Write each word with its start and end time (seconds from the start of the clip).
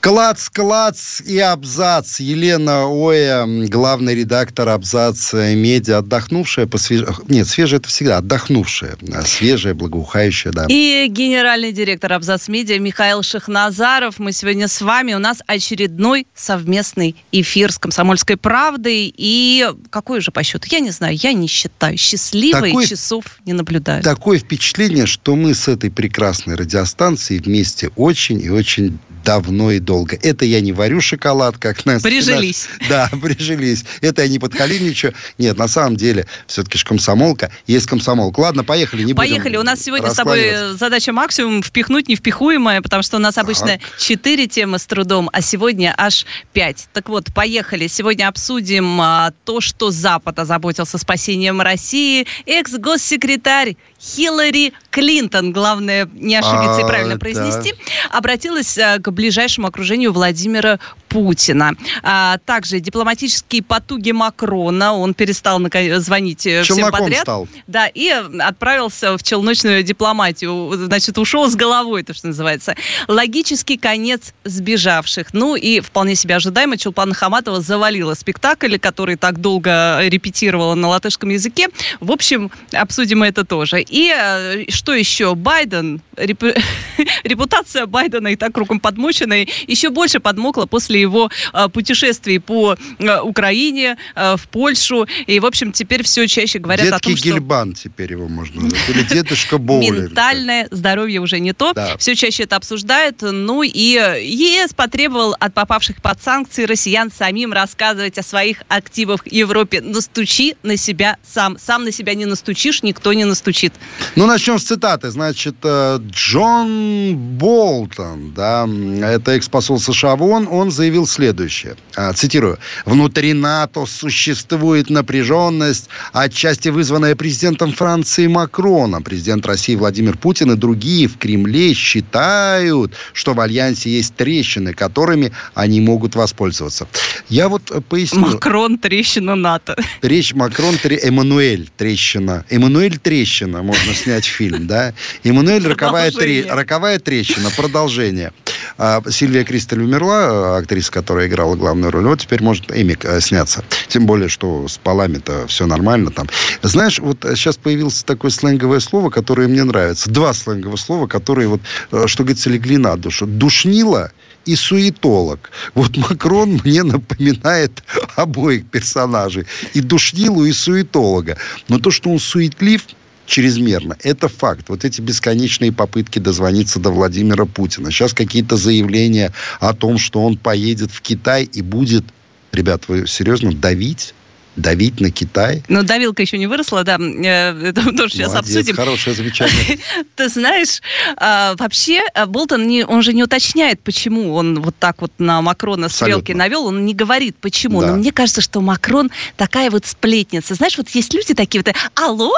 Клац, 0.00 0.48
клац 0.48 1.20
и 1.22 1.38
абзац. 1.38 2.20
Елена 2.20 2.86
Оя, 2.86 3.46
главный 3.66 4.14
редактор 4.14 4.68
абзац 4.68 5.32
медиа, 5.32 5.98
отдохнувшая, 5.98 6.66
посвеж... 6.66 7.02
нет, 7.26 7.48
свежая 7.48 7.80
это 7.80 7.88
всегда, 7.88 8.18
отдохнувшая, 8.18 8.96
свежая, 9.26 9.74
благоухающая, 9.74 10.52
да. 10.52 10.66
И 10.68 11.06
генеральный 11.08 11.72
директор 11.72 12.12
абзац 12.12 12.46
медиа 12.48 12.78
Михаил 12.78 13.22
Шахназаров. 13.22 14.18
Мы 14.18 14.32
сегодня 14.32 14.68
с 14.68 14.80
вами. 14.80 15.14
У 15.14 15.18
нас 15.18 15.38
очередной 15.46 16.26
совместный 16.34 17.16
эфир 17.32 17.72
с 17.72 17.78
«Комсомольской 17.78 18.36
правдой». 18.36 19.12
И 19.16 19.68
какой 19.90 20.20
же 20.20 20.30
по 20.30 20.44
счету? 20.44 20.68
Я 20.70 20.78
не 20.78 20.90
знаю, 20.90 21.16
я 21.16 21.32
не 21.32 21.48
считаю. 21.48 21.98
Счастливые 21.98 22.72
такое, 22.72 22.86
часов 22.86 23.24
не 23.44 23.52
наблюдаю. 23.52 24.02
Такое 24.04 24.38
впечатление, 24.38 25.06
что 25.06 25.34
мы 25.34 25.54
с 25.54 25.66
этой 25.66 25.90
прекрасной 25.90 26.54
радиостанцией 26.54 27.42
вместе 27.42 27.90
очень 27.96 28.40
и 28.40 28.48
очень 28.48 28.98
давно 29.24 29.70
и 29.70 29.78
долго. 29.78 30.18
Это 30.22 30.44
я 30.44 30.60
не 30.60 30.72
варю 30.72 31.00
шоколад, 31.00 31.58
как 31.58 31.84
нас... 31.86 32.02
Прижились. 32.02 32.68
Наш, 32.80 32.88
да, 32.88 33.10
прижились. 33.22 33.84
Это 34.00 34.22
я 34.22 34.28
не 34.28 34.38
подхалимничаю. 34.38 35.14
Нет, 35.38 35.56
на 35.56 35.68
самом 35.68 35.96
деле, 35.96 36.26
все-таки 36.46 36.78
же 36.78 36.84
комсомолка. 36.84 37.50
Есть 37.66 37.86
комсомолка. 37.86 38.40
Ладно, 38.40 38.64
поехали, 38.64 39.02
не 39.02 39.14
Поехали. 39.14 39.56
У 39.56 39.62
нас 39.62 39.82
сегодня 39.82 40.10
с 40.10 40.14
тобой 40.14 40.74
задача 40.78 41.12
максимум 41.12 41.62
впихнуть 41.62 42.08
невпихуемое, 42.08 42.80
потому 42.82 43.02
что 43.02 43.16
у 43.16 43.20
нас 43.20 43.38
обычно 43.38 43.78
четыре 43.98 44.46
темы 44.46 44.78
с 44.78 44.86
трудом, 44.86 45.28
а 45.32 45.40
сегодня 45.40 45.94
аж 45.96 46.26
пять. 46.52 46.88
Так 46.92 47.08
вот, 47.08 47.32
поехали. 47.34 47.86
Сегодня 47.86 48.28
обсудим 48.28 49.00
а, 49.00 49.32
то, 49.44 49.60
что 49.60 49.90
Запад 49.90 50.38
озаботился 50.38 50.98
спасением 50.98 51.60
России. 51.60 52.26
Экс-госсекретарь 52.46 53.76
Хиллари 54.00 54.72
Клинтон, 54.90 55.52
главное 55.52 56.08
не 56.12 56.36
ошибиться 56.36 56.76
а, 56.76 56.80
и 56.80 56.86
правильно 56.86 57.18
произнести, 57.18 57.72
да. 57.72 58.18
обратилась 58.18 58.78
а, 58.78 58.98
ближайшему 59.10 59.66
окружению 59.66 60.12
Владимира 60.12 60.78
Путина. 61.08 61.72
А, 62.02 62.38
также 62.44 62.80
дипломатические 62.80 63.62
потуги 63.62 64.10
Макрона. 64.10 64.94
Он 64.94 65.14
перестал 65.14 65.60
звонить 65.98 66.46
э, 66.46 66.62
Челноком 66.64 66.92
всем 66.92 67.04
подряд. 67.04 67.22
Стал. 67.22 67.48
Да, 67.66 67.86
и 67.86 68.08
отправился 68.08 69.16
в 69.16 69.22
челночную 69.22 69.82
дипломатию. 69.82 70.70
Значит, 70.74 71.18
ушел 71.18 71.48
с 71.48 71.56
головой, 71.56 72.02
то, 72.02 72.14
что 72.14 72.28
называется. 72.28 72.74
Логический 73.08 73.76
конец 73.76 74.34
сбежавших. 74.44 75.32
Ну 75.32 75.56
и 75.56 75.80
вполне 75.80 76.14
себе 76.14 76.36
ожидаемо 76.36 76.76
Чулпана 76.76 77.14
Хаматова 77.14 77.60
завалила 77.60 78.14
спектакль, 78.14 78.76
который 78.78 79.16
так 79.16 79.40
долго 79.40 80.00
репетировала 80.02 80.74
на 80.74 80.88
латышском 80.88 81.30
языке. 81.30 81.68
В 82.00 82.12
общем, 82.12 82.50
обсудим 82.72 83.22
это 83.22 83.44
тоже. 83.44 83.80
И 83.80 84.12
э, 84.16 84.64
что 84.68 84.92
еще? 84.92 85.34
Байден, 85.34 86.00
репутация 86.16 87.86
Байдена 87.86 88.28
и 88.28 88.36
так 88.36 88.52
кругом 88.52 88.80
подмоченной, 88.80 89.48
еще 89.66 89.90
больше 89.90 90.20
подмокла 90.20 90.66
после 90.66 90.97
его 91.00 91.30
э, 91.52 91.68
путешествий 91.68 92.38
по 92.40 92.76
э, 92.98 93.20
Украине, 93.20 93.96
в 94.14 94.40
Польшу. 94.50 95.06
И, 95.26 95.40
в 95.40 95.46
общем, 95.46 95.72
теперь 95.72 96.02
все 96.02 96.26
чаще 96.26 96.58
говорят 96.58 96.86
Детский 96.86 96.96
о 96.96 97.00
том, 97.00 97.16
что... 97.16 97.28
Гильбан 97.28 97.74
теперь 97.74 98.12
его 98.12 98.28
можно 98.28 98.62
назвать. 98.62 98.88
Или 98.88 99.02
дедушка 99.02 99.58
Боулер. 99.68 100.04
Ментальное 100.08 100.68
здоровье 100.70 101.20
уже 101.20 101.40
не 101.40 101.52
то. 101.52 101.72
Да. 101.72 101.96
Все 101.98 102.14
чаще 102.14 102.44
это 102.44 102.56
обсуждают. 102.56 103.22
Ну 103.22 103.62
и 103.62 103.68
ЕС 103.70 104.74
потребовал 104.74 105.34
от 105.38 105.54
попавших 105.54 106.02
под 106.02 106.22
санкции 106.22 106.64
россиян 106.64 107.10
самим 107.10 107.52
рассказывать 107.52 108.18
о 108.18 108.22
своих 108.22 108.62
активах 108.68 109.24
в 109.24 109.32
Европе. 109.32 109.80
Настучи 109.80 110.56
на 110.62 110.76
себя 110.76 111.16
сам. 111.22 111.58
Сам 111.58 111.84
на 111.84 111.92
себя 111.92 112.14
не 112.14 112.26
настучишь, 112.26 112.82
никто 112.82 113.12
не 113.12 113.24
настучит. 113.24 113.74
Ну, 114.16 114.26
начнем 114.26 114.58
с 114.58 114.64
цитаты. 114.64 115.10
Значит, 115.10 115.56
э, 115.62 115.98
Джон 116.10 117.16
Болтон, 117.38 118.32
да, 118.34 118.68
это 119.02 119.32
экс-посол 119.32 119.78
США 119.78 120.16
в 120.16 120.22
ООН, 120.22 120.48
он 120.50 120.70
заявил 120.70 120.87
следующее. 121.06 121.76
А, 121.96 122.12
цитирую. 122.12 122.58
«Внутри 122.84 123.32
НАТО 123.32 123.86
существует 123.86 124.90
напряженность, 124.90 125.88
отчасти 126.12 126.68
вызванная 126.68 127.14
президентом 127.16 127.72
Франции 127.72 128.26
Макроном. 128.26 129.02
Президент 129.02 129.46
России 129.46 129.76
Владимир 129.76 130.16
Путин 130.16 130.52
и 130.52 130.56
другие 130.56 131.08
в 131.08 131.18
Кремле 131.18 131.74
считают, 131.74 132.94
что 133.12 133.34
в 133.34 133.40
Альянсе 133.40 133.90
есть 133.90 134.14
трещины, 134.14 134.72
которыми 134.72 135.32
они 135.54 135.80
могут 135.80 136.14
воспользоваться». 136.14 136.86
Я 137.28 137.48
вот 137.48 137.70
э, 137.70 137.80
поясню. 137.80 138.20
Макрон, 138.20 138.78
трещина 138.78 139.34
НАТО. 139.34 139.76
Речь 140.02 140.34
Макрон. 140.34 140.76
Эммануэль, 140.84 141.68
трещина. 141.76 142.44
Эммануэль, 142.48 142.98
трещина. 142.98 143.62
Можно 143.62 143.94
снять 143.94 144.24
фильм, 144.24 144.66
да? 144.66 144.94
Эммануэль, 145.24 145.66
роковая, 145.66 146.10
тре... 146.10 146.46
роковая 146.48 146.98
трещина. 146.98 147.50
Продолжение. 147.56 148.32
А 148.78 149.02
Сильвия 149.10 149.44
Кристаль 149.44 149.82
умерла, 149.82 150.56
актриса, 150.56 150.77
которая 150.86 151.26
играла 151.26 151.56
главную 151.56 151.90
роль. 151.90 152.04
Вот 152.04 152.20
теперь 152.20 152.42
может 152.42 152.70
Эмик 152.74 153.04
э, 153.04 153.20
сняться. 153.20 153.64
Тем 153.88 154.06
более, 154.06 154.28
что 154.28 154.68
с 154.68 154.78
полами-то 154.78 155.46
все 155.46 155.66
нормально 155.66 156.10
там. 156.10 156.28
Знаешь, 156.62 156.98
вот 156.98 157.24
сейчас 157.34 157.56
появилось 157.56 158.02
такое 158.04 158.30
сленговое 158.30 158.80
слово, 158.80 159.10
которое 159.10 159.48
мне 159.48 159.64
нравится. 159.64 160.10
Два 160.10 160.32
сленговых 160.32 160.78
слова, 160.78 161.06
которые 161.06 161.48
вот, 161.48 161.60
э, 161.92 162.06
что 162.06 162.22
говорится, 162.22 162.50
легли 162.50 162.76
на 162.76 162.96
душу. 162.96 163.26
Душнило 163.26 164.12
и 164.44 164.56
суетолог. 164.56 165.50
Вот 165.74 165.96
Макрон 165.96 166.60
мне 166.64 166.82
напоминает 166.82 167.82
обоих 168.16 168.66
персонажей. 168.66 169.46
И 169.74 169.80
душнилу, 169.80 170.44
и 170.44 170.52
суетолога. 170.52 171.36
Но 171.68 171.78
то, 171.78 171.90
что 171.90 172.10
он 172.10 172.18
суетлив, 172.18 172.82
чрезмерно. 173.28 173.96
Это 174.02 174.28
факт. 174.28 174.68
Вот 174.68 174.84
эти 174.84 175.00
бесконечные 175.00 175.70
попытки 175.70 176.18
дозвониться 176.18 176.80
до 176.80 176.90
Владимира 176.90 177.44
Путина. 177.44 177.90
Сейчас 177.92 178.14
какие-то 178.14 178.56
заявления 178.56 179.32
о 179.60 179.74
том, 179.74 179.98
что 179.98 180.24
он 180.24 180.38
поедет 180.38 180.90
в 180.90 181.02
Китай 181.02 181.44
и 181.44 181.60
будет, 181.60 182.04
ребят, 182.52 182.84
вы 182.88 183.06
серьезно 183.06 183.52
давить 183.52 184.14
давить 184.58 185.00
на 185.00 185.10
Китай. 185.10 185.62
Но 185.68 185.82
давилка 185.82 186.22
еще 186.22 186.38
не 186.38 186.46
выросла, 186.46 186.84
да, 186.84 186.98
э, 186.98 187.68
это 187.68 187.82
мы 187.82 187.92
тоже 187.92 188.14
сейчас 188.14 188.32
Молодец, 188.32 188.56
обсудим. 188.56 188.76
хорошее 188.76 189.16
замечание. 189.16 189.78
Ты 190.16 190.28
знаешь, 190.28 190.82
а, 191.16 191.54
вообще 191.56 192.02
а, 192.14 192.26
Болтон, 192.26 192.66
не, 192.66 192.84
он 192.84 193.02
же 193.02 193.12
не 193.12 193.22
уточняет, 193.22 193.80
почему 193.80 194.34
он 194.34 194.60
вот 194.60 194.74
так 194.78 195.00
вот 195.00 195.12
на 195.18 195.40
Макрона 195.40 195.88
стрелки 195.88 196.32
навел, 196.32 196.66
он 196.66 196.84
не 196.84 196.94
говорит, 196.94 197.36
почему. 197.40 197.80
Да. 197.80 197.88
Но 197.88 197.96
мне 197.96 198.12
кажется, 198.12 198.40
что 198.40 198.60
Макрон 198.60 199.10
такая 199.36 199.70
вот 199.70 199.86
сплетница. 199.86 200.54
Знаешь, 200.54 200.76
вот 200.76 200.88
есть 200.90 201.14
люди 201.14 201.34
такие 201.34 201.62
вот, 201.64 201.74
алло, 201.94 202.32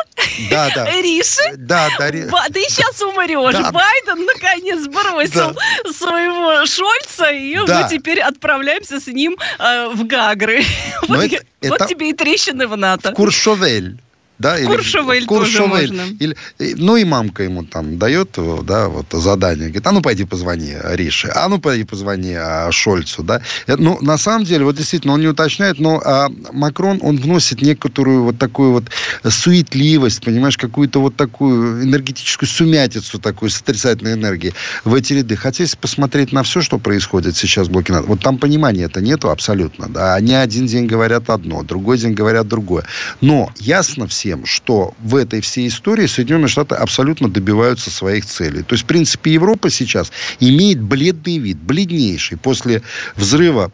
да, 0.50 0.70
да. 0.74 0.90
Риши, 1.00 1.56
да, 1.56 1.88
да, 1.98 2.10
Ба, 2.30 2.44
ты 2.52 2.60
сейчас 2.68 3.00
умрешь. 3.02 3.54
Да. 3.54 3.72
Байден 3.72 4.24
наконец 4.26 4.86
бросил 4.86 5.54
да. 5.54 5.92
своего 5.92 6.66
Шольца, 6.66 7.30
и 7.30 7.56
да. 7.66 7.82
мы 7.82 7.96
теперь 7.96 8.20
отправляемся 8.20 9.00
с 9.00 9.06
ним 9.06 9.36
э, 9.58 9.88
в 9.94 10.06
Гагры. 10.06 10.62
Вот, 11.08 11.24
это, 11.24 11.44
это... 11.68 11.86
тебе 11.86 12.10
и 12.10 12.12
трещины 12.12 12.66
в 12.66 12.76
НАТО. 12.76 13.12
Куршовель 13.12 13.98
да, 14.40 14.58
или 14.58 14.66
Куршевель, 14.66 15.26
Куршевель 15.26 15.88
тоже 15.88 15.92
можно. 15.98 16.16
Или, 16.18 16.36
ну 16.76 16.96
и 16.96 17.04
мамка 17.04 17.42
ему 17.42 17.64
там 17.64 17.98
дает, 17.98 18.38
да, 18.64 18.88
вот 18.88 19.06
задание, 19.12 19.68
говорит, 19.68 19.86
а 19.86 19.92
ну 19.92 20.00
пойди 20.00 20.24
позвони 20.24 20.74
Рише, 20.82 21.30
а 21.34 21.48
ну 21.48 21.58
пойди 21.60 21.84
позвони 21.84 22.32
а, 22.32 22.72
Шольцу, 22.72 23.22
да. 23.22 23.42
Это, 23.66 23.82
ну, 23.82 23.98
на 24.00 24.16
самом 24.16 24.44
деле, 24.44 24.64
вот 24.64 24.76
действительно, 24.76 25.12
он 25.12 25.20
не 25.20 25.26
уточняет, 25.26 25.78
но 25.78 26.00
а, 26.02 26.30
Макрон, 26.52 27.00
он 27.02 27.18
вносит 27.18 27.60
некоторую 27.60 28.22
вот 28.22 28.38
такую 28.38 28.72
вот 28.72 28.84
суетливость, 29.28 30.24
понимаешь, 30.24 30.56
какую-то 30.56 31.00
вот 31.00 31.16
такую 31.16 31.84
энергетическую 31.84 32.48
сумятицу 32.48 33.18
такую 33.18 33.50
с 33.50 33.60
отрицательной 33.60 34.14
энергией 34.14 34.54
в 34.84 34.94
эти 34.94 35.12
ряды. 35.12 35.36
Хотя, 35.36 35.64
если 35.64 35.76
посмотреть 35.76 36.32
на 36.32 36.42
все, 36.44 36.62
что 36.62 36.78
происходит 36.78 37.36
сейчас 37.36 37.68
в 37.68 37.72
блоке 37.72 37.92
НАТО, 37.92 38.06
вот 38.06 38.20
там 38.20 38.38
понимания 38.38 38.84
это 38.84 39.02
нету 39.02 39.28
абсолютно, 39.28 39.88
да. 39.88 40.14
Они 40.14 40.32
один 40.32 40.66
день 40.66 40.86
говорят 40.86 41.28
одно, 41.28 41.62
другой 41.62 41.98
день 41.98 42.14
говорят 42.14 42.48
другое. 42.48 42.84
Но 43.20 43.52
ясно 43.58 44.06
всем, 44.06 44.29
тем, 44.30 44.46
что 44.46 44.94
в 45.00 45.16
этой 45.16 45.40
всей 45.40 45.66
истории 45.66 46.06
Соединенные 46.06 46.46
Штаты 46.46 46.76
абсолютно 46.76 47.28
добиваются 47.28 47.90
своих 47.90 48.24
целей. 48.26 48.62
То 48.62 48.74
есть, 48.74 48.84
в 48.84 48.86
принципе, 48.86 49.32
Европа 49.32 49.70
сейчас 49.70 50.12
имеет 50.38 50.80
бледный 50.80 51.38
вид, 51.38 51.58
бледнейший. 51.58 52.38
После 52.38 52.82
взрыва 53.16 53.72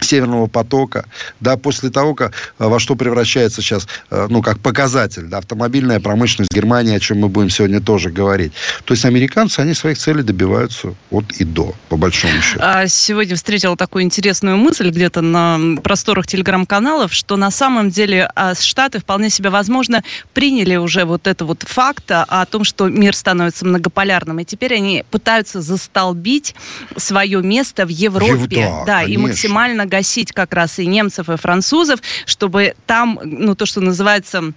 Северного 0.00 0.46
потока, 0.46 1.04
да, 1.40 1.56
после 1.56 1.90
того, 1.90 2.14
как, 2.14 2.32
э, 2.58 2.66
во 2.66 2.78
что 2.78 2.94
превращается 2.94 3.62
сейчас, 3.62 3.88
э, 4.10 4.26
ну, 4.30 4.42
как 4.42 4.60
показатель, 4.60 5.22
да, 5.22 5.38
автомобильная 5.38 6.00
промышленность 6.00 6.52
Германии, 6.52 6.96
о 6.96 7.00
чем 7.00 7.20
мы 7.20 7.28
будем 7.28 7.50
сегодня 7.50 7.80
тоже 7.80 8.10
говорить. 8.10 8.52
То 8.84 8.94
есть 8.94 9.04
американцы, 9.04 9.60
они 9.60 9.74
своих 9.74 9.98
целей 9.98 10.22
добиваются 10.22 10.94
от 11.10 11.32
и 11.32 11.44
до, 11.44 11.74
по 11.88 11.96
большому 11.96 12.40
счету. 12.40 12.60
А 12.62 12.86
сегодня 12.86 13.36
встретила 13.36 13.76
такую 13.76 14.04
интересную 14.04 14.56
мысль 14.56 14.90
где-то 14.90 15.20
на 15.20 15.58
просторах 15.82 16.26
телеграм-каналов, 16.26 17.12
что 17.12 17.36
на 17.36 17.50
самом 17.50 17.90
деле 17.90 18.30
а, 18.34 18.54
Штаты 18.54 19.00
вполне 19.00 19.30
себе 19.30 19.50
возможно 19.50 20.02
приняли 20.32 20.76
уже 20.76 21.04
вот 21.04 21.26
это 21.26 21.44
вот 21.44 21.64
факт 21.66 22.10
о 22.10 22.46
том, 22.46 22.64
что 22.64 22.88
мир 22.88 23.14
становится 23.14 23.64
многополярным, 23.66 24.38
и 24.40 24.44
теперь 24.44 24.74
они 24.74 25.04
пытаются 25.10 25.60
застолбить 25.60 26.54
свое 26.96 27.42
место 27.42 27.86
в 27.86 27.88
Европе, 27.88 28.60
Ев, 28.60 28.70
да, 28.70 28.84
да 28.84 29.02
и 29.02 29.16
максимально 29.16 29.86
гасить 29.88 30.32
как 30.32 30.54
раз 30.54 30.78
и 30.78 30.86
немцев, 30.86 31.28
и 31.28 31.36
французов, 31.36 32.00
чтобы 32.26 32.74
там, 32.86 33.18
ну, 33.22 33.54
то, 33.54 33.66
что 33.66 33.80
называется 33.80 34.52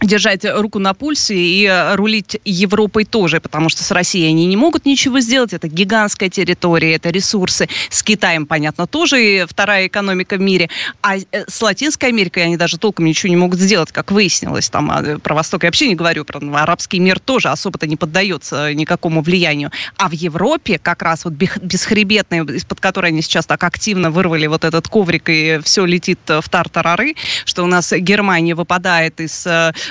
держать 0.00 0.44
руку 0.44 0.78
на 0.78 0.94
пульсе 0.94 1.34
и 1.34 1.66
э, 1.66 1.94
рулить 1.94 2.40
Европой 2.44 3.04
тоже, 3.04 3.40
потому 3.40 3.68
что 3.68 3.82
с 3.82 3.90
Россией 3.90 4.28
они 4.28 4.46
не 4.46 4.56
могут 4.56 4.86
ничего 4.86 5.20
сделать. 5.20 5.52
Это 5.52 5.68
гигантская 5.68 6.28
территория, 6.28 6.94
это 6.94 7.10
ресурсы. 7.10 7.68
С 7.90 8.02
Китаем, 8.02 8.46
понятно, 8.46 8.86
тоже 8.86 9.22
и 9.24 9.44
вторая 9.46 9.86
экономика 9.86 10.36
в 10.36 10.40
мире. 10.40 10.68
А 11.02 11.16
э, 11.16 11.22
с 11.48 11.62
Латинской 11.62 12.10
Америкой 12.10 12.44
они 12.44 12.56
даже 12.56 12.78
толком 12.78 13.06
ничего 13.06 13.30
не 13.30 13.36
могут 13.36 13.60
сделать, 13.60 13.92
как 13.92 14.10
выяснилось. 14.10 14.68
Там 14.68 14.90
а, 14.90 15.18
про 15.18 15.34
Восток 15.34 15.62
я 15.62 15.68
вообще 15.68 15.88
не 15.88 15.94
говорю, 15.94 16.24
про 16.24 16.40
арабский 16.54 16.98
мир 16.98 17.18
тоже 17.18 17.48
особо-то 17.48 17.86
не 17.86 17.96
поддается 17.96 18.72
никакому 18.74 19.22
влиянию. 19.22 19.70
А 19.96 20.08
в 20.08 20.12
Европе 20.12 20.78
как 20.78 21.02
раз 21.02 21.24
вот 21.24 21.34
бесхребетная, 21.34 22.44
из-под 22.44 22.80
которой 22.80 23.06
они 23.06 23.22
сейчас 23.22 23.46
так 23.46 23.62
активно 23.64 24.10
вырвали 24.10 24.46
вот 24.46 24.64
этот 24.64 24.88
коврик 24.88 25.28
и 25.28 25.60
все 25.62 25.84
летит 25.84 26.20
в 26.26 26.48
тартарары, 26.48 27.14
что 27.44 27.62
у 27.62 27.66
нас 27.66 27.92
Германия 27.92 28.54
выпадает 28.54 29.20
из 29.20 29.46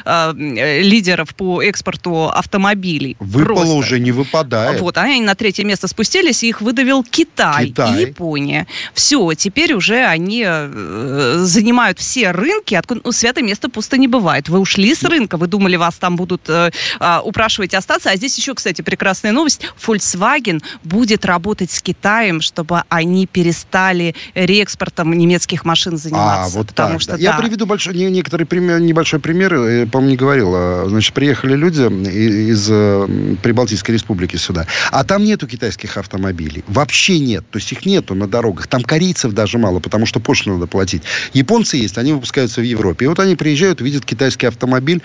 э, 0.06 0.34
э, 0.34 0.82
лидеров 0.82 1.36
по 1.36 1.62
экспорту 1.62 2.30
автомобилей. 2.30 3.16
Выпало 3.20 3.56
Просто. 3.56 3.74
уже, 3.74 4.00
не 4.00 4.12
выпадает. 4.12 4.82
Вот, 4.82 4.98
они 4.98 5.22
на 5.22 5.36
третье 5.36 5.64
место 5.64 5.88
спустились, 5.88 6.44
и 6.44 6.50
их 6.50 6.62
выдавил 6.62 7.04
Китай, 7.04 7.68
Китай. 7.68 7.98
и 7.98 8.02
Япония. 8.08 8.68
Все, 8.94 9.34
теперь 9.34 9.74
уже 9.74 10.06
они 10.06 10.44
э, 10.46 11.36
занимают 11.40 12.00
все 12.00 12.32
рынки, 12.32 12.76
откуда 12.76 13.02
ну, 13.04 13.12
святое 13.12 13.44
место 13.44 13.70
пусто 13.70 13.98
не 13.98 14.08
бывает. 14.08 14.50
Вы 14.50 14.60
ушли 14.60 14.94
с 14.96 15.04
рынка, 15.04 15.38
вы 15.38 15.48
думали, 15.48 15.76
вас 15.76 15.96
там 15.96 16.16
будут 16.16 16.50
э, 16.50 16.72
э, 17.00 17.20
упрашивать 17.24 17.74
остаться. 17.74 18.10
А 18.10 18.16
здесь 18.16 18.38
еще, 18.38 18.54
кстати, 18.54 18.82
прекрасная 18.82 19.32
новость. 19.32 19.62
Volkswagen 19.86 20.62
будет 20.84 21.26
работать 21.26 21.72
с 21.72 21.82
Китаем, 21.82 22.42
чтобы 22.42 22.84
они 22.90 23.28
перестали 23.28 24.16
реэкспортом 24.34 25.14
немецких 25.14 25.66
машин 25.66 25.98
заниматься. 25.98 26.56
А, 26.56 26.58
вот 26.58 26.68
потому 26.68 26.94
так, 26.94 27.02
что, 27.02 27.12
да. 27.14 27.18
Я 27.18 27.34
приведу 27.38 27.66
большой, 27.66 27.94
некоторый 27.96 28.46
пример, 28.46 28.80
небольшой 28.80 29.20
пример 29.20 29.83
по-моему, 29.86 30.12
не 30.12 30.18
говорил. 30.18 30.54
А, 30.56 30.86
значит, 30.88 31.14
приехали 31.14 31.56
люди 31.56 31.82
из 31.82 32.68
э, 32.70 33.36
Прибалтийской 33.42 33.94
республики 33.94 34.36
сюда. 34.36 34.66
А 34.92 35.04
там 35.04 35.24
нету 35.24 35.48
китайских 35.48 35.98
автомобилей. 35.98 36.64
Вообще 36.68 37.20
нет. 37.20 37.44
То 37.50 37.60
есть 37.60 37.72
их 37.72 37.86
нету 37.86 38.16
на 38.16 38.28
дорогах. 38.28 38.68
Там 38.68 38.84
корейцев 38.84 39.34
даже 39.34 39.58
мало, 39.58 39.80
потому 39.80 40.06
что 40.06 40.20
пошлину 40.20 40.58
надо 40.58 40.68
платить. 40.68 41.04
Японцы 41.34 41.78
есть, 41.78 41.98
они 41.98 42.14
выпускаются 42.14 42.62
в 42.62 42.64
Европе. 42.64 43.06
И 43.06 43.08
вот 43.08 43.20
они 43.20 43.36
приезжают, 43.36 43.82
видят 43.82 44.06
китайский 44.06 44.48
автомобиль, 44.48 45.02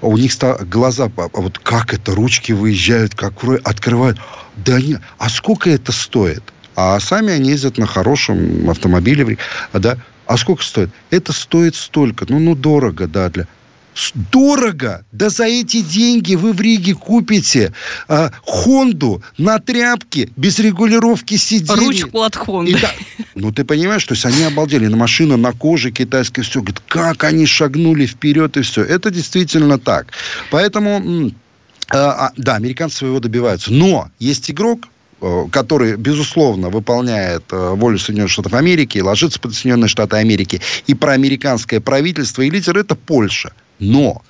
а 0.00 0.06
у 0.06 0.16
них 0.16 0.32
глаза, 0.68 1.10
а 1.16 1.40
вот 1.40 1.58
как 1.58 1.94
это, 1.94 2.14
ручки 2.14 2.52
выезжают, 2.52 3.14
как 3.14 3.34
открывают. 3.64 4.18
Да 4.56 4.80
нет, 4.80 5.00
а 5.18 5.28
сколько 5.28 5.70
это 5.70 5.92
стоит? 5.92 6.42
А 6.74 6.98
сами 7.00 7.32
они 7.32 7.50
ездят 7.50 7.78
на 7.78 7.86
хорошем 7.86 8.68
автомобиле, 8.70 9.36
да, 9.72 9.98
а 10.26 10.36
сколько 10.36 10.62
стоит? 10.62 10.90
Это 11.10 11.32
стоит 11.32 11.74
столько. 11.74 12.24
Ну, 12.28 12.38
ну, 12.38 12.54
дорого, 12.54 13.06
да, 13.06 13.28
для... 13.28 13.46
Дорого! 14.32 15.04
Да 15.12 15.28
за 15.28 15.44
эти 15.44 15.80
деньги 15.80 16.34
вы 16.34 16.52
в 16.52 16.60
Риге 16.60 16.94
купите 16.94 17.72
а, 18.08 18.30
Хонду 18.42 19.22
на 19.38 19.58
тряпке 19.58 20.30
без 20.36 20.58
регулировки 20.58 21.36
сидений. 21.36 21.86
Ручку 21.86 22.22
от 22.22 22.36
Хонды. 22.36 22.78
Да, 22.80 22.90
ну, 23.34 23.52
ты 23.52 23.64
понимаешь, 23.64 24.04
то 24.04 24.14
есть 24.14 24.24
они 24.24 24.42
обалдели. 24.44 24.86
На 24.86 24.96
машина 24.96 25.36
на 25.36 25.52
коже 25.52 25.90
китайская, 25.90 26.42
все. 26.42 26.60
Говорит, 26.60 26.80
как 26.86 27.24
они 27.24 27.46
шагнули 27.46 28.06
вперед 28.06 28.56
и 28.56 28.62
все. 28.62 28.82
Это 28.82 29.10
действительно 29.10 29.78
так. 29.78 30.08
Поэтому, 30.50 31.30
а, 31.90 32.30
да, 32.36 32.54
американцы 32.54 32.98
своего 32.98 33.20
добиваются. 33.20 33.72
Но 33.72 34.10
есть 34.18 34.50
игрок, 34.50 34.88
э, 35.20 35.44
который, 35.50 35.96
безусловно, 35.96 36.70
выполняет 36.70 37.44
э, 37.52 37.74
волю 37.74 37.98
Соединенных 37.98 38.32
Штатов 38.32 38.54
Америки, 38.54 38.98
ложится 38.98 39.38
под 39.38 39.54
Соединенные 39.54 39.88
Штаты 39.88 40.16
Америки, 40.16 40.60
и 40.86 40.94
проамериканское 40.94 41.80
правительство, 41.80 42.42
и 42.42 42.50
лидер– 42.50 42.78
это 42.78 42.94
Польша. 42.94 43.52
Но 43.82 44.22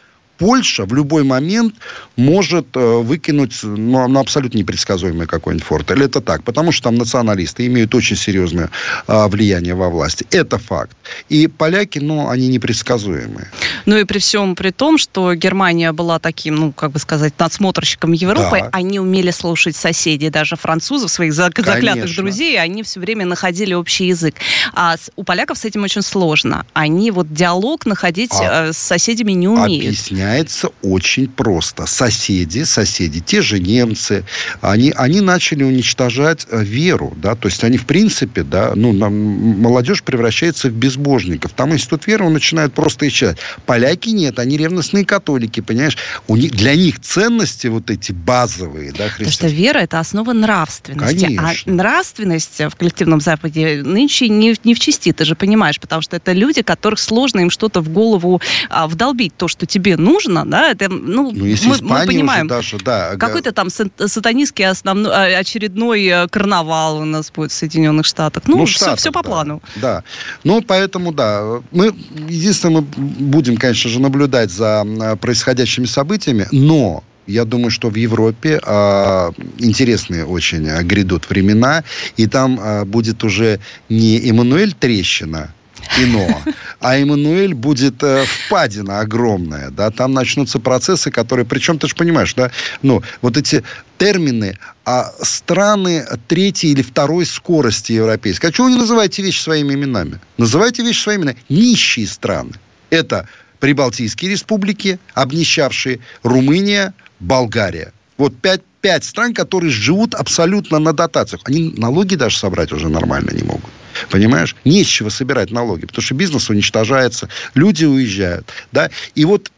Польша 0.43 0.87
в 0.87 0.93
любой 0.93 1.23
момент 1.23 1.77
может 2.17 2.67
э, 2.75 2.81
выкинуть 2.81 3.61
ну, 3.63 4.09
ну, 4.09 4.19
абсолютно 4.19 4.59
непредсказуемый 4.59 5.29
какой-нибудь 5.29 5.65
форт. 5.65 5.91
Или 5.93 6.07
это 6.07 6.21
так? 6.21 6.43
Потому 6.43 6.73
что 6.73 6.85
там 6.85 6.97
националисты 6.97 7.65
имеют 7.67 7.95
очень 7.95 8.17
серьезное 8.17 8.69
э, 9.07 9.29
влияние 9.29 9.75
во 9.77 9.89
власти. 9.89 10.27
Это 10.33 10.59
факт. 10.59 10.97
И 11.29 11.47
поляки, 11.47 12.01
ну, 12.01 12.29
они 12.29 12.49
непредсказуемые. 12.49 13.53
Ну 13.87 13.97
и 13.97 14.03
при 14.03 14.19
всем 14.19 14.57
при 14.57 14.71
том, 14.71 14.99
что 14.99 15.33
Германия 15.35 15.93
была 15.93 16.19
таким, 16.19 16.57
ну, 16.57 16.73
как 16.73 16.91
бы 16.91 16.99
сказать, 16.99 17.35
надсмотрщиком 17.39 18.11
Европы, 18.11 18.59
да. 18.63 18.69
они 18.73 18.99
умели 18.99 19.31
слушать 19.31 19.77
соседей, 19.77 20.31
даже 20.31 20.57
французов, 20.57 21.13
своих 21.13 21.35
заклятых 21.35 21.81
Конечно. 21.81 22.17
друзей, 22.17 22.61
они 22.61 22.83
все 22.83 22.99
время 22.99 23.27
находили 23.27 23.75
общий 23.75 24.07
язык. 24.07 24.35
А 24.73 24.97
у 25.15 25.23
поляков 25.23 25.59
с 25.59 25.65
этим 25.65 25.85
очень 25.85 26.03
сложно. 26.03 26.67
Они 26.73 27.13
вот 27.13 27.33
диалог 27.33 27.87
находить 27.87 28.33
а, 28.41 28.71
э, 28.71 28.73
с 28.73 28.79
соседями 28.79 29.33
не 29.33 29.47
умеют. 29.47 29.87
Объясняю 29.87 30.32
объясняется 30.33 30.71
очень 30.83 31.29
просто. 31.29 31.87
Соседи, 31.87 32.65
соседи, 32.65 33.21
те 33.21 33.43
же 33.43 33.59
немцы, 33.59 34.25
они, 34.61 34.93
они 34.97 35.21
начали 35.21 35.65
уничтожать 35.65 36.47
э, 36.51 36.63
веру, 36.63 37.13
да, 37.17 37.35
то 37.35 37.49
есть 37.49 37.65
они, 37.65 37.77
в 37.77 37.87
принципе, 37.87 38.43
да, 38.43 38.73
ну, 38.75 38.93
молодежь 38.93 40.03
превращается 40.03 40.69
в 40.69 40.73
безбожников. 40.73 41.53
Там 41.53 41.73
институт 41.73 42.07
веры, 42.07 42.25
он 42.25 42.33
начинает 42.33 42.73
просто 42.73 43.07
исчезать. 43.09 43.39
Поляки 43.67 44.11
нет, 44.11 44.39
они 44.39 44.57
ревностные 44.57 45.05
католики, 45.05 45.61
понимаешь? 45.61 45.97
У 46.29 46.37
них, 46.37 46.53
для 46.53 46.75
них 46.75 47.01
ценности 47.01 47.67
вот 47.69 47.91
эти 47.91 48.13
базовые, 48.13 48.93
да, 48.93 49.09
Потому 49.13 49.31
что 49.31 49.49
вера– 49.49 49.79
это 49.81 50.01
основа 50.01 50.33
нравственности. 50.33 51.25
А 51.25 51.27
Конечно. 51.27 51.51
А 51.67 51.71
нравственность 51.71 52.61
в 52.61 52.77
коллективном 52.77 53.21
Западе 53.21 53.83
нынче 53.85 54.29
не, 54.29 54.55
не 54.65 54.75
в 54.75 54.81
чести, 54.81 55.13
ты 55.13 55.25
же 55.25 55.35
понимаешь, 55.35 55.79
потому 55.79 56.03
что 56.03 56.17
это 56.17 56.33
люди, 56.33 56.63
которых 56.63 56.99
сложно 56.99 57.41
им 57.41 57.51
что-то 57.51 57.81
в 57.81 57.89
голову 57.89 58.41
а, 58.71 58.87
вдолбить, 58.87 59.37
то, 59.37 59.49
что 59.49 59.67
тебе 59.67 59.97
нужно, 59.97 60.12
нужно, 60.13 60.45
да, 60.45 60.71
это, 60.71 60.89
ну, 60.89 61.33
ну 61.33 61.45
если 61.45 61.69
мы, 61.69 61.79
мы 61.83 62.07
понимаем, 62.07 62.47
даже, 62.47 62.79
да, 62.79 63.17
какой-то 63.17 63.53
там 63.53 63.69
сатанистский 63.71 64.67
основной, 64.67 65.13
а, 65.13 65.39
очередной 65.39 66.05
э, 66.05 66.29
карнавал 66.29 66.99
у 66.99 67.05
нас 67.05 67.31
будет 67.31 67.51
в 67.51 67.55
Соединенных 67.55 68.07
Штатах. 68.07 68.45
Ну, 68.47 68.59
ну 68.59 68.67
Штатах, 68.67 68.99
все, 68.99 69.11
все 69.11 69.13
по 69.13 69.23
да, 69.23 69.29
плану. 69.29 69.63
Да, 69.77 70.05
ну, 70.45 70.63
поэтому, 70.63 71.13
да, 71.13 71.61
мы, 71.71 71.95
единственное, 72.29 72.81
мы 72.81 72.83
будем, 72.83 73.57
конечно 73.57 73.91
же, 73.91 74.01
наблюдать 74.01 74.51
за 74.51 74.85
происходящими 75.21 75.87
событиями, 75.87 76.49
но 76.53 77.03
я 77.27 77.45
думаю, 77.45 77.71
что 77.71 77.89
в 77.89 77.95
Европе 77.95 78.61
а, 78.65 79.33
интересные 79.59 80.25
очень 80.25 80.69
а, 80.69 80.83
грядут 80.83 81.31
времена, 81.31 81.85
и 82.17 82.27
там 82.27 82.59
а, 82.61 82.85
будет 82.85 83.23
уже 83.25 83.61
не 83.89 84.29
Эммануэль 84.29 84.73
Трещина, 84.73 85.55
кино. 85.97 86.43
А 86.81 86.99
Эммануэль 86.99 87.55
будет 87.55 88.03
э, 88.03 88.25
впадина 88.25 89.01
огромная, 89.01 89.71
да, 89.71 89.91
там 89.91 90.13
начнутся 90.13 90.59
процессы, 90.59 91.11
которые, 91.11 91.47
причем 91.47 91.79
ты 91.79 91.89
же 91.89 91.95
понимаешь, 91.95 92.35
да, 92.35 92.51
ну, 92.83 93.03
вот 93.21 93.37
эти 93.37 93.63
термины, 93.99 94.59
а 94.85 95.13
страны 95.23 96.05
третьей 96.29 96.73
или 96.73 96.83
второй 96.83 97.27
скорости 97.27 97.93
европейской. 97.93 98.47
А 98.47 98.53
чего 98.53 98.67
вы 98.67 98.73
не 98.73 98.79
называете 98.79 99.23
вещи 99.23 99.41
своими 99.41 99.75
именами? 99.75 100.19
Называйте 100.39 100.83
вещи 100.83 101.03
своими 101.03 101.23
именами. 101.23 101.39
Нищие 101.49 102.07
страны. 102.07 102.53
Это 102.91 103.29
Прибалтийские 103.63 104.33
республики, 104.33 104.99
обнищавшие, 105.15 106.01
Румыния, 106.25 106.95
Болгария. 107.21 107.93
Вот 108.19 108.37
пять, 108.37 108.63
пять 108.81 109.05
стран, 109.05 109.35
которые 109.35 109.71
живут 109.71 110.17
абсолютно 110.17 110.81
на 110.81 110.93
дотациях. 110.93 111.43
Они 111.45 111.73
налоги 111.77 112.17
даже 112.17 112.37
собрать 112.37 112.73
уже 112.73 112.89
нормально 112.89 113.31
не 113.31 113.45
могут. 113.45 113.71
Понимаешь? 114.11 114.57
Не 114.65 114.85
с 114.85 114.87
чего 114.87 115.11
собирать 115.11 115.51
налоги, 115.51 115.87
потому 115.87 116.03
что 116.03 116.15
бизнес 116.15 116.51
уничтожается, 116.51 117.29
люди 117.55 117.85
уезжают. 117.85 118.49
Да? 118.73 118.91
И 119.15 119.25
вот 119.25 119.51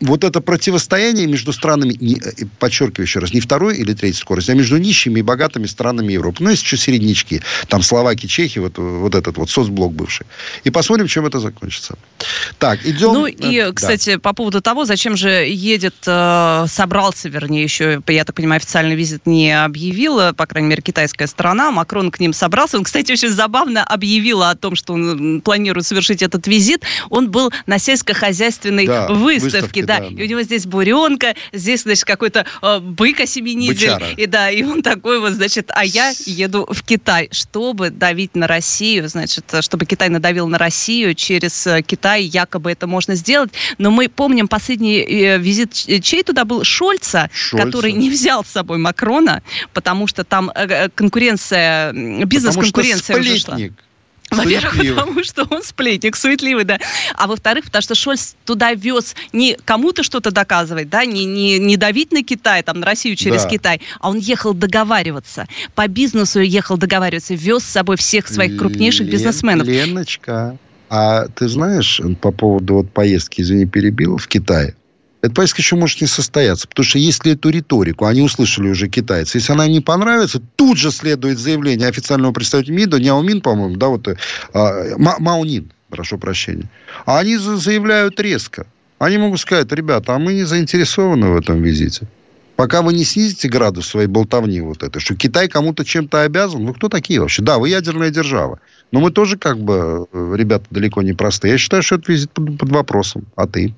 вот 0.00 0.24
это 0.24 0.40
противостояние 0.40 1.26
между 1.26 1.52
странами, 1.52 1.94
не, 2.00 2.14
э, 2.14 2.44
подчеркиваю 2.58 3.06
еще 3.06 3.18
раз, 3.20 3.32
не 3.32 3.40
второй 3.40 3.76
или 3.76 3.92
третьей 3.94 4.20
скорости, 4.20 4.50
а 4.50 4.54
между 4.54 4.76
нищими 4.78 5.20
и 5.20 5.22
богатыми 5.22 5.66
странами 5.66 6.12
Европы. 6.12 6.42
Ну, 6.42 6.50
есть 6.50 6.62
еще 6.62 6.76
середнячки. 6.76 7.42
Там 7.68 7.82
Словакия, 7.82 8.28
Чехия, 8.28 8.60
вот, 8.60 8.78
вот 8.78 9.14
этот 9.14 9.36
вот 9.36 9.50
соцблок 9.50 9.92
бывший. 9.92 10.26
И 10.64 10.70
посмотрим, 10.70 11.06
чем 11.06 11.26
это 11.26 11.40
закончится. 11.40 11.96
Так, 12.58 12.84
идем... 12.84 13.12
Ну, 13.12 13.26
и, 13.26 13.72
кстати, 13.72 14.14
да. 14.14 14.18
по 14.20 14.32
поводу 14.32 14.60
того, 14.60 14.84
зачем 14.84 15.16
же 15.16 15.28
едет, 15.30 15.96
э, 16.06 16.66
собрался, 16.68 17.28
вернее, 17.28 17.62
еще, 17.62 18.02
я 18.06 18.24
так 18.24 18.34
понимаю, 18.34 18.58
официальный 18.58 18.94
визит 18.94 19.26
не 19.26 19.52
объявила, 19.64 20.32
по 20.36 20.46
крайней 20.46 20.68
мере, 20.68 20.82
китайская 20.82 21.26
сторона. 21.26 21.70
Макрон 21.70 22.10
к 22.10 22.20
ним 22.20 22.32
собрался. 22.32 22.78
Он, 22.78 22.84
кстати, 22.84 23.12
очень 23.12 23.30
забавно 23.30 23.84
объявил 23.84 24.42
о 24.42 24.54
том, 24.54 24.74
что 24.74 24.94
он 24.94 25.40
планирует 25.40 25.86
совершить 25.86 26.22
этот 26.22 26.46
визит. 26.46 26.84
Он 27.10 27.30
был 27.30 27.52
на 27.66 27.78
сельскохозяйственной 27.78 28.86
да, 28.86 29.08
выставке, 29.08 29.58
выставке 29.58 29.87
да. 29.88 30.00
да. 30.00 30.06
И 30.06 30.22
у 30.22 30.26
него 30.26 30.42
здесь 30.42 30.66
буренка, 30.66 31.34
здесь, 31.52 31.82
значит, 31.82 32.04
какой-то 32.04 32.46
э, 32.62 32.78
бык 32.78 33.20
осеменитель. 33.20 33.92
И 34.16 34.26
да, 34.26 34.50
и 34.50 34.62
он 34.62 34.82
такой 34.82 35.20
вот, 35.20 35.32
значит, 35.32 35.70
а 35.74 35.84
я 35.84 36.12
еду 36.26 36.66
в 36.70 36.82
Китай, 36.82 37.28
чтобы 37.32 37.90
давить 37.90 38.36
на 38.36 38.46
Россию, 38.46 39.08
значит, 39.08 39.52
чтобы 39.60 39.86
Китай 39.86 40.08
надавил 40.08 40.46
на 40.48 40.58
Россию 40.58 41.14
через 41.14 41.66
э, 41.66 41.82
Китай, 41.82 42.22
якобы 42.24 42.70
это 42.70 42.86
можно 42.86 43.14
сделать. 43.14 43.50
Но 43.78 43.90
мы 43.90 44.08
помним 44.08 44.48
последний 44.48 44.98
э, 44.98 45.38
визит, 45.38 45.72
чей 45.72 46.22
туда 46.22 46.44
был? 46.44 46.64
Шольца, 46.64 47.30
Шольца, 47.32 47.66
который 47.66 47.92
не 47.92 48.10
взял 48.10 48.44
с 48.44 48.48
собой 48.48 48.78
Макрона, 48.78 49.42
потому 49.72 50.06
что 50.06 50.24
там 50.24 50.50
э, 50.54 50.66
э 50.68 50.88
конкуренция, 50.94 51.92
бизнес-конкуренция 51.92 53.18
уже 53.18 53.38
шла. 53.38 53.58
Во-первых, 54.30 54.76
потому 54.76 55.24
что 55.24 55.44
он 55.50 55.62
сплетник, 55.62 56.16
суетливый, 56.16 56.64
да. 56.64 56.78
А 57.14 57.26
во-вторых, 57.26 57.64
потому 57.66 57.82
что 57.82 57.94
Шольц 57.94 58.34
туда 58.44 58.74
вез 58.74 59.14
не 59.32 59.56
кому-то 59.64 60.02
что-то 60.02 60.30
доказывать, 60.30 60.90
да, 60.90 61.04
не, 61.04 61.24
не, 61.24 61.58
не 61.58 61.76
давить 61.76 62.12
на 62.12 62.22
Китай, 62.22 62.62
там, 62.62 62.80
на 62.80 62.86
Россию 62.86 63.16
через 63.16 63.44
да. 63.44 63.48
Китай, 63.48 63.80
а 64.00 64.10
он 64.10 64.18
ехал 64.18 64.54
договариваться. 64.54 65.46
По 65.74 65.88
бизнесу 65.88 66.40
ехал 66.40 66.76
договариваться, 66.76 67.34
вез 67.34 67.62
с 67.64 67.68
собой 67.68 67.96
всех 67.96 68.28
своих 68.28 68.56
крупнейших 68.56 69.06
Лен, 69.06 69.12
бизнесменов. 69.12 69.66
Леночка, 69.66 70.58
а 70.90 71.28
ты 71.28 71.48
знаешь 71.48 72.00
по 72.20 72.30
поводу 72.30 72.74
вот 72.74 72.90
поездки, 72.90 73.40
извини, 73.40 73.66
перебил, 73.66 74.16
в 74.16 74.28
Китай? 74.28 74.74
Эта 75.20 75.34
поездка 75.34 75.60
еще 75.60 75.76
может 75.76 76.00
не 76.00 76.06
состояться. 76.06 76.68
Потому 76.68 76.84
что 76.84 76.98
если 76.98 77.32
эту 77.32 77.50
риторику, 77.50 78.06
они 78.06 78.22
услышали 78.22 78.68
уже 78.68 78.88
китайцы, 78.88 79.38
если 79.38 79.52
она 79.52 79.66
не 79.66 79.80
понравится, 79.80 80.40
тут 80.56 80.78
же 80.78 80.90
следует 80.90 81.38
заявление 81.38 81.88
официального 81.88 82.32
представителя 82.32 82.74
МИДа, 82.74 83.00
Няомин, 83.00 83.40
по-моему, 83.40 83.76
да, 83.76 83.88
вот, 83.88 84.08
а, 84.52 84.84
Маунин, 84.96 85.72
прошу 85.90 86.18
прощения. 86.18 86.68
А 87.04 87.18
они 87.18 87.36
заявляют 87.36 88.20
резко. 88.20 88.66
Они 88.98 89.18
могут 89.18 89.40
сказать, 89.40 89.70
ребята, 89.72 90.14
а 90.14 90.18
мы 90.18 90.34
не 90.34 90.44
заинтересованы 90.44 91.28
в 91.28 91.36
этом 91.36 91.62
визите. 91.62 92.06
Пока 92.56 92.82
вы 92.82 92.92
не 92.92 93.04
снизите 93.04 93.48
градус 93.48 93.86
своей 93.86 94.08
болтовни 94.08 94.60
вот 94.60 94.82
этой, 94.82 94.98
что 94.98 95.14
Китай 95.14 95.48
кому-то 95.48 95.84
чем-то 95.84 96.22
обязан, 96.22 96.66
вы 96.66 96.74
кто 96.74 96.88
такие 96.88 97.20
вообще? 97.20 97.40
Да, 97.40 97.58
вы 97.58 97.68
ядерная 97.68 98.10
держава. 98.10 98.58
Но 98.90 98.98
мы 98.98 99.12
тоже 99.12 99.38
как 99.38 99.60
бы, 99.60 100.08
э, 100.12 100.34
ребята, 100.36 100.64
далеко 100.70 101.02
не 101.02 101.12
простые. 101.12 101.52
Я 101.52 101.58
считаю, 101.58 101.84
что 101.84 101.96
это 101.96 102.10
визит 102.10 102.32
под, 102.32 102.58
под 102.58 102.70
вопросом. 102.70 103.26
А 103.36 103.46
ты? 103.46 103.74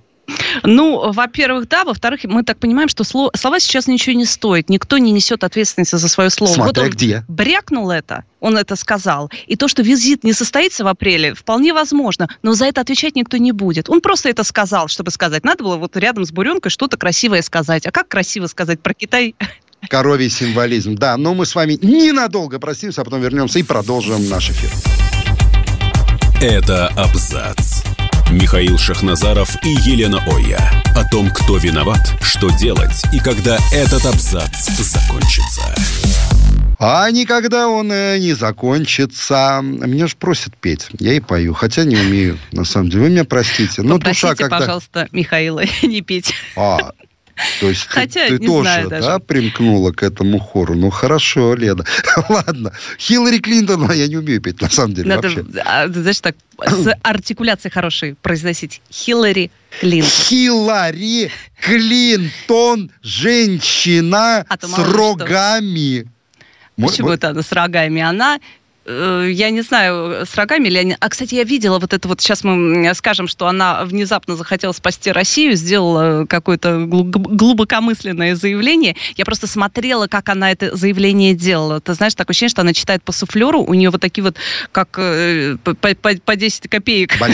Ну, 0.62 1.12
во-первых, 1.12 1.68
да. 1.68 1.84
Во-вторых, 1.84 2.20
мы 2.25 2.42
так 2.42 2.58
понимаем, 2.58 2.88
что 2.88 3.04
слова 3.04 3.60
сейчас 3.60 3.87
ничего 3.87 4.16
не 4.16 4.25
стоят. 4.25 4.68
Никто 4.68 4.99
не 4.99 5.12
несет 5.12 5.44
ответственности 5.44 5.96
за 5.96 6.08
свое 6.08 6.30
слово. 6.30 6.52
Смотря 6.52 6.82
вот 6.82 6.88
он 6.88 6.90
где. 6.90 7.25
брякнул 7.28 7.90
это, 7.90 8.25
он 8.40 8.56
это 8.56 8.76
сказал. 8.76 9.30
И 9.46 9.56
то, 9.56 9.68
что 9.68 9.82
визит 9.82 10.25
не 10.25 10.32
состоится 10.32 10.84
в 10.84 10.88
апреле, 10.88 11.34
вполне 11.34 11.72
возможно. 11.72 12.28
Но 12.42 12.54
за 12.54 12.66
это 12.66 12.80
отвечать 12.80 13.16
никто 13.16 13.37
не 13.37 13.52
будет. 13.52 13.88
Он 13.88 14.00
просто 14.00 14.28
это 14.28 14.44
сказал, 14.44 14.88
чтобы 14.88 15.10
сказать. 15.10 15.44
Надо 15.44 15.64
было 15.64 15.76
вот 15.76 15.96
рядом 15.96 16.25
с 16.25 16.32
буренкой 16.32 16.70
что-то 16.70 16.96
красивое 16.96 17.42
сказать. 17.42 17.87
А 17.87 17.90
как 17.90 18.08
красиво 18.08 18.46
сказать 18.46 18.80
про 18.80 18.94
Китай? 18.94 19.34
Коровий 19.88 20.28
символизм. 20.28 20.94
Да, 20.94 21.16
но 21.16 21.34
мы 21.34 21.46
с 21.46 21.54
вами 21.54 21.78
ненадолго 21.80 22.58
простимся, 22.58 23.00
а 23.00 23.04
потом 23.04 23.20
вернемся 23.20 23.58
и 23.58 23.62
продолжим 23.62 24.28
наш 24.28 24.50
эфир. 24.50 24.70
Это 26.40 26.88
абзац. 26.88 27.79
Михаил 28.30 28.78
Шахназаров 28.78 29.56
и 29.64 29.70
Елена 29.70 30.22
Оя. 30.25 30.70
О 30.94 31.04
том, 31.04 31.30
кто 31.30 31.56
виноват, 31.56 32.14
что 32.22 32.49
делать 32.50 33.02
и 33.12 33.18
когда 33.18 33.58
этот 33.72 34.06
абзац 34.06 34.68
закончится. 34.78 35.62
А 36.78 37.10
никогда 37.10 37.68
он 37.68 37.90
э, 37.90 38.18
не 38.18 38.34
закончится. 38.34 39.60
Меня 39.62 40.06
же 40.06 40.14
просят 40.16 40.56
петь. 40.56 40.87
Я 41.00 41.14
и 41.14 41.20
пою, 41.20 41.54
хотя 41.54 41.82
не 41.84 41.96
умею, 41.96 42.38
на 42.52 42.64
самом 42.64 42.88
деле. 42.88 43.02
Вы 43.02 43.10
меня 43.10 43.25
простите. 43.25 43.82
Но 43.82 43.99
душа 43.99 44.37
когда... 44.37 44.60
пожалуйста, 44.60 45.08
Михаила, 45.10 45.64
не 45.82 46.00
петь. 46.00 46.32
А, 46.56 46.92
то 47.61 47.68
есть 47.68 47.87
Хотя, 47.87 48.28
ты, 48.28 48.38
ты 48.38 48.47
тоже 48.47 48.62
знаю 48.62 48.88
да, 48.88 49.00
даже. 49.00 49.20
примкнула 49.20 49.92
к 49.92 50.02
этому 50.02 50.38
хору. 50.38 50.75
Ну, 50.75 50.90
хорошо, 50.90 51.54
Лена. 51.54 51.85
Ладно. 52.28 52.73
Хиллари 52.99 53.38
Клинтон, 53.38 53.90
а 53.90 53.94
я 53.94 54.09
не 54.09 54.16
умею 54.16 54.40
петь, 54.40 54.61
на 54.61 54.68
самом 54.68 54.94
деле, 54.94 55.09
Надо, 55.09 55.28
вообще. 55.28 55.44
А, 55.64 55.88
знаешь, 55.88 56.20
так, 56.20 56.37
с 56.59 56.94
артикуляцией 57.02 57.73
хорошей 57.73 58.14
произносить. 58.14 58.80
Хиллари 58.90 59.50
Клинтон. 59.80 60.11
Хиллари 60.11 61.30
Клинтон, 61.61 62.90
женщина 63.02 64.44
а 64.49 64.59
с 64.59 64.78
рогами. 64.78 66.06
Почему 66.76 67.11
это 67.11 67.30
она 67.30 67.42
с 67.42 67.52
рогами? 67.52 68.00
Она 68.00 68.40
я 69.28 69.50
не 69.50 69.62
знаю, 69.62 70.26
с 70.26 70.35
рогами 70.35 70.68
или 70.68 70.78
они... 70.78 70.97
А, 70.99 71.09
кстати, 71.09 71.35
я 71.35 71.44
видела 71.44 71.78
вот 71.78 71.92
это 71.92 72.09
вот, 72.09 72.20
сейчас 72.20 72.44
мы 72.44 72.92
скажем, 72.94 73.28
что 73.28 73.47
она 73.47 73.85
внезапно 73.85 74.37
захотела 74.37 74.73
спасти 74.73 75.12
Россию, 75.12 75.54
сделала 75.56 76.26
какое-то 76.26 76.85
глубокомысленное 76.87 78.35
заявление. 78.35 78.97
Я 79.16 79.25
просто 79.25 79.47
смотрела, 79.47 80.06
как 80.06 80.28
она 80.28 80.50
это 80.50 80.76
заявление 80.76 81.35
делала. 81.35 81.80
Ты 81.80 81.94
знаешь, 81.94 82.14
такое 82.14 82.32
ощущение, 82.32 82.50
что 82.50 82.62
она 82.62 82.73
читает 82.73 83.02
по 83.02 83.12
суфлеру, 83.12 83.62
у 83.62 83.75
нее 83.75 83.90
вот 83.90 84.00
такие 84.00 84.25
вот, 84.25 84.37
как 84.73 84.99
э, 84.99 85.56
по, 85.62 85.75
по, 85.75 85.94
по 86.25 86.37
10 86.37 86.68
копеек, 86.68 87.18
по, 87.18 87.26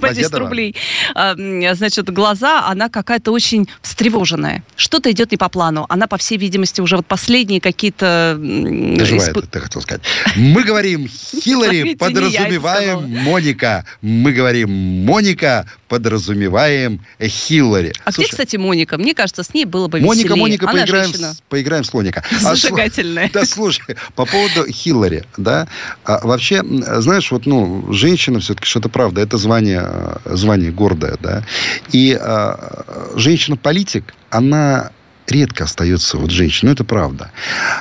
по 0.00 0.14
10 0.14 0.34
рублей. 0.34 0.76
А, 1.14 1.34
значит, 1.74 2.10
глаза, 2.10 2.66
она 2.68 2.88
какая-то 2.88 3.32
очень 3.32 3.68
встревоженная. 3.82 4.62
Что-то 4.76 5.10
идет 5.10 5.30
не 5.30 5.36
по 5.36 5.48
плану. 5.48 5.86
Она, 5.88 6.06
по 6.06 6.16
всей 6.16 6.38
видимости, 6.38 6.80
уже 6.80 6.96
вот 6.96 7.06
последние 7.06 7.60
какие-то... 7.60 8.36
Доживает, 8.38 9.36
исп... 9.36 9.46
ты 9.50 9.60
хотел 9.60 9.82
сказать. 9.82 10.02
Мы 10.36 10.62
говорим 10.62 10.73
Хиллари, 10.82 11.94
подразумеваем 11.94 13.08
Моника. 13.08 13.84
Мы 14.02 14.32
говорим 14.32 14.70
Моника, 15.04 15.66
подразумеваем 15.88 17.00
Хиллари. 17.20 17.92
А 18.04 18.12
Слушай, 18.12 18.26
где, 18.26 18.30
кстати, 18.30 18.56
Моника? 18.56 18.98
Мне 18.98 19.14
кажется, 19.14 19.42
с 19.42 19.54
ней 19.54 19.64
было 19.64 19.88
бы 19.88 20.00
Моника, 20.00 20.28
веселее. 20.28 20.42
Моника, 20.42 20.68
Она 20.68 20.80
поиграем, 20.80 21.14
с, 21.14 21.42
поиграем 21.48 21.84
с 21.84 21.94
Лоника. 21.94 22.24
Зажигательная. 22.40 23.26
А, 23.26 23.30
да, 23.32 23.44
слушай, 23.44 23.96
по 24.14 24.24
поводу 24.26 24.70
Хиллари, 24.70 25.24
да, 25.36 25.68
а, 26.04 26.20
вообще, 26.26 26.62
знаешь, 26.64 27.30
вот, 27.30 27.46
ну, 27.46 27.92
женщина 27.92 28.40
все-таки, 28.40 28.66
что 28.66 28.80
это 28.80 28.88
правда, 28.88 29.20
это 29.20 29.36
звание, 29.38 29.88
звание 30.24 30.70
гордое, 30.70 31.16
да, 31.20 31.44
и 31.92 32.18
а, 32.20 33.12
женщина-политик, 33.14 34.14
она 34.30 34.90
редко 35.28 35.64
остается 35.64 36.18
вот 36.18 36.30
женщина. 36.30 36.70
Ну, 36.70 36.74
это 36.74 36.84
правда. 36.84 37.30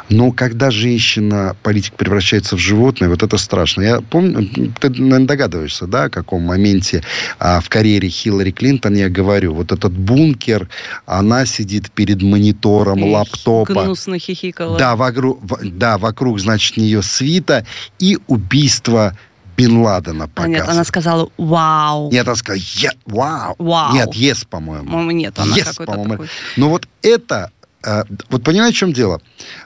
Но 0.09 0.31
когда 0.31 0.71
женщина, 0.71 1.55
политик 1.63 1.93
превращается 1.95 2.55
в 2.55 2.59
животное, 2.59 3.09
вот 3.09 3.23
это 3.23 3.38
страшно. 3.38 3.81
Я 3.81 4.01
помню, 4.01 4.71
ты, 4.79 4.89
наверное, 4.89 5.27
догадываешься, 5.27 5.88
да, 5.88 6.05
о 6.05 6.09
каком 6.09 6.43
моменте 6.43 7.03
а, 7.39 7.59
в 7.62 7.69
карьере 7.69 8.09
Хиллари 8.09 8.51
Клинтон 8.51 8.95
я 8.95 9.09
говорю. 9.09 9.53
Вот 9.53 9.71
этот 9.71 9.93
бункер, 9.93 10.69
она 11.05 11.45
сидит 11.45 11.91
перед 11.91 12.21
монитором 12.21 13.03
Эх, 13.03 13.13
лаптопа. 13.13 13.83
Гнусно 13.83 14.19
хихикала. 14.19 14.77
Да, 14.77 14.95
вокруг, 14.95 15.41
да, 15.62 15.97
вокруг, 15.97 16.39
значит, 16.39 16.77
нее 16.77 17.01
свита 17.01 17.65
и 18.00 18.17
убийство 18.27 19.17
Бен 19.55 19.77
Ладена 19.77 20.27
показывает. 20.27 20.62
А 20.62 20.65
нет, 20.65 20.69
она 20.69 20.83
сказала 20.83 21.29
«Вау». 21.38 22.12
Нет, 22.12 22.27
она 22.27 22.36
сказала 22.36 22.62
я, 22.75 22.91
«Вау». 23.05 23.55
Вау. 23.57 23.93
Нет, 23.93 24.10
«Yes», 24.10 24.48
по-моему. 24.50 24.86
По-моему, 24.86 25.12
нет, 25.12 25.38
она 25.38 25.55
yes, 25.55 25.65
какой-то 25.65 25.91
по-моему. 25.91 26.12
такой. 26.12 26.29
Но 26.57 26.69
вот 26.69 26.88
это... 27.01 27.51
Э, 27.83 28.03
вот 28.29 28.43
понимаете, 28.43 28.75
в 28.75 28.79
чем 28.79 28.93
дело? 28.93 29.22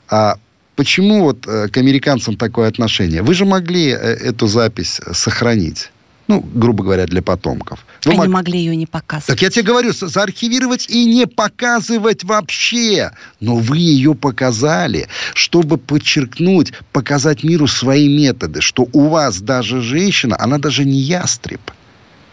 А, 0.10 0.38
почему 0.75 1.24
вот 1.24 1.48
э, 1.48 1.67
к 1.70 1.77
американцам 1.77 2.36
такое 2.36 2.67
отношение? 2.67 3.22
Вы 3.22 3.34
же 3.34 3.46
могли 3.46 3.89
э, 3.89 3.96
эту 3.96 4.48
запись 4.48 5.00
сохранить 5.13 5.91
ну, 6.27 6.41
грубо 6.53 6.84
говоря, 6.84 7.05
для 7.05 7.22
потомков. 7.22 7.86
Ну, 8.05 8.12
Они 8.12 8.19
мог... 8.19 8.27
могли 8.29 8.60
ее 8.60 8.75
не 8.75 8.86
показывать. 8.86 9.27
Так 9.27 9.41
я 9.41 9.50
тебе 9.50 9.63
говорю, 9.63 9.93
заархивировать 9.93 10.89
и 10.89 11.05
не 11.05 11.25
показывать 11.25 12.24
вообще. 12.24 13.12
Но 13.39 13.55
вы 13.55 13.77
ее 13.77 14.13
показали, 14.13 15.07
чтобы 15.34 15.77
подчеркнуть, 15.77 16.74
показать 16.91 17.43
миру 17.43 17.67
свои 17.67 18.07
методы, 18.10 18.62
что 18.62 18.88
у 18.93 19.10
вас 19.10 19.41
даже 19.41 19.81
женщина, 19.81 20.36
она 20.39 20.57
даже 20.57 20.84
не 20.86 21.00
ястреб. 21.00 21.62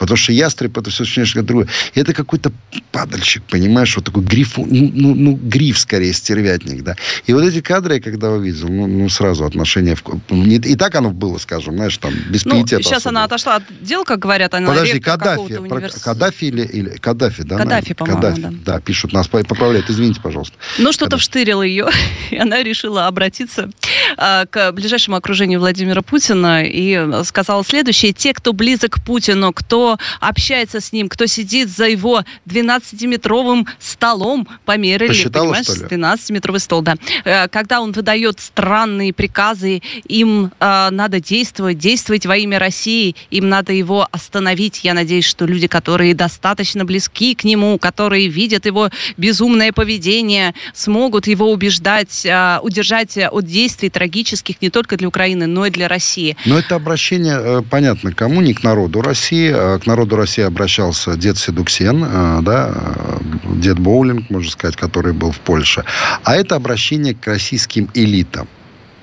Потому 0.04 0.16
что 0.16 0.32
ястреб 0.32 0.76
это 0.76 0.90
все 0.90 1.04
немножко 1.04 1.42
другое. 1.42 1.68
Это 1.94 2.12
какой-то 2.12 2.52
падальщик, 2.92 3.42
понимаешь, 3.44 3.96
вот 3.96 4.04
такой 4.04 4.22
гриф, 4.22 4.56
ну, 4.56 4.66
ну, 4.68 5.14
ну, 5.14 5.34
гриф 5.34 5.78
скорее, 5.78 6.12
стервятник, 6.12 6.82
да. 6.82 6.96
И 7.26 7.32
вот 7.32 7.42
эти 7.44 7.60
кадры 7.60 7.94
я 7.94 8.00
когда 8.00 8.30
увидел, 8.30 8.68
ну, 8.68 8.86
ну 8.86 9.08
сразу 9.08 9.44
отношение... 9.44 9.96
В... 9.96 10.02
И 10.30 10.76
так 10.76 10.94
оно 10.94 11.10
было, 11.10 11.38
скажем, 11.38 11.76
знаешь, 11.76 11.96
там, 11.98 12.12
без 12.28 12.44
ну, 12.44 12.66
сейчас 12.66 12.86
особо. 12.92 13.08
она 13.10 13.24
отошла 13.24 13.56
от 13.56 13.64
дел, 13.80 14.04
как 14.04 14.18
говорят, 14.18 14.54
она 14.54 14.68
Подожди, 14.68 15.00
Каддафи, 15.00 15.58
про... 15.68 15.80
Каддафи 15.88 16.44
или, 16.44 16.62
или... 16.62 16.88
Каддафи, 16.90 17.42
да? 17.42 17.56
Каддафи, 17.58 17.94
по-моему, 17.94 18.20
Каддафи, 18.20 18.40
да. 18.42 18.74
Да, 18.74 18.80
пишут, 18.80 19.12
нас 19.12 19.28
поправляют, 19.28 19.90
извините, 19.90 20.20
пожалуйста. 20.20 20.56
Ну, 20.78 20.92
что-то 20.92 21.16
вштырило 21.18 21.62
ее, 21.62 21.88
и 22.30 22.36
она 22.36 22.62
решила 22.62 23.06
обратиться 23.06 23.70
а, 24.16 24.46
к 24.46 24.72
ближайшему 24.72 25.16
окружению 25.16 25.60
Владимира 25.60 26.02
Путина 26.02 26.62
и 26.64 27.24
сказала 27.24 27.64
следующее. 27.64 28.12
Те, 28.12 28.34
кто 28.34 28.52
близок 28.52 28.94
к 28.94 29.04
Путину, 29.04 29.52
кто 29.52 29.93
общается 30.20 30.80
с 30.80 30.92
ним, 30.92 31.08
кто 31.08 31.26
сидит 31.26 31.68
за 31.68 31.86
его 31.86 32.24
12-метровым 32.46 33.66
столом, 33.78 34.46
померили, 34.64 35.08
Посчитала, 35.08 35.54
понимаешь, 35.54 35.66
12-метровый 35.66 36.60
стол, 36.60 36.82
да. 36.82 36.96
Э, 37.24 37.48
когда 37.48 37.80
он 37.80 37.92
выдает 37.92 38.40
странные 38.40 39.12
приказы, 39.12 39.82
им 40.06 40.52
э, 40.58 40.88
надо 40.90 41.20
действовать, 41.20 41.78
действовать 41.78 42.26
во 42.26 42.36
имя 42.36 42.58
России, 42.58 43.16
им 43.30 43.48
надо 43.48 43.72
его 43.72 44.08
остановить. 44.10 44.84
Я 44.84 44.94
надеюсь, 44.94 45.24
что 45.24 45.46
люди, 45.46 45.66
которые 45.66 46.14
достаточно 46.14 46.84
близки 46.84 47.34
к 47.34 47.44
нему, 47.44 47.78
которые 47.78 48.28
видят 48.28 48.66
его 48.66 48.90
безумное 49.16 49.72
поведение, 49.72 50.54
смогут 50.74 51.26
его 51.26 51.50
убеждать, 51.50 52.24
э, 52.24 52.58
удержать 52.62 53.16
от 53.16 53.44
действий 53.44 53.90
трагических 53.90 54.60
не 54.60 54.70
только 54.70 54.96
для 54.96 55.08
Украины, 55.08 55.46
но 55.46 55.66
и 55.66 55.70
для 55.70 55.88
России. 55.88 56.36
Но 56.46 56.58
это 56.58 56.76
обращение, 56.76 57.62
понятно, 57.62 58.12
кому, 58.12 58.40
не 58.40 58.54
к 58.54 58.62
народу 58.62 59.02
России. 59.02 59.73
К 59.78 59.86
народу 59.86 60.16
России 60.16 60.42
обращался 60.42 61.16
дед 61.16 61.38
Седуксен, 61.38 62.04
э, 62.04 62.40
да, 62.42 62.72
э, 62.74 63.18
дед 63.56 63.78
Боулинг, 63.78 64.30
можно 64.30 64.50
сказать, 64.50 64.76
который 64.76 65.12
был 65.12 65.32
в 65.32 65.40
Польше. 65.40 65.84
А 66.22 66.36
это 66.36 66.56
обращение 66.56 67.14
к 67.14 67.26
российским 67.26 67.88
элитам. 67.94 68.48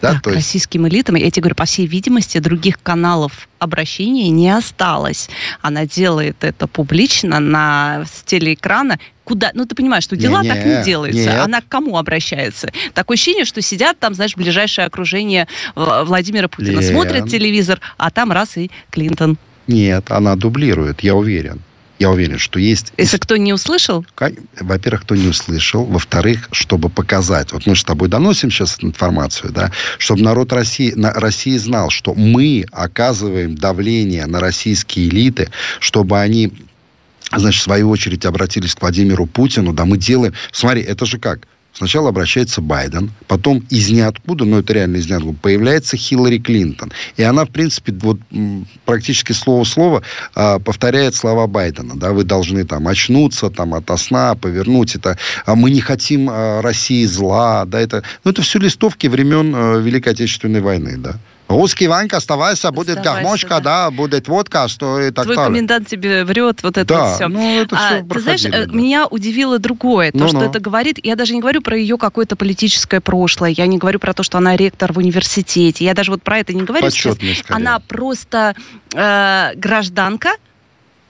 Да, 0.01 0.13
да 0.13 0.19
к 0.19 0.25
есть... 0.27 0.35
российским 0.37 0.87
элитам. 0.87 1.15
Я 1.15 1.29
тебе 1.29 1.43
говорю, 1.43 1.55
по 1.55 1.65
всей 1.65 1.85
видимости, 1.85 2.39
других 2.39 2.81
каналов 2.81 3.47
обращения 3.59 4.29
не 4.29 4.49
осталось. 4.49 5.29
Она 5.61 5.85
делает 5.85 6.43
это 6.43 6.67
публично 6.67 7.39
на 7.39 8.05
телеэкрана. 8.25 8.99
Куда? 9.23 9.51
Ну, 9.53 9.65
ты 9.65 9.75
понимаешь, 9.75 10.03
что 10.03 10.15
дела 10.15 10.41
не, 10.41 10.49
так 10.49 10.65
не 10.65 10.83
делаются. 10.83 11.21
Нет. 11.21 11.39
Она 11.39 11.61
к 11.61 11.67
кому 11.67 11.97
обращается? 11.97 12.71
Такое 12.93 13.15
ощущение, 13.15 13.45
что 13.45 13.61
сидят 13.61 13.99
там, 13.99 14.15
знаешь, 14.15 14.35
ближайшее 14.35 14.87
окружение 14.87 15.47
Владимира 15.75 16.47
Путина. 16.47 16.79
Лен. 16.79 16.91
Смотрят 16.91 17.29
телевизор, 17.29 17.79
а 17.97 18.09
там 18.09 18.31
раз 18.31 18.57
и 18.57 18.71
Клинтон. 18.89 19.37
Нет, 19.71 20.11
она 20.11 20.35
дублирует, 20.35 21.01
я 21.01 21.15
уверен. 21.15 21.61
Я 21.99 22.09
уверен, 22.09 22.39
что 22.39 22.57
есть... 22.57 22.93
Если 22.97 23.17
кто 23.17 23.37
не 23.37 23.53
услышал? 23.53 24.03
Во-первых, 24.59 25.03
кто 25.03 25.15
не 25.15 25.27
услышал. 25.27 25.85
Во-вторых, 25.85 26.49
чтобы 26.51 26.89
показать. 26.89 27.51
Вот 27.51 27.67
мы 27.67 27.75
с 27.75 27.83
тобой 27.83 28.09
доносим 28.09 28.49
сейчас 28.49 28.77
информацию, 28.81 29.51
да, 29.51 29.71
чтобы 29.99 30.23
народ 30.23 30.51
России, 30.51 30.93
на, 30.95 31.13
России 31.13 31.57
знал, 31.57 31.91
что 31.91 32.15
мы 32.15 32.65
оказываем 32.71 33.53
давление 33.53 34.25
на 34.25 34.39
российские 34.39 35.09
элиты, 35.09 35.51
чтобы 35.79 36.19
они 36.19 36.51
значит, 37.31 37.61
в 37.61 37.63
свою 37.65 37.91
очередь 37.91 38.25
обратились 38.25 38.73
к 38.73 38.81
Владимиру 38.81 39.27
Путину, 39.27 39.71
да, 39.71 39.85
мы 39.85 39.97
делаем... 39.97 40.33
Смотри, 40.51 40.81
это 40.81 41.05
же 41.05 41.19
как? 41.19 41.47
Сначала 41.73 42.09
обращается 42.09 42.61
Байден, 42.61 43.11
потом 43.27 43.63
из 43.69 43.89
ниоткуда, 43.89 44.45
но 44.45 44.59
это 44.59 44.73
реально 44.73 44.97
из 44.97 45.09
ниоткуда, 45.09 45.37
появляется 45.41 45.95
Хиллари 45.95 46.37
Клинтон. 46.37 46.91
И 47.15 47.23
она, 47.23 47.45
в 47.45 47.49
принципе, 47.49 47.93
вот 47.93 48.19
практически 48.85 49.31
слово 49.31 49.63
в 49.63 49.67
слово 49.67 50.03
а, 50.35 50.59
повторяет 50.59 51.15
слова 51.15 51.47
Байдена. 51.47 51.95
Да, 51.95 52.11
вы 52.11 52.23
должны 52.23 52.65
там 52.65 52.87
очнуться 52.87 53.49
там 53.49 53.73
от 53.73 53.89
сна, 53.99 54.35
повернуть 54.35 54.95
это. 54.95 55.17
А 55.45 55.55
мы 55.55 55.71
не 55.71 55.81
хотим 55.81 56.29
а, 56.29 56.61
России 56.61 57.05
зла. 57.05 57.65
Да, 57.65 57.79
это, 57.79 58.03
ну, 58.23 58.31
это 58.31 58.41
все 58.41 58.59
листовки 58.59 59.07
времен 59.07 59.53
а, 59.55 59.77
Великой 59.77 60.13
Отечественной 60.13 60.61
войны. 60.61 60.97
Да. 60.97 61.19
Русский 61.51 61.87
Ванька, 61.87 62.17
оставайся, 62.17 62.71
будет 62.71 62.97
оставайся, 62.97 63.23
гармошка, 63.23 63.49
да. 63.49 63.59
да, 63.59 63.91
будет 63.91 64.27
водка, 64.27 64.67
что 64.67 64.99
и 64.99 65.11
так 65.11 65.25
Твой 65.25 65.35
далее. 65.35 65.51
комендант 65.51 65.87
тебе 65.87 66.23
врет, 66.23 66.63
вот 66.63 66.77
это 66.77 66.85
да, 66.85 67.07
вот 67.07 67.15
все. 67.15 67.27
ну 67.27 67.61
это 67.61 67.75
все 67.75 67.85
а, 67.85 68.13
Ты 68.13 68.19
знаешь, 68.21 68.41
да. 68.43 68.65
меня 68.65 69.07
удивило 69.07 69.59
другое, 69.59 70.11
то, 70.11 70.19
ну, 70.19 70.27
что 70.27 70.39
ну. 70.39 70.45
это 70.45 70.59
говорит, 70.59 70.99
я 71.03 71.15
даже 71.15 71.33
не 71.33 71.41
говорю 71.41 71.61
про 71.61 71.77
ее 71.77 71.97
какое-то 71.97 72.35
политическое 72.35 73.01
прошлое, 73.01 73.51
я 73.51 73.67
не 73.67 73.77
говорю 73.77 73.99
про 73.99 74.13
то, 74.13 74.23
что 74.23 74.37
она 74.37 74.55
ректор 74.55 74.93
в 74.93 74.97
университете, 74.97 75.85
я 75.85 75.93
даже 75.93 76.11
вот 76.11 76.23
про 76.23 76.39
это 76.39 76.53
не 76.53 76.63
говорю 76.63 76.85
Почетный, 76.85 77.35
сейчас. 77.35 77.45
Она 77.49 77.79
просто 77.79 78.55
э, 78.93 79.51
гражданка, 79.55 80.31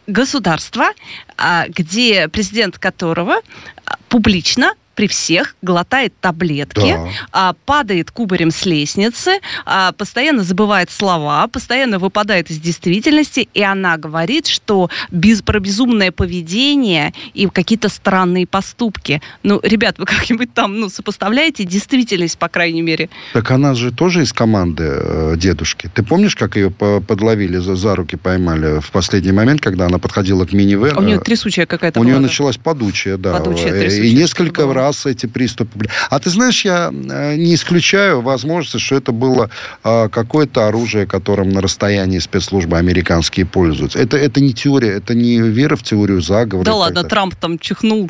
государства, 0.07 0.89
а, 1.37 1.67
где 1.67 2.27
президент 2.27 2.77
которого 2.77 3.41
а, 3.85 3.97
публично 4.09 4.73
при 5.01 5.07
всех 5.07 5.55
глотает 5.63 6.13
таблетки, 6.21 6.93
да. 6.93 7.09
а, 7.31 7.53
падает 7.65 8.11
кубарем 8.11 8.51
с 8.51 8.67
лестницы, 8.67 9.39
а, 9.65 9.93
постоянно 9.93 10.43
забывает 10.43 10.91
слова, 10.91 11.47
постоянно 11.47 11.97
выпадает 11.97 12.51
из 12.51 12.59
действительности, 12.59 13.49
и 13.51 13.63
она 13.63 13.97
говорит, 13.97 14.45
что 14.45 14.91
без, 15.09 15.41
про 15.41 15.59
безумное 15.59 16.11
поведение 16.11 17.13
и 17.33 17.47
какие-то 17.47 17.89
странные 17.89 18.45
поступки. 18.45 19.23
Ну, 19.41 19.59
ребят, 19.63 19.97
вы 19.97 20.05
как-нибудь 20.05 20.53
там 20.53 20.79
ну, 20.79 20.87
сопоставляете 20.87 21.63
действительность, 21.63 22.37
по 22.37 22.47
крайней 22.47 22.83
мере? 22.83 23.09
Так 23.33 23.49
она 23.49 23.73
же 23.73 23.91
тоже 23.91 24.21
из 24.21 24.33
команды 24.33 24.83
э, 24.87 25.33
дедушки. 25.35 25.89
Ты 25.91 26.03
помнишь, 26.03 26.35
как 26.35 26.57
ее 26.57 26.69
подловили, 26.69 27.57
за, 27.57 27.75
за 27.75 27.95
руки 27.95 28.17
поймали 28.17 28.79
в 28.81 28.91
последний 28.91 29.31
момент, 29.31 29.61
когда 29.61 29.87
она 29.87 29.97
подходила 29.97 30.45
к 30.45 30.53
минивэн? 30.53 30.95
А 30.95 30.99
у 30.99 31.03
нее 31.03 31.19
трясучая 31.19 31.65
какая-то 31.65 31.99
У 31.99 32.03
была, 32.03 32.11
нее 32.11 32.19
да? 32.19 32.27
началась 32.27 32.57
подучая, 32.57 33.17
да. 33.17 33.39
Подучая, 33.39 33.71
трясучая, 33.71 34.05
и 34.05 34.13
несколько 34.13 34.71
раз 34.71 34.90
раз 34.91 35.05
эти 35.05 35.25
приступы. 35.25 35.87
А 36.09 36.19
ты 36.19 36.29
знаешь, 36.29 36.65
я 36.65 36.91
э, 36.91 37.35
не 37.35 37.55
исключаю 37.55 38.21
возможности, 38.21 38.77
что 38.77 38.95
это 38.95 39.11
было 39.11 39.49
э, 39.83 40.09
какое-то 40.09 40.67
оружие, 40.67 41.05
которым 41.05 41.49
на 41.49 41.61
расстоянии 41.61 42.19
спецслужбы 42.19 42.77
американские 42.77 43.45
пользуются. 43.45 43.99
Это, 43.99 44.17
это 44.17 44.41
не 44.41 44.53
теория, 44.53 44.91
это 44.97 45.15
не 45.15 45.39
вера 45.39 45.75
в 45.75 45.83
теорию 45.83 46.21
заговора. 46.21 46.65
Да 46.65 46.75
ладно, 46.75 47.03
Трамп 47.03 47.35
там 47.35 47.57
чихнул 47.57 48.09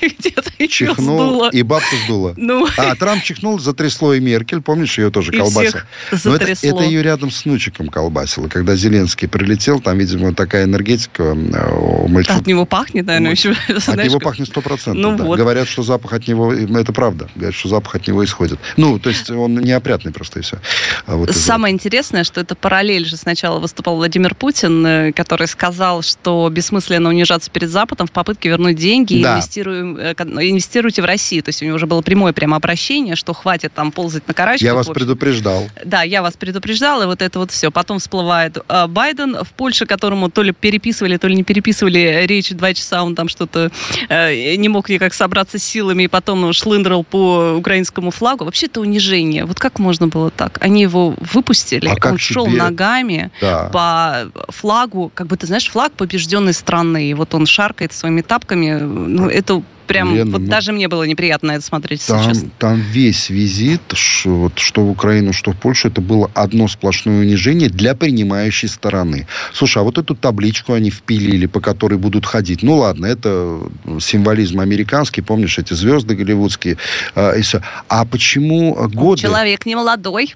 где-то 0.00 0.68
чихнул, 0.68 1.48
и 1.48 1.62
бабку 1.62 1.96
сдуло. 2.04 2.34
Ну. 2.36 2.66
А 2.76 2.94
Трамп 2.94 3.22
чихнул, 3.22 3.58
затрясло 3.58 4.14
и 4.14 4.20
Меркель, 4.20 4.60
помнишь, 4.60 4.98
ее 4.98 5.10
тоже 5.10 5.32
колбасил. 5.32 5.80
Но 6.24 6.36
это, 6.36 6.52
это 6.52 6.82
ее 6.82 7.02
рядом 7.02 7.30
с 7.30 7.44
внучиком 7.44 7.88
колбасило. 7.88 8.48
Когда 8.48 8.76
Зеленский 8.76 9.28
прилетел, 9.28 9.80
там, 9.80 9.98
видимо, 9.98 10.34
такая 10.34 10.64
энергетика 10.64 11.22
э, 11.22 11.74
у 11.74 12.08
мальчика. 12.08 12.36
От 12.36 12.46
него 12.46 12.64
пахнет, 12.66 13.06
наверное, 13.06 13.32
еще. 13.32 13.50
От 13.68 13.82
знаешь, 13.82 14.10
него 14.10 14.20
пахнет 14.20 14.48
сто 14.48 14.60
процентов, 14.60 15.02
ну, 15.02 15.16
да. 15.16 15.24
вот. 15.24 15.38
Говорят, 15.38 15.68
что 15.68 15.82
запах 15.82 16.12
от 16.12 16.28
него, 16.28 16.52
это 16.52 16.92
правда, 16.92 17.28
говорят, 17.34 17.54
что 17.54 17.68
запах 17.68 17.96
от 17.96 18.06
него 18.06 18.24
исходит. 18.24 18.58
Ну, 18.76 18.98
то 18.98 19.10
есть 19.10 19.30
он 19.30 19.54
неопрятный 19.54 20.12
просто 20.12 20.40
и 20.40 20.42
все. 20.42 20.58
А 21.06 21.16
вот 21.16 21.30
Самое 21.34 21.74
интересное, 21.74 22.24
что 22.24 22.40
это 22.40 22.54
параллель 22.54 23.06
же 23.06 23.16
сначала 23.16 23.58
выступал 23.58 23.96
Владимир 23.96 24.34
Путин, 24.34 24.86
э, 24.86 25.12
который 25.12 25.46
сказал, 25.46 26.02
что 26.02 26.48
бессмысленно 26.50 27.08
унижаться 27.08 27.50
перед 27.50 27.70
Западом 27.70 28.06
в 28.06 28.12
попытке 28.12 28.48
вернуть 28.48 28.76
деньги, 28.76 29.22
да. 29.22 29.34
инвестируем 29.34 29.89
инвестируйте 29.96 31.02
в 31.02 31.04
Россию. 31.04 31.42
То 31.42 31.50
есть 31.50 31.62
у 31.62 31.64
него 31.64 31.76
уже 31.76 31.86
было 31.86 32.02
прямое 32.02 32.32
прямо 32.32 32.56
обращение, 32.56 33.16
что 33.16 33.32
хватит 33.32 33.72
там 33.74 33.92
ползать 33.92 34.26
на 34.28 34.34
карачках. 34.34 34.66
Я 34.66 34.74
вас 34.74 34.86
предупреждал. 34.86 35.68
Да, 35.84 36.02
я 36.02 36.22
вас 36.22 36.36
предупреждал, 36.36 37.02
и 37.02 37.06
вот 37.06 37.22
это 37.22 37.38
вот 37.38 37.50
все. 37.50 37.70
Потом 37.70 37.98
всплывает 37.98 38.58
э, 38.68 38.86
Байден 38.86 39.36
в 39.42 39.52
Польше, 39.52 39.86
которому 39.86 40.30
то 40.30 40.42
ли 40.42 40.52
переписывали, 40.52 41.16
то 41.16 41.28
ли 41.28 41.36
не 41.36 41.44
переписывали 41.44 42.24
речь 42.26 42.50
два 42.50 42.74
часа, 42.74 43.02
он 43.02 43.14
там 43.14 43.28
что-то 43.28 43.70
э, 44.08 44.56
не 44.56 44.68
мог 44.68 44.88
никак 44.88 45.14
собраться 45.14 45.58
с 45.58 45.62
силами, 45.62 46.04
и 46.04 46.08
потом 46.08 46.52
шлындрал 46.52 47.04
по 47.04 47.54
украинскому 47.56 48.10
флагу. 48.10 48.44
Вообще 48.44 48.66
это 48.66 48.80
унижение. 48.80 49.44
Вот 49.44 49.58
как 49.58 49.78
можно 49.78 50.08
было 50.08 50.30
так? 50.30 50.58
Они 50.60 50.82
его 50.82 51.14
выпустили, 51.18 51.88
а 51.88 52.08
он 52.08 52.18
шел 52.18 52.46
тебе... 52.46 52.58
ногами 52.58 53.30
да. 53.40 53.70
по 53.72 54.50
флагу, 54.50 55.10
как 55.14 55.26
бы 55.26 55.36
ты 55.36 55.46
знаешь, 55.46 55.68
флаг 55.68 55.92
побежденной 55.92 56.52
страны, 56.52 57.10
и 57.10 57.14
вот 57.14 57.34
он 57.34 57.46
шаркает 57.46 57.92
своими 57.92 58.22
тапками. 58.22 58.72
Ну, 58.80 59.28
это 59.28 59.62
прям, 59.90 60.14
Лена, 60.14 60.30
вот 60.30 60.40
ну, 60.42 60.46
даже 60.46 60.72
мне 60.72 60.88
было 60.88 61.02
неприятно 61.02 61.52
это 61.52 61.64
смотреть, 61.64 62.06
там, 62.06 62.24
честно. 62.24 62.50
Там 62.58 62.80
весь 62.80 63.28
визит, 63.28 63.80
что, 63.92 64.30
вот, 64.30 64.58
что 64.58 64.84
в 64.84 64.90
Украину, 64.90 65.32
что 65.32 65.50
в 65.50 65.56
Польшу, 65.56 65.88
это 65.88 66.00
было 66.00 66.30
одно 66.34 66.68
сплошное 66.68 67.20
унижение 67.20 67.68
для 67.68 67.94
принимающей 67.94 68.68
стороны. 68.68 69.26
Слушай, 69.52 69.78
а 69.78 69.82
вот 69.82 69.98
эту 69.98 70.14
табличку 70.14 70.74
они 70.74 70.90
впилили, 70.90 71.46
по 71.46 71.60
которой 71.60 71.98
будут 71.98 72.24
ходить. 72.24 72.62
Ну 72.62 72.76
ладно, 72.76 73.06
это 73.06 73.60
символизм 74.00 74.60
американский, 74.60 75.22
помнишь, 75.22 75.58
эти 75.58 75.74
звезды 75.74 76.14
голливудские. 76.14 76.76
А, 77.16 77.32
и 77.32 77.42
все. 77.42 77.60
а 77.88 78.04
почему 78.04 78.74
годы? 78.88 79.22
Человек 79.22 79.66
не 79.66 79.74
молодой. 79.74 80.34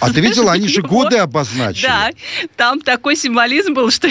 А 0.00 0.12
ты 0.12 0.20
видела, 0.20 0.52
они 0.52 0.66
же 0.66 0.82
годы 0.88 1.18
обозначили. 1.18 1.86
Да, 1.86 2.10
там 2.56 2.80
такой 2.80 3.14
символизм 3.14 3.74
был, 3.74 3.90
что... 3.90 4.08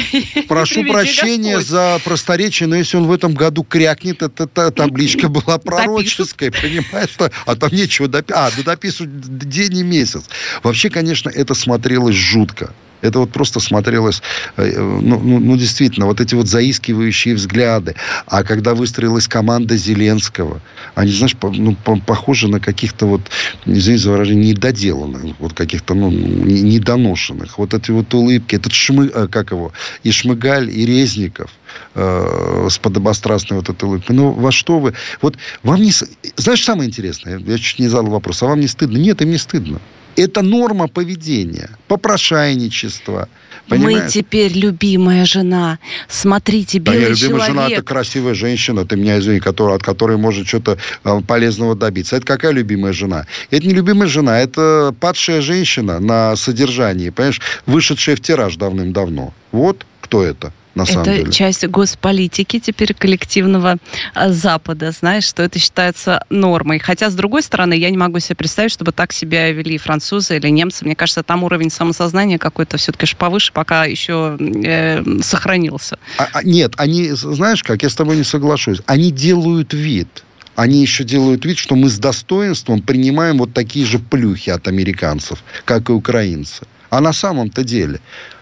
Прошу 0.48 0.84
прощения 0.90 1.60
за 1.60 2.00
просторечие, 2.06 2.68
но 2.68 2.76
если 2.78 2.96
он 2.96 3.08
в 3.08 3.12
этом 3.12 3.34
году 3.34 3.64
крякнет, 3.64 4.22
это 4.22 4.48
табличка 4.78 5.30
была 5.30 5.58
пророческая, 5.58 6.52
понимаешь? 6.52 7.10
Что, 7.10 7.32
а 7.46 7.56
там 7.56 7.72
нечего 7.72 8.08
дописывать. 8.08 8.54
А, 8.54 8.58
да 8.58 8.64
дописывать 8.64 9.40
день 9.50 9.78
и 9.78 9.84
месяц. 9.84 10.24
Вообще, 10.64 10.90
конечно, 10.90 11.30
это 11.30 11.54
смотрелось 11.54 12.16
жутко. 12.16 12.74
Это 13.02 13.20
вот 13.20 13.32
просто 13.32 13.60
смотрелось, 13.60 14.22
э, 14.58 14.80
ну, 14.80 15.20
ну, 15.20 15.40
ну, 15.40 15.58
действительно, 15.58 16.08
вот 16.08 16.20
эти 16.20 16.36
вот 16.36 16.48
заискивающие 16.48 17.36
взгляды. 17.36 17.96
А 18.26 18.44
когда 18.44 18.74
выстроилась 18.74 19.28
команда 19.28 19.78
Зеленского, 19.78 20.62
они, 20.96 21.12
знаешь, 21.12 21.36
по, 21.36 21.52
ну, 21.52 21.76
по, 21.76 21.98
похожи 22.00 22.48
на 22.48 22.60
каких-то 22.60 23.06
вот, 23.06 23.22
извините 23.66 24.04
за 24.04 24.12
выражение, 24.12 24.54
недоделанных, 24.54 25.36
вот 25.40 25.54
каких-то, 25.54 25.94
ну, 25.94 26.10
недоношенных. 26.10 27.58
Вот 27.58 27.74
эти 27.74 27.92
вот 27.92 28.14
улыбки, 28.14 28.56
этот 28.56 28.74
шмы, 28.74 29.12
э, 29.14 29.28
как 29.28 29.52
его, 29.52 29.72
и 30.04 30.12
Шмыгаль, 30.12 30.70
и 30.70 30.86
Резников 30.86 31.52
э, 31.96 32.68
с 32.70 32.78
подобострастной 32.80 33.60
вот 33.60 33.70
этой 33.70 33.86
улыбкой. 33.86 34.16
Ну, 34.16 34.32
во 34.32 34.52
что 34.52 34.80
вы... 34.80 34.94
Вот 35.22 35.38
вам 35.64 35.82
не... 35.82 35.92
Знаешь, 36.36 36.64
самое 36.64 36.90
интересное, 36.90 37.40
я 37.40 37.58
чуть 37.58 37.80
не 37.80 37.88
задал 37.88 38.12
вопрос, 38.12 38.42
а 38.42 38.48
вам 38.48 38.60
не 38.60 38.68
стыдно? 38.68 38.98
Нет, 38.98 39.22
им 39.22 39.30
не 39.30 39.38
стыдно. 39.38 39.80
Это 40.18 40.42
норма 40.42 40.88
поведения, 40.88 41.70
попрошайничество. 41.88 43.30
Понимаешь? 43.70 44.04
Мы 44.06 44.10
теперь 44.10 44.52
любимая 44.54 45.26
жена. 45.26 45.78
Смотрите, 46.08 46.80
белый 46.80 47.02
да, 47.02 47.06
я 47.06 47.10
любимая 47.12 47.28
человек. 47.28 47.48
жена– 47.48 47.70
это 47.72 47.84
красивая 47.84 48.34
женщина, 48.34 48.86
ты 48.86 48.96
меня 48.96 49.20
извини, 49.20 49.40
которая, 49.40 49.76
от 49.76 49.84
которой 49.84 50.18
может 50.18 50.48
что-то 50.48 50.78
э, 51.04 51.22
полезного 51.28 51.76
добиться. 51.76 52.16
Это 52.16 52.26
какая 52.26 52.52
любимая 52.52 52.94
жена? 52.94 53.26
Это 53.52 53.68
не 53.68 53.74
любимая 53.74 54.08
жена, 54.08 54.40
это 54.40 54.96
падшая 55.00 55.42
женщина 55.42 56.00
на 56.00 56.36
содержании, 56.36 57.10
понимаешь, 57.12 57.42
вышедшая 57.68 58.16
в 58.16 58.22
тираж 58.22 58.56
давным-давно. 58.56 59.34
Вот 59.52 59.86
кто 60.02 60.24
это 60.24 60.52
на 60.78 60.86
самом 60.86 61.02
это 61.02 61.18
деле. 61.18 61.32
часть 61.32 61.68
госполитики 61.68 62.60
теперь 62.60 62.94
коллективного 62.94 63.78
а, 64.14 64.30
Запада, 64.30 64.92
знаешь, 64.92 65.26
что 65.26 65.44
это 65.44 65.60
считается 65.60 66.24
нормой. 66.30 66.80
Хотя, 66.80 67.10
с 67.10 67.16
другой 67.16 67.44
стороны, 67.44 67.74
я 67.74 67.90
не 67.90 67.98
могу 67.98 68.20
себе 68.20 68.36
представить, 68.36 68.72
чтобы 68.72 68.92
так 68.92 69.12
себя 69.12 69.52
вели 69.52 69.78
французы 69.78 70.38
или 70.38 70.48
немцы. 70.48 70.86
Мне 70.86 70.96
кажется, 70.96 71.24
там 71.24 71.44
уровень 71.44 71.70
самосознания 71.70 72.38
какой-то 72.38 72.78
все-таки 72.78 73.08
повыше, 73.18 73.52
пока 73.52 73.86
еще 73.86 74.38
э, 74.40 75.04
сохранился. 75.22 75.98
А, 76.18 76.28
а, 76.34 76.44
нет, 76.44 76.74
они, 76.78 77.10
знаешь 77.12 77.64
как, 77.64 77.84
я 77.84 77.90
с 77.90 77.96
тобой 77.96 78.18
не 78.18 78.24
соглашусь, 78.24 78.82
они 78.86 79.12
делают 79.12 79.74
вид, 79.74 80.24
они 80.56 80.82
еще 80.82 81.04
делают 81.04 81.46
вид, 81.46 81.58
что 81.58 81.76
мы 81.76 81.90
с 81.90 81.98
достоинством 81.98 82.82
принимаем 82.82 83.38
вот 83.38 83.54
такие 83.54 83.86
же 83.86 84.00
плюхи 84.00 84.50
от 84.50 84.68
американцев, 84.68 85.44
как 85.66 85.90
и 85.90 85.92
украинцы. 85.92 86.66
А 86.90 87.02
на 87.02 87.14
самом-то 87.14 87.64
деле 87.64 88.00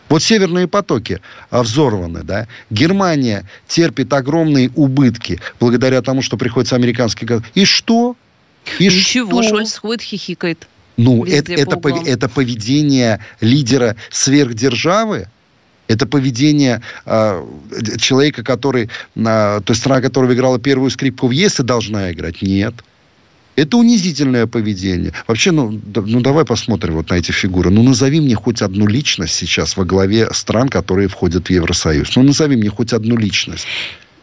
вот 0.10 0.22
северные 0.22 0.68
потоки 0.68 1.22
взорваны, 1.52 2.24
да. 2.24 2.48
Германия 2.70 3.46
терпит 3.68 4.12
огромные 4.14 4.72
убытки 4.76 5.40
благодаря 5.60 6.02
тому, 6.02 6.22
что 6.22 6.38
приходится 6.38 6.76
американский 6.76 7.26
газ. 7.26 7.42
И 7.54 7.66
что? 7.66 8.16
И 8.80 8.86
Ничего, 8.86 9.42
что? 9.42 9.58
Шольц 9.58 9.78
ходит, 9.78 10.02
хихикает. 10.02 10.68
Ну, 10.98 11.26
это, 11.26 11.54
это, 11.54 11.80
это 12.06 12.30
поведение 12.30 13.20
лидера 13.42 13.96
сверхдержавы, 14.12 15.28
это 15.88 16.06
поведение 16.08 16.82
э, 17.06 17.46
человека, 17.98 18.44
который, 18.44 18.86
э, 18.86 18.90
то 19.16 19.64
есть 19.68 19.82
страна, 19.82 20.02
которая 20.02 20.34
играла 20.34 20.58
первую 20.58 20.90
скрипку 20.90 21.28
в 21.28 21.32
ЕС 21.32 21.60
и 21.60 21.64
должна 21.64 22.12
играть. 22.12 22.42
Нет. 22.42 22.74
Это 23.56 23.78
унизительное 23.78 24.48
поведение. 24.48 25.14
Вообще, 25.28 25.52
ну, 25.52 25.72
да, 25.72 26.02
ну 26.02 26.22
давай 26.22 26.46
посмотрим 26.46 26.96
вот 26.96 27.10
на 27.10 27.16
эти 27.16 27.32
фигуры. 27.32 27.70
Ну 27.70 27.84
назови 27.84 28.20
мне 28.20 28.36
хоть 28.36 28.62
одну 28.62 28.88
личность 28.88 29.34
сейчас 29.34 29.78
во 29.78 29.86
главе 29.86 30.34
стран, 30.34 30.70
которые 30.70 31.08
входят 31.08 31.48
в 31.48 31.50
Евросоюз. 31.50 32.16
Ну 32.16 32.24
назови 32.24 32.56
мне 32.56 32.70
хоть 32.70 32.94
одну 32.94 33.18
личность. 33.18 33.66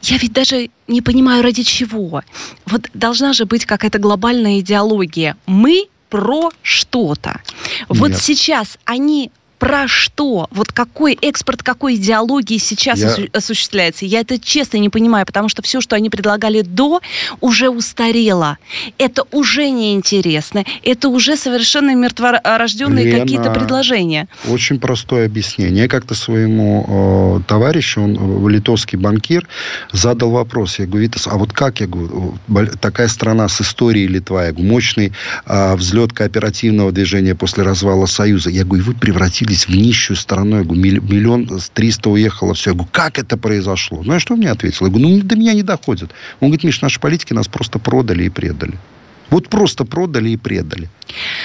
Я 0.02 0.18
ведь 0.18 0.32
даже 0.32 0.68
не 0.88 1.00
понимаю, 1.00 1.42
ради 1.42 1.62
чего. 1.62 2.22
Вот 2.66 2.90
должна 2.92 3.32
же 3.32 3.46
быть 3.46 3.64
какая-то 3.64 3.98
глобальная 3.98 4.58
идеология. 4.60 5.36
Мы 5.46 5.86
про 6.10 6.50
что-то. 6.62 7.40
Вот 7.88 8.16
сейчас 8.16 8.78
они 8.84 9.30
про 9.62 9.86
что? 9.86 10.48
Вот 10.50 10.72
какой 10.72 11.16
экспорт 11.22 11.62
какой 11.62 11.94
идеологии 11.94 12.58
сейчас 12.58 12.98
я... 12.98 13.14
осуществляется? 13.32 14.04
Я 14.04 14.18
это 14.18 14.36
честно 14.36 14.78
не 14.78 14.88
понимаю, 14.88 15.24
потому 15.24 15.48
что 15.48 15.62
все, 15.62 15.80
что 15.80 15.94
они 15.94 16.10
предлагали 16.10 16.62
до, 16.62 17.00
уже 17.40 17.68
устарело. 17.68 18.58
Это 18.98 19.22
уже 19.30 19.70
неинтересно. 19.70 20.64
Это 20.82 21.08
уже 21.08 21.36
совершенно 21.36 21.94
мертворожденные 21.94 23.20
какие-то 23.20 23.52
предложения. 23.52 24.26
Очень 24.48 24.80
простое 24.80 25.26
объяснение. 25.26 25.84
Я 25.84 25.88
как-то 25.88 26.16
своему 26.16 27.38
э, 27.38 27.48
товарищу, 27.48 28.02
он 28.02 28.16
э, 28.16 28.50
литовский 28.50 28.98
банкир, 28.98 29.46
задал 29.92 30.32
вопрос. 30.32 30.80
Я 30.80 30.86
говорю, 30.86 31.04
Витас, 31.04 31.28
а 31.28 31.36
вот 31.36 31.52
как, 31.52 31.78
я 31.78 31.86
говорю, 31.86 32.34
такая 32.80 33.06
страна 33.06 33.48
с 33.48 33.60
историей 33.60 34.08
Литва, 34.08 34.46
я 34.46 34.50
говорю, 34.50 34.68
мощный 34.68 35.12
э, 35.46 35.76
взлет 35.76 36.12
кооперативного 36.12 36.90
движения 36.90 37.36
после 37.36 37.62
развала 37.62 38.06
Союза. 38.06 38.50
Я 38.50 38.64
говорю, 38.64 38.82
вы 38.82 38.94
превратили 38.94 39.51
скатились 39.52 39.66
в 39.66 39.70
нищую 39.70 40.16
страну. 40.16 40.58
Я 40.58 40.64
говорю, 40.64 40.80
миллион 40.80 41.60
триста 41.74 42.10
уехало, 42.10 42.54
все. 42.54 42.70
Я 42.70 42.74
говорю, 42.74 42.90
как 42.92 43.18
это 43.18 43.36
произошло? 43.36 44.02
Ну, 44.04 44.14
а 44.14 44.20
что 44.20 44.36
мне 44.36 44.50
ответил? 44.50 44.86
Я 44.86 44.92
говорю, 44.92 45.08
ну, 45.08 45.22
до 45.22 45.36
меня 45.36 45.54
не 45.54 45.62
доходит. 45.62 46.10
Он 46.40 46.48
говорит, 46.48 46.64
Миш, 46.64 46.80
наши 46.82 47.00
политики 47.00 47.32
нас 47.32 47.48
просто 47.48 47.78
продали 47.78 48.24
и 48.24 48.28
предали. 48.28 48.78
Вот 49.30 49.48
просто 49.48 49.84
продали 49.84 50.30
и 50.30 50.36
предали. 50.36 50.88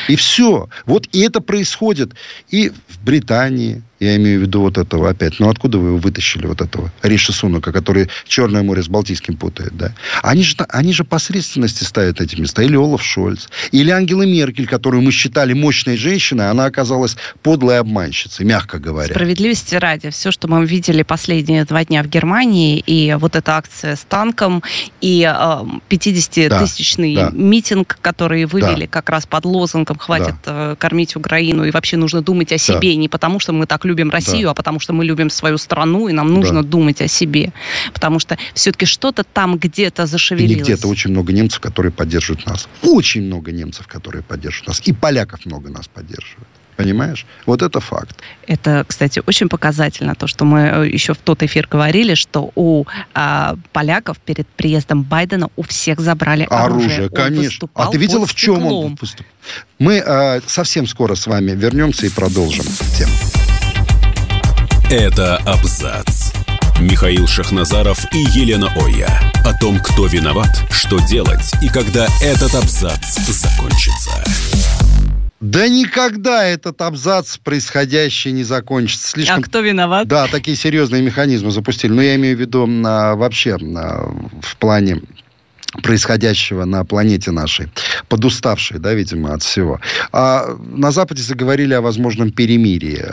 И 0.09 0.15
все. 0.15 0.67
Вот 0.85 1.07
и 1.13 1.21
это 1.21 1.39
происходит 1.41 2.13
и 2.49 2.69
в 2.69 3.05
Британии, 3.05 3.81
я 3.99 4.15
имею 4.17 4.39
в 4.39 4.41
виду 4.43 4.61
вот 4.61 4.77
этого 4.77 5.09
опять. 5.09 5.39
Ну, 5.39 5.49
откуда 5.49 5.77
вы 5.77 5.89
его 5.89 5.97
вытащили, 5.97 6.45
вот 6.45 6.61
этого 6.61 6.91
Риши 7.01 7.33
Сунука, 7.33 7.71
который 7.71 8.09
Черное 8.27 8.63
море 8.63 8.83
с 8.83 8.87
Балтийским 8.87 9.35
путает, 9.35 9.75
да? 9.75 9.93
Они 10.21 10.43
же, 10.43 10.55
они 10.69 10.93
же 10.93 11.03
посредственности 11.03 11.83
ставят 11.83 12.21
эти 12.21 12.39
места. 12.39 12.61
Или 12.61 12.75
Олаф 12.75 13.03
Шольц, 13.03 13.47
или 13.71 13.89
Ангела 13.89 14.23
Меркель, 14.23 14.67
которую 14.67 15.01
мы 15.01 15.11
считали 15.11 15.53
мощной 15.53 15.97
женщиной, 15.97 16.49
она 16.49 16.65
оказалась 16.65 17.17
подлой 17.41 17.79
обманщицей, 17.79 18.45
мягко 18.45 18.77
говоря. 18.77 19.13
Справедливости 19.13 19.75
ради. 19.75 20.09
Все, 20.09 20.31
что 20.31 20.47
мы 20.47 20.65
видели 20.65 21.03
последние 21.03 21.65
два 21.65 21.83
дня 21.83 22.03
в 22.03 22.07
Германии, 22.07 22.79
и 22.79 23.15
вот 23.19 23.35
эта 23.35 23.57
акция 23.57 23.95
с 23.95 24.01
танком, 24.01 24.61
и 25.01 25.21
э, 25.21 25.63
50-тысячный 25.89 27.15
да, 27.15 27.29
да. 27.29 27.37
митинг, 27.37 27.97
который 28.01 28.45
вывели 28.45 28.85
да. 28.85 28.91
как 28.91 29.09
раз 29.09 29.25
под 29.25 29.45
лозунгом 29.45 29.97
«Хватит 29.97 30.35
да. 30.45 30.73
э, 30.73 30.75
кормить 30.77 31.15
Украину», 31.15 31.65
и 31.65 31.71
вообще 31.71 31.97
нужно 31.97 32.21
думать 32.21 32.51
о 32.51 32.57
себе, 32.57 32.91
да. 32.91 32.95
не 32.95 33.09
потому 33.09 33.39
что 33.39 33.53
мы 33.53 33.65
так 33.65 33.85
любим 33.87 34.09
Россию, 34.09 34.47
да. 34.47 34.51
а 34.51 34.53
потому 34.53 34.79
что 34.79 34.93
мы 34.93 35.05
любим 35.05 35.29
свою 35.29 35.57
страну, 35.57 36.07
и 36.07 36.13
нам 36.13 36.33
нужно 36.33 36.63
да. 36.63 36.69
думать 36.69 37.01
о 37.01 37.07
себе. 37.07 37.51
Потому 37.93 38.19
что 38.19 38.37
все-таки 38.53 38.85
что-то 38.85 39.23
там 39.23 39.57
где-то 39.57 40.05
зашевелилось. 40.05 40.59
И 40.59 40.61
где-то 40.61 40.87
очень 40.87 41.11
много 41.11 41.33
немцев, 41.33 41.59
которые 41.59 41.91
поддерживают 41.91 42.45
нас. 42.45 42.67
Очень 42.81 43.23
много 43.23 43.51
немцев, 43.51 43.87
которые 43.87 44.23
поддерживают 44.23 44.67
нас. 44.67 44.81
И 44.85 44.93
поляков 44.93 45.45
много 45.45 45.69
нас 45.69 45.87
поддерживают. 45.87 46.47
Понимаешь? 46.77 47.25
Вот 47.47 47.63
это 47.63 47.79
факт. 47.79 48.15
Это, 48.45 48.85
кстати, 48.87 49.21
очень 49.25 49.49
показательно, 49.49 50.13
то, 50.13 50.27
что 50.27 50.45
мы 50.45 50.59
э, 50.59 50.89
еще 50.89 51.15
в 51.15 51.17
тот 51.17 51.41
эфир 51.41 51.67
говорили, 51.69 52.13
что 52.13 52.51
у 52.53 52.85
а, 53.15 53.55
поляков 53.73 54.19
перед 54.19 54.47
приездом 54.47 55.01
Байдена 55.01 55.49
у 55.55 55.63
всех 55.63 55.99
забрали 55.99 56.43
оружие. 56.43 57.07
Оружие, 57.07 57.09
конечно. 57.09 57.67
А 57.73 57.87
ты 57.87 57.97
видела, 57.97 58.27
в 58.27 58.35
чем 58.35 58.63
он 58.67 58.95
выступал? 59.01 59.25
Мы 59.79 59.99
а, 59.99 60.39
совсем 60.45 60.85
скоро 60.85 61.15
с 61.15 61.25
вами 61.25 61.51
вернемся 61.51 62.05
и 62.05 62.09
продолжим 62.09 62.65
тему. 62.95 63.11
Это 64.89 65.35
абзац. 65.45 66.31
Михаил 66.79 67.27
Шахназаров 67.27 68.05
и 68.13 68.19
Елена 68.19 68.71
Оя. 68.77 69.09
О 69.43 69.53
том, 69.59 69.81
кто 69.81 70.07
виноват, 70.07 70.63
что 70.71 70.97
делать 70.99 71.51
и 71.61 71.67
когда 71.67 72.07
этот 72.21 72.55
абзац 72.55 73.17
закончится. 73.27 74.23
Да 75.41 75.67
никогда 75.67 76.45
этот 76.45 76.81
абзац 76.81 77.35
происходящий 77.35 78.31
не 78.31 78.45
закончится. 78.45 79.09
Слишком... 79.09 79.39
А 79.39 79.41
кто 79.41 79.59
виноват? 79.59 80.07
Да, 80.07 80.27
такие 80.27 80.55
серьезные 80.55 81.01
механизмы 81.01 81.51
запустили. 81.51 81.91
Но 81.91 82.01
я 82.01 82.15
имею 82.15 82.37
в 82.37 82.39
виду 82.39 82.65
а, 82.85 83.15
вообще 83.15 83.57
а, 83.57 84.09
в 84.41 84.55
плане 84.55 85.01
происходящего 85.83 86.63
на 86.63 86.85
планете 86.85 87.31
нашей, 87.31 87.67
подуставшей, 88.07 88.79
да, 88.79 88.93
видимо, 88.93 89.33
от 89.33 89.43
всего. 89.43 89.81
А 90.13 90.55
на 90.61 90.91
Западе 90.91 91.23
заговорили 91.23 91.73
о 91.73 91.81
возможном 91.81 92.31
перемирии. 92.31 93.03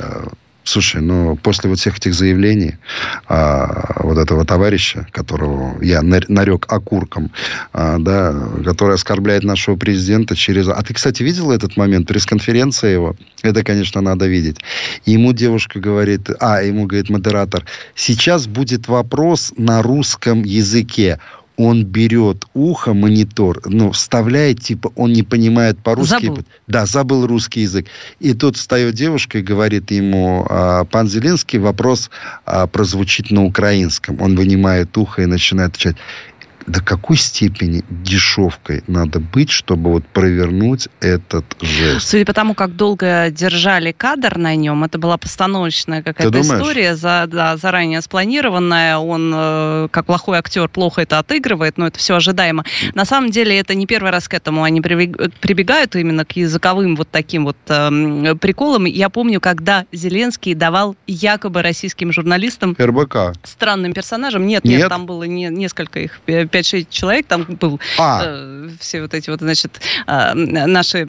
Слушай, 0.65 1.03
ну, 1.03 1.37
после 1.37 1.69
вот 1.69 1.79
всех 1.79 1.99
этих 1.99 2.15
заявлений 2.15 2.77
а, 3.29 4.03
вот 4.03 4.17
этого 4.17 4.47
товарища, 4.47 5.07
которого 5.11 5.81
я 5.83 6.01
нарек 6.01 6.73
окурком, 6.73 7.31
а, 7.75 7.99
да, 7.99 8.35
который 8.65 8.95
оскорбляет 8.95 9.45
нашего 9.45 9.77
президента 9.77 10.35
через... 10.35 10.69
А 10.69 10.83
ты, 10.83 10.95
кстати, 10.95 11.23
видел 11.23 11.53
этот 11.53 11.77
момент, 11.77 12.09
пресс-конференция 12.09 12.93
его? 12.93 13.15
Это, 13.43 13.63
конечно, 13.63 14.01
надо 14.01 14.27
видеть. 14.27 14.57
ему 15.05 15.35
девушка 15.35 15.81
говорит, 15.81 16.31
а, 16.41 16.63
ему 16.63 16.87
говорит 16.87 17.11
модератор, 17.11 17.67
сейчас 17.95 18.47
будет 18.47 18.89
вопрос 18.89 19.53
на 19.59 19.83
русском 19.83 20.45
языке 20.45 21.21
он 21.57 21.85
берет 21.85 22.47
ухо, 22.55 22.95
монитор, 22.95 23.63
ну, 23.67 23.93
вставляет, 23.93 24.61
типа, 24.61 24.93
он 24.97 25.13
не 25.13 25.23
понимает 25.23 25.79
по-русски. 25.79 26.27
Забыл. 26.27 26.45
Да, 26.67 26.87
забыл 26.87 27.27
русский 27.27 27.61
язык. 27.61 27.87
И 28.19 28.35
тут 28.35 28.57
встает 28.57 28.95
девушка 28.95 29.39
и 29.39 29.43
говорит 29.43 29.91
ему, 29.91 30.47
а, 30.49 30.85
пан 30.85 31.09
Зеленский, 31.09 31.59
вопрос 31.59 32.11
а, 32.45 32.67
прозвучит 32.67 33.31
на 33.31 33.45
украинском. 33.45 34.21
Он 34.21 34.37
вынимает 34.37 34.97
ухо 34.97 35.23
и 35.23 35.27
начинает 35.27 35.71
отвечать 35.71 35.97
до 36.67 36.81
какой 36.81 37.17
степени 37.17 37.85
дешевкой 37.89 38.83
надо 38.87 39.21
быть, 39.21 39.51
чтобы 39.51 39.91
вот 39.91 40.07
провернуть 40.07 40.89
этот 41.01 41.45
жест? 41.61 42.09
Судя 42.09 42.25
по 42.25 42.33
тому, 42.33 42.55
как 42.55 42.77
долго 42.77 43.31
держали 43.31 43.93
кадр 43.93 44.39
на 44.39 44.55
нем, 44.55 44.85
это 44.85 44.99
была 44.99 45.17
постановочная 45.17 46.03
какая-то 46.03 46.41
история, 46.41 46.97
за, 46.97 47.27
да, 47.31 47.57
заранее 47.57 48.01
спланированная. 48.01 48.99
Он, 48.99 49.33
э, 49.35 49.89
как 49.91 50.07
плохой 50.07 50.39
актер, 50.39 50.69
плохо 50.69 51.03
это 51.03 51.19
отыгрывает, 51.19 51.77
но 51.79 51.87
это 51.87 51.99
все 51.99 52.17
ожидаемо. 52.17 52.65
На 52.95 53.05
самом 53.05 53.31
деле, 53.31 53.59
это 53.59 53.75
не 53.75 53.87
первый 53.87 54.11
раз 54.11 54.29
к 54.29 54.35
этому 54.35 54.63
они 54.63 54.81
прибегают 54.81 55.97
именно 55.97 56.25
к 56.25 56.33
языковым 56.33 56.97
вот 56.97 57.09
таким 57.11 57.45
вот 57.45 57.57
э, 57.69 58.35
приколам. 58.41 58.85
Я 58.85 59.09
помню, 59.09 59.41
когда 59.41 59.87
Зеленский 59.93 60.55
давал 60.55 60.97
якобы 61.07 61.63
российским 61.63 62.13
журналистам... 62.13 62.77
РБК. 62.79 63.35
Странным 63.43 63.93
персонажам. 63.93 64.47
Нет, 64.47 64.65
нет, 64.65 64.79
нет 64.81 64.89
там 64.89 65.07
было 65.07 65.25
не, 65.25 65.49
несколько 65.49 66.01
их 66.01 66.21
5-6 66.55 66.87
человек 66.91 67.27
там 67.27 67.45
был. 67.45 67.81
А. 67.99 68.23
Э, 68.25 68.69
все 68.81 69.03
вот 69.03 69.15
эти 69.15 69.31
вот, 69.31 69.41
значит, 69.41 69.81
э, 70.07 70.35
наши 70.35 71.05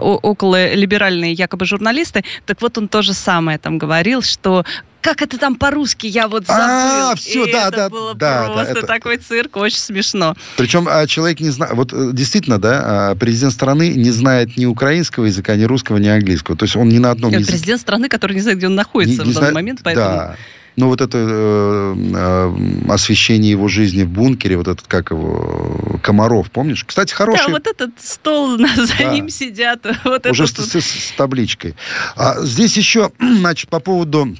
около 0.00 0.74
либеральные 0.74 1.32
якобы 1.32 1.64
журналисты. 1.64 2.24
Так 2.46 2.60
вот 2.62 2.76
он 2.78 2.88
то 2.88 3.02
же 3.02 3.14
самое 3.14 3.58
там 3.58 3.78
говорил, 3.78 4.22
что 4.22 4.64
как 5.00 5.22
это 5.22 5.38
там 5.38 5.54
по-русски, 5.54 6.06
я 6.06 6.28
вот 6.28 6.46
забыл. 6.46 6.62
А, 6.62 7.14
все, 7.16 7.46
и 7.46 7.52
да, 7.52 7.68
это 7.68 7.76
да, 7.76 7.88
было 7.88 8.14
да, 8.14 8.50
просто 8.52 8.74
да, 8.74 8.78
это... 8.80 8.86
такой 8.86 9.16
цирк, 9.16 9.56
очень 9.56 9.78
смешно. 9.78 10.36
Причем 10.56 10.86
а, 10.88 11.06
человек 11.06 11.40
не 11.40 11.50
знает, 11.50 11.74
вот 11.74 11.92
э, 11.92 12.10
действительно, 12.12 12.58
да, 12.58 13.10
а, 13.10 13.14
президент 13.14 13.52
страны 13.52 13.94
не 13.94 14.10
знает 14.10 14.56
ни 14.56 14.66
украинского 14.66 15.24
языка, 15.24 15.56
ни 15.56 15.64
русского, 15.64 15.96
ни 15.96 16.08
английского. 16.08 16.56
То 16.56 16.64
есть 16.64 16.76
он 16.76 16.88
ни 16.88 16.98
на 16.98 17.12
одном 17.12 17.32
языке. 17.32 17.52
Президент 17.52 17.80
страны, 17.80 18.08
который 18.08 18.34
не 18.34 18.40
знает, 18.40 18.58
где 18.58 18.66
он 18.66 18.74
находится 18.74 19.24
не, 19.24 19.30
в 19.30 19.34
данный 19.34 19.38
знает... 19.38 19.54
момент, 19.54 19.80
поэтому... 19.82 20.06
Да. 20.06 20.36
Ну, 20.76 20.88
вот 20.88 21.00
это 21.00 21.18
э, 21.18 21.94
э, 22.14 22.92
освещение 22.92 23.50
его 23.50 23.68
жизни 23.68 24.04
в 24.04 24.08
бункере, 24.08 24.56
вот 24.56 24.68
этот, 24.68 24.86
как 24.86 25.10
его, 25.10 25.98
Комаров, 26.02 26.50
помнишь? 26.50 26.84
Кстати, 26.84 27.12
хороший... 27.12 27.46
Да, 27.46 27.52
вот 27.52 27.66
этот 27.66 27.90
стол, 27.98 28.56
за 28.76 28.98
да. 28.98 29.12
ним 29.12 29.28
сидят. 29.28 29.86
Вот 30.04 30.26
Уже 30.26 30.46
с, 30.46 30.52
с, 30.52 30.80
с 30.80 31.12
табличкой. 31.16 31.74
А 32.16 32.40
здесь 32.40 32.76
еще, 32.76 33.10
значит, 33.20 33.68
по 33.68 33.80
поводу 33.80 34.34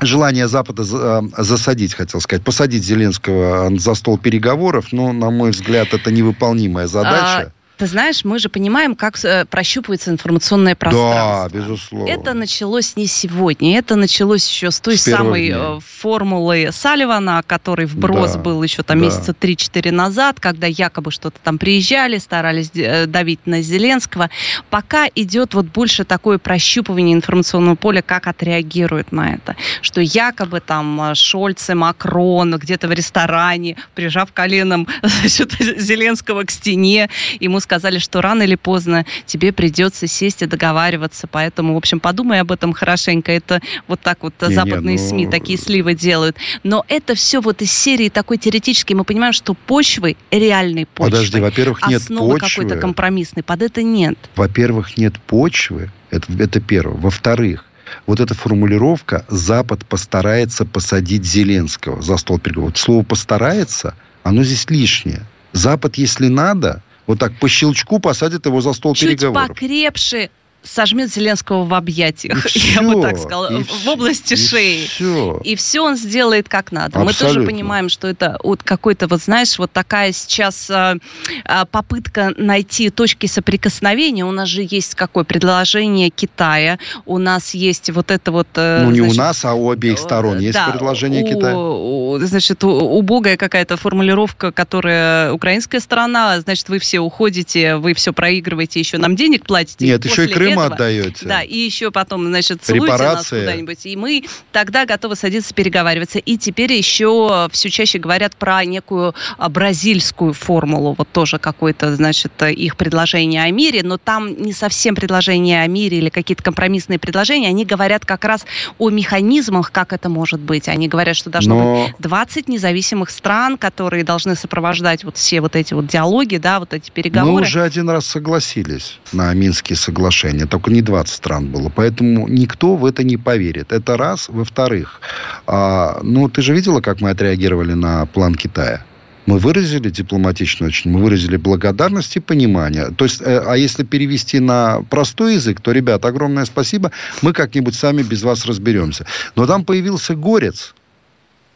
желание 0.00 0.48
Запада 0.48 0.82
э, 0.82 1.42
засадить, 1.42 1.94
хотел 1.94 2.20
сказать, 2.20 2.44
посадить 2.44 2.84
Зеленского 2.84 3.70
за 3.78 3.94
стол 3.94 4.18
переговоров, 4.18 4.92
но, 4.92 5.12
на 5.12 5.30
мой 5.30 5.50
взгляд, 5.50 5.92
это 5.92 6.10
невыполнимая 6.10 6.86
задача. 6.86 7.52
А, 7.52 7.52
ты 7.76 7.86
знаешь, 7.86 8.24
мы 8.24 8.38
же 8.38 8.48
понимаем, 8.48 8.96
как 8.96 9.22
э, 9.24 9.44
прощупывается 9.44 10.10
информационное 10.10 10.74
пространство. 10.74 11.48
Да, 11.48 11.58
безусловно. 11.58 12.10
Это 12.10 12.32
началось 12.32 12.96
не 12.96 13.06
сегодня, 13.06 13.78
это 13.78 13.96
началось 13.96 14.48
еще 14.48 14.70
с 14.70 14.80
той 14.80 14.96
с 14.96 15.02
самой 15.02 15.48
дня. 15.48 15.56
Э, 15.58 15.78
формулы 15.84 16.70
Салливана, 16.72 17.42
который 17.46 17.86
вброс 17.86 18.32
да, 18.32 18.38
был 18.38 18.62
еще 18.62 18.82
там 18.82 19.00
да. 19.00 19.06
месяца 19.06 19.32
3-4 19.32 19.90
назад, 19.90 20.40
когда 20.40 20.66
якобы 20.66 21.10
что-то 21.10 21.38
там 21.42 21.58
приезжали, 21.58 22.18
старались 22.18 22.70
э, 22.74 23.06
давить 23.06 23.46
на 23.46 23.60
Зеленского. 23.60 24.30
Пока 24.70 25.06
идет 25.14 25.54
вот 25.54 25.66
больше 25.66 26.04
такое 26.04 26.38
прощупывание 26.38 27.14
информационного 27.14 27.74
поля, 27.74 28.00
как 28.00 28.26
отреагируют 28.26 29.12
на 29.12 29.34
это. 29.34 29.54
Что 29.82 30.00
якобы 30.00 30.60
там 30.60 31.14
Шольц 31.14 31.68
и 31.68 31.74
Макрон 31.74 32.56
где-то 32.56 32.88
в 32.88 32.92
ресторане, 32.92 33.76
прижав 33.94 34.32
коленом 34.32 34.88
Зеленского 35.02 36.44
к 36.44 36.50
стене, 36.50 37.10
ему 37.38 37.60
сказали, 37.66 37.98
что 37.98 38.20
рано 38.20 38.44
или 38.44 38.54
поздно 38.54 39.04
тебе 39.26 39.52
придется 39.52 40.06
сесть 40.06 40.42
и 40.42 40.46
договариваться. 40.46 41.26
Поэтому, 41.26 41.74
в 41.74 41.76
общем, 41.76 41.98
подумай 41.98 42.40
об 42.40 42.52
этом 42.52 42.72
хорошенько. 42.72 43.32
Это 43.32 43.60
вот 43.88 44.00
так 44.00 44.22
вот 44.22 44.34
не, 44.40 44.54
западные 44.54 44.96
не, 44.96 45.02
ну... 45.02 45.08
СМИ 45.08 45.26
такие 45.26 45.58
сливы 45.58 45.94
делают. 45.94 46.36
Но 46.62 46.84
это 46.86 47.16
все 47.16 47.40
вот 47.40 47.60
из 47.62 47.72
серии 47.72 48.08
такой 48.08 48.38
теоретической. 48.38 48.94
Мы 48.94 49.02
понимаем, 49.02 49.32
что 49.32 49.54
почвы, 49.54 50.16
реальной 50.30 50.86
почвы, 50.86 51.10
Подожди, 51.10 51.40
во-первых, 51.40 51.88
нет 51.88 52.02
почвы. 52.06 52.38
какой-то 52.38 52.76
компромиссной. 52.76 53.42
Под 53.42 53.62
это 53.62 53.82
нет. 53.82 54.16
Во-первых, 54.36 54.96
нет 54.96 55.18
почвы. 55.26 55.90
Это, 56.10 56.32
это 56.38 56.60
первое. 56.60 56.96
Во-вторых, 56.96 57.64
вот 58.06 58.20
эта 58.20 58.34
формулировка 58.34 59.24
«Запад 59.28 59.84
постарается 59.86 60.64
посадить 60.64 61.24
Зеленского 61.24 62.00
за 62.00 62.16
стол 62.16 62.38
переговоров». 62.38 62.78
Слово 62.78 63.02
«постарается», 63.02 63.94
оно 64.22 64.44
здесь 64.44 64.70
лишнее. 64.70 65.22
Запад, 65.52 65.96
если 65.96 66.28
надо, 66.28 66.82
вот 67.06 67.18
так 67.18 67.38
по 67.38 67.48
щелчку 67.48 68.00
посадят 68.00 68.46
его 68.46 68.60
за 68.60 68.72
стол 68.72 68.94
Чуть 68.94 69.08
переговоров. 69.08 69.48
Чуть 69.48 69.56
покрепше 69.56 70.30
сожмет 70.66 71.12
Зеленского 71.12 71.64
в 71.64 71.74
объятиях, 71.74 72.44
все, 72.46 72.58
я 72.74 72.82
бы 72.82 73.00
так 73.00 73.18
сказала, 73.18 73.50
в 73.50 73.64
все, 73.64 73.92
области 73.92 74.34
и 74.34 74.36
шеи. 74.36 74.86
Все. 74.86 75.40
И 75.44 75.56
все 75.56 75.80
он 75.80 75.96
сделает 75.96 76.48
как 76.48 76.72
надо. 76.72 77.00
Абсолютно. 77.00 77.04
Мы 77.04 77.34
тоже 77.34 77.46
понимаем, 77.46 77.88
что 77.88 78.08
это 78.08 78.38
вот 78.42 78.62
какой-то, 78.62 79.06
вот 79.06 79.22
знаешь, 79.22 79.58
вот 79.58 79.72
такая 79.72 80.12
сейчас 80.12 80.70
а, 80.70 80.96
а, 81.44 81.64
попытка 81.66 82.32
найти 82.36 82.90
точки 82.90 83.26
соприкосновения. 83.26 84.24
У 84.24 84.32
нас 84.32 84.48
же 84.48 84.66
есть 84.68 84.94
какое 84.94 85.24
предложение 85.24 86.10
Китая, 86.10 86.78
у 87.04 87.18
нас 87.18 87.54
есть 87.54 87.90
вот 87.90 88.10
это 88.10 88.32
вот... 88.32 88.48
Э, 88.56 88.82
ну, 88.84 88.90
не 88.90 89.00
значит, 89.00 89.14
у 89.14 89.18
нас, 89.18 89.44
а 89.44 89.54
у 89.54 89.70
обеих 89.70 89.98
сторон 89.98 90.38
есть 90.38 90.54
да, 90.54 90.68
предложение 90.70 91.24
у, 91.24 91.28
Китая. 91.28 91.58
У, 91.58 92.18
значит, 92.18 92.62
у, 92.64 92.68
убогая 92.68 93.36
какая-то 93.36 93.76
формулировка, 93.76 94.52
которая 94.52 95.32
украинская 95.32 95.80
сторона, 95.80 96.40
значит, 96.40 96.68
вы 96.68 96.78
все 96.78 97.00
уходите, 97.00 97.76
вы 97.76 97.94
все 97.94 98.12
проигрываете, 98.12 98.80
еще 98.80 98.98
нам 98.98 99.16
денег 99.16 99.46
платите. 99.46 99.86
Нет, 99.86 100.04
еще 100.04 100.26
и 100.26 100.28
Крым 100.28 100.55
этого. 100.64 100.74
отдаете. 100.74 101.26
Да, 101.26 101.42
и 101.42 101.56
еще 101.56 101.90
потом, 101.90 102.26
значит, 102.26 102.62
целуйте 102.62 102.96
нас 102.96 103.28
куда-нибудь. 103.28 103.84
И 103.84 103.96
мы 103.96 104.24
тогда 104.52 104.84
готовы 104.86 105.16
садиться 105.16 105.54
переговариваться. 105.54 106.18
И 106.18 106.36
теперь 106.38 106.72
еще 106.72 107.48
все 107.52 107.70
чаще 107.70 107.98
говорят 107.98 108.36
про 108.36 108.64
некую 108.64 109.14
а, 109.38 109.48
бразильскую 109.48 110.32
формулу. 110.32 110.94
Вот 110.96 111.08
тоже 111.12 111.38
какое-то, 111.38 111.94
значит, 111.96 112.32
их 112.42 112.76
предложение 112.76 113.42
о 113.42 113.50
мире. 113.50 113.82
Но 113.82 113.98
там 113.98 114.36
не 114.36 114.52
совсем 114.52 114.94
предложение 114.94 115.62
о 115.62 115.66
мире 115.66 115.98
или 115.98 116.08
какие-то 116.08 116.42
компромиссные 116.42 116.98
предложения. 116.98 117.48
Они 117.48 117.64
говорят 117.64 118.04
как 118.04 118.24
раз 118.24 118.44
о 118.78 118.90
механизмах, 118.90 119.72
как 119.72 119.92
это 119.92 120.08
может 120.08 120.40
быть. 120.40 120.68
Они 120.68 120.88
говорят, 120.88 121.16
что 121.16 121.30
должно 121.30 121.58
Но... 121.58 121.86
быть 121.86 121.94
20 121.98 122.48
независимых 122.48 123.10
стран, 123.10 123.58
которые 123.58 124.04
должны 124.04 124.36
сопровождать 124.36 125.04
вот 125.04 125.16
все 125.16 125.40
вот 125.40 125.56
эти 125.56 125.74
вот 125.74 125.86
диалоги, 125.86 126.36
да, 126.36 126.60
вот 126.60 126.72
эти 126.74 126.90
переговоры. 126.90 127.32
Мы 127.32 127.40
уже 127.42 127.62
один 127.62 127.88
раз 127.88 128.06
согласились 128.06 128.98
на 129.12 129.32
Минские 129.34 129.76
соглашения 129.76 130.45
только 130.46 130.70
не 130.70 130.82
20 130.82 131.14
стран 131.14 131.46
было. 131.46 131.70
Поэтому 131.74 132.28
никто 132.28 132.76
в 132.76 132.84
это 132.84 133.04
не 133.04 133.16
поверит. 133.16 133.72
Это 133.72 133.96
раз. 133.96 134.28
Во-вторых, 134.28 135.00
а, 135.46 136.00
ну, 136.02 136.28
ты 136.28 136.42
же 136.42 136.54
видела, 136.54 136.80
как 136.80 137.00
мы 137.00 137.10
отреагировали 137.10 137.74
на 137.74 138.06
план 138.06 138.34
Китая? 138.34 138.84
мы 139.26 139.38
выразили 139.38 139.90
дипломатично 139.90 140.66
очень, 140.66 140.90
мы 140.90 141.02
выразили 141.02 141.36
благодарность 141.36 142.16
и 142.16 142.20
понимание. 142.20 142.90
То 142.96 143.04
есть, 143.04 143.20
э, 143.20 143.42
а 143.44 143.56
если 143.56 143.82
перевести 143.82 144.38
на 144.38 144.82
простой 144.88 145.34
язык, 145.34 145.60
то, 145.60 145.72
ребят, 145.72 146.04
огромное 146.04 146.44
спасибо, 146.44 146.92
мы 147.22 147.32
как-нибудь 147.32 147.74
сами 147.74 148.02
без 148.02 148.22
вас 148.22 148.46
разберемся. 148.46 149.04
Но 149.34 149.46
там 149.46 149.64
появился 149.64 150.14
Горец. 150.14 150.74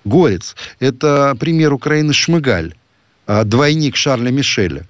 Горец. 0.05 0.57
Это 0.81 1.37
пример 1.39 1.73
Украины 1.73 2.13
Шмыгаль, 2.13 2.75
а, 3.27 3.45
двойник 3.45 3.97
Шарля 3.97 4.31
Мишеля 4.31 4.87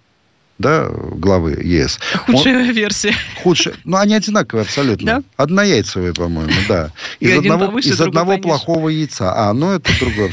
да, 0.61 0.91
главы 0.91 1.53
ЕС. 1.63 1.99
Худшая 2.27 2.59
он, 2.59 2.71
версия. 2.73 3.15
Худшая. 3.43 3.75
Ну, 3.85 3.97
они 3.97 4.15
одинаковые 4.15 4.65
абсолютно. 4.65 5.07
Да? 5.07 5.23
Однояйцевые, 5.37 6.13
по-моему, 6.13 6.53
да. 6.69 6.91
Из 7.19 7.39
одного, 7.39 7.67
повыше, 7.67 7.89
из 7.89 8.01
одного 8.01 8.37
плохого 8.37 8.91
яйца. 8.91 9.33
А, 9.35 9.55
ну, 9.55 9.73
это 9.73 9.91
другое. 9.99 10.31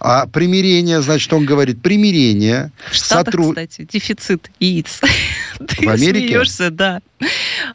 А 0.00 0.26
примирение, 0.26 1.00
значит, 1.02 1.32
он 1.32 1.46
говорит, 1.46 1.82
примирение. 1.82 2.72
В 2.90 2.96
Штатах, 2.96 3.34
сотруд... 3.34 3.50
кстати, 3.50 3.88
дефицит 3.90 4.50
яиц. 4.58 5.00
В 5.60 5.88
Америке? 5.88 6.28
смеешься, 6.28 6.70
да. 6.70 7.00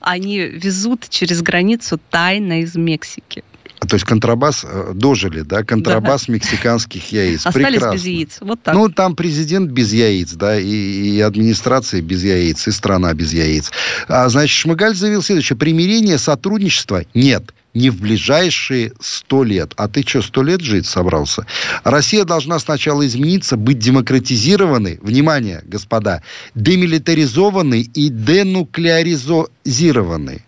Они 0.01 0.39
везут 0.39 1.07
через 1.09 1.41
границу 1.41 1.99
тайно 2.09 2.61
из 2.61 2.75
Мексики. 2.75 3.43
То 3.87 3.95
есть 3.95 4.05
контрабас 4.05 4.63
э, 4.63 4.91
дожили, 4.93 5.41
да, 5.41 5.63
контрабас 5.63 6.25
да. 6.27 6.33
мексиканских 6.33 7.11
яиц. 7.11 7.45
Остались 7.45 7.67
Прекрасно. 7.67 7.95
без 7.95 8.05
яиц. 8.05 8.37
Вот 8.41 8.61
так. 8.61 8.73
Ну, 8.73 8.89
там 8.89 9.15
президент 9.15 9.71
без 9.71 9.93
яиц, 9.93 10.33
да, 10.33 10.59
и, 10.59 10.65
и 10.65 11.21
администрация 11.21 12.01
без 12.01 12.23
яиц, 12.23 12.67
и 12.67 12.71
страна 12.71 13.13
без 13.13 13.33
яиц. 13.33 13.71
А, 14.07 14.27
значит, 14.29 14.55
Шмыгаль 14.55 14.95
заявил 14.95 15.21
следующее. 15.21 15.57
Примирение, 15.57 16.17
сотрудничества 16.17 17.03
нет 17.13 17.53
не 17.75 17.91
в 17.91 18.01
ближайшие 18.01 18.93
сто 18.99 19.43
лет. 19.43 19.73
А 19.75 19.87
ты 19.87 20.01
что, 20.01 20.23
сто 20.23 20.41
лет 20.41 20.61
жить 20.61 20.87
собрался? 20.87 21.45
Россия 21.83 22.23
должна 22.23 22.57
сначала 22.57 23.05
измениться, 23.05 23.57
быть 23.57 23.77
демократизированной, 23.79 24.97
внимание, 25.01 25.61
господа, 25.65 26.23
демилитаризованной 26.55 27.81
и 27.81 28.09
денуклеаризованной. 28.09 30.41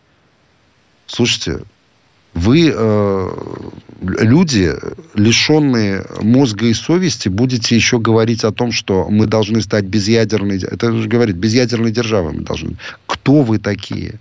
Слушайте, 1.06 1.60
вы, 2.38 2.71
э, 2.73 3.30
люди, 4.02 4.73
лишенные 5.15 6.06
мозга 6.21 6.67
и 6.67 6.73
совести, 6.73 7.30
будете 7.30 7.76
еще 7.76 8.00
говорить 8.00 8.43
о 8.43 8.52
том, 8.52 8.71
что 8.71 9.08
мы 9.10 9.26
должны 9.26 9.62
стать 9.62 9.86
безъядерной... 9.86 10.58
Это 10.58 10.91
же 10.91 11.10
говорит, 11.10 11.36
безъядерной 11.36 11.91
державой 11.91 12.34
мы 12.34 12.41
должны. 12.41 12.78
Кто 13.08 13.41
вы 13.41 13.58
такие? 13.58 14.19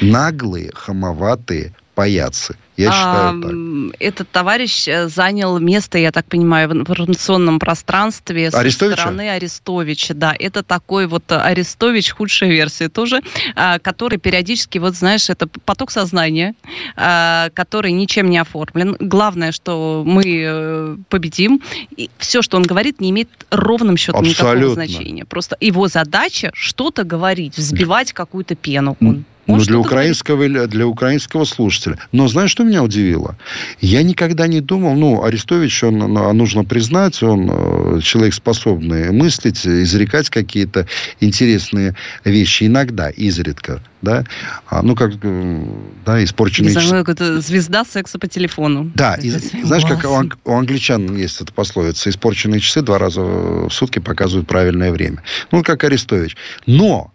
Наглые, 0.00 0.70
хамоватые 0.72 1.72
паяцы. 1.94 2.56
Я 2.76 2.90
считаю 2.90 3.38
а, 3.38 3.42
так. 3.42 4.00
Этот 4.00 4.30
товарищ 4.30 4.88
э, 4.88 5.06
занял 5.08 5.58
место, 5.58 5.98
я 5.98 6.10
так 6.10 6.24
понимаю, 6.24 6.70
в 6.70 6.72
информационном 6.72 7.58
пространстве 7.58 8.48
Арестовича? 8.48 8.96
со 8.96 9.02
стороны 9.02 9.30
Арестовича. 9.30 10.14
Да, 10.14 10.34
это 10.38 10.62
такой 10.62 11.06
вот 11.06 11.30
Арестович, 11.30 12.12
худшая 12.12 12.50
версия 12.50 12.88
тоже, 12.88 13.20
а, 13.54 13.78
который 13.78 14.18
периодически, 14.18 14.78
вот 14.78 14.94
знаешь, 14.94 15.28
это 15.28 15.46
поток 15.46 15.90
сознания, 15.90 16.54
а, 16.96 17.50
который 17.52 17.92
ничем 17.92 18.30
не 18.30 18.38
оформлен. 18.38 18.96
Главное, 18.98 19.52
что 19.52 20.02
мы 20.06 20.22
э, 20.26 20.96
победим. 21.10 21.60
И 21.94 22.08
все, 22.16 22.40
что 22.40 22.56
он 22.56 22.62
говорит, 22.62 23.00
не 23.02 23.10
имеет 23.10 23.28
ровным 23.50 23.98
счетом 23.98 24.22
Абсолютно. 24.22 24.54
никакого 24.54 24.74
значения. 24.74 25.24
Просто 25.26 25.58
его 25.60 25.88
задача 25.88 26.50
что-то 26.54 27.04
говорить, 27.04 27.58
взбивать 27.58 28.14
какую-то 28.14 28.54
пену. 28.54 28.96
Он 29.00 29.24
может, 29.46 29.68
ну, 29.68 29.74
для 29.74 29.80
украинского, 29.80 30.48
для 30.68 30.86
украинского 30.86 31.44
слушателя. 31.44 31.98
Но 32.12 32.28
знаешь, 32.28 32.50
что 32.50 32.64
меня 32.64 32.82
удивило? 32.82 33.36
Я 33.80 34.02
никогда 34.02 34.46
не 34.46 34.60
думал, 34.60 34.94
ну, 34.94 35.24
Арестович, 35.24 35.84
он, 35.84 35.98
ну, 35.98 36.32
нужно 36.32 36.64
признать, 36.64 37.22
он 37.22 37.50
э, 37.50 38.00
человек 38.02 38.34
способный 38.34 39.10
мыслить, 39.10 39.66
изрекать 39.66 40.30
какие-то 40.30 40.86
интересные 41.20 41.96
вещи. 42.24 42.64
Иногда, 42.64 43.10
изредка, 43.10 43.82
да. 44.00 44.24
А, 44.66 44.82
ну, 44.82 44.94
как, 44.94 45.12
э, 45.22 45.64
да, 46.06 46.22
испорченные 46.22 46.74
часы. 46.74 46.94
Это 46.94 47.40
звезда 47.40 47.84
секса 47.84 48.18
по 48.18 48.28
телефону. 48.28 48.92
Да, 48.94 49.14
и, 49.14 49.30
знаешь, 49.30 49.84
как 49.84 50.04
у, 50.04 50.14
анг- 50.14 50.38
у 50.44 50.52
англичан 50.52 51.16
есть 51.16 51.40
эта 51.40 51.52
пословица, 51.52 52.10
испорченные 52.10 52.60
часы 52.60 52.82
два 52.82 52.98
раза 52.98 53.20
в 53.22 53.70
сутки 53.70 53.98
показывают 53.98 54.46
правильное 54.46 54.92
время. 54.92 55.22
Ну, 55.50 55.62
как 55.62 55.84
Арестович. 55.84 56.36
Но 56.66 57.12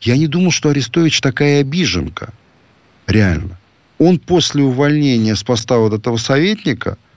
я 0.00 0.16
не 0.16 0.26
думал, 0.26 0.50
что 0.50 0.70
Арестович 0.70 1.20
такая 1.20 1.60
обиженка. 1.60 2.32
Реально. 3.06 3.58
Он 3.98 4.18
после 4.18 4.62
увольнения 4.62 5.34
с 5.34 5.42
поста 5.42 5.78
вот 5.78 5.92
этого 5.92 6.16
советника– 6.16 6.98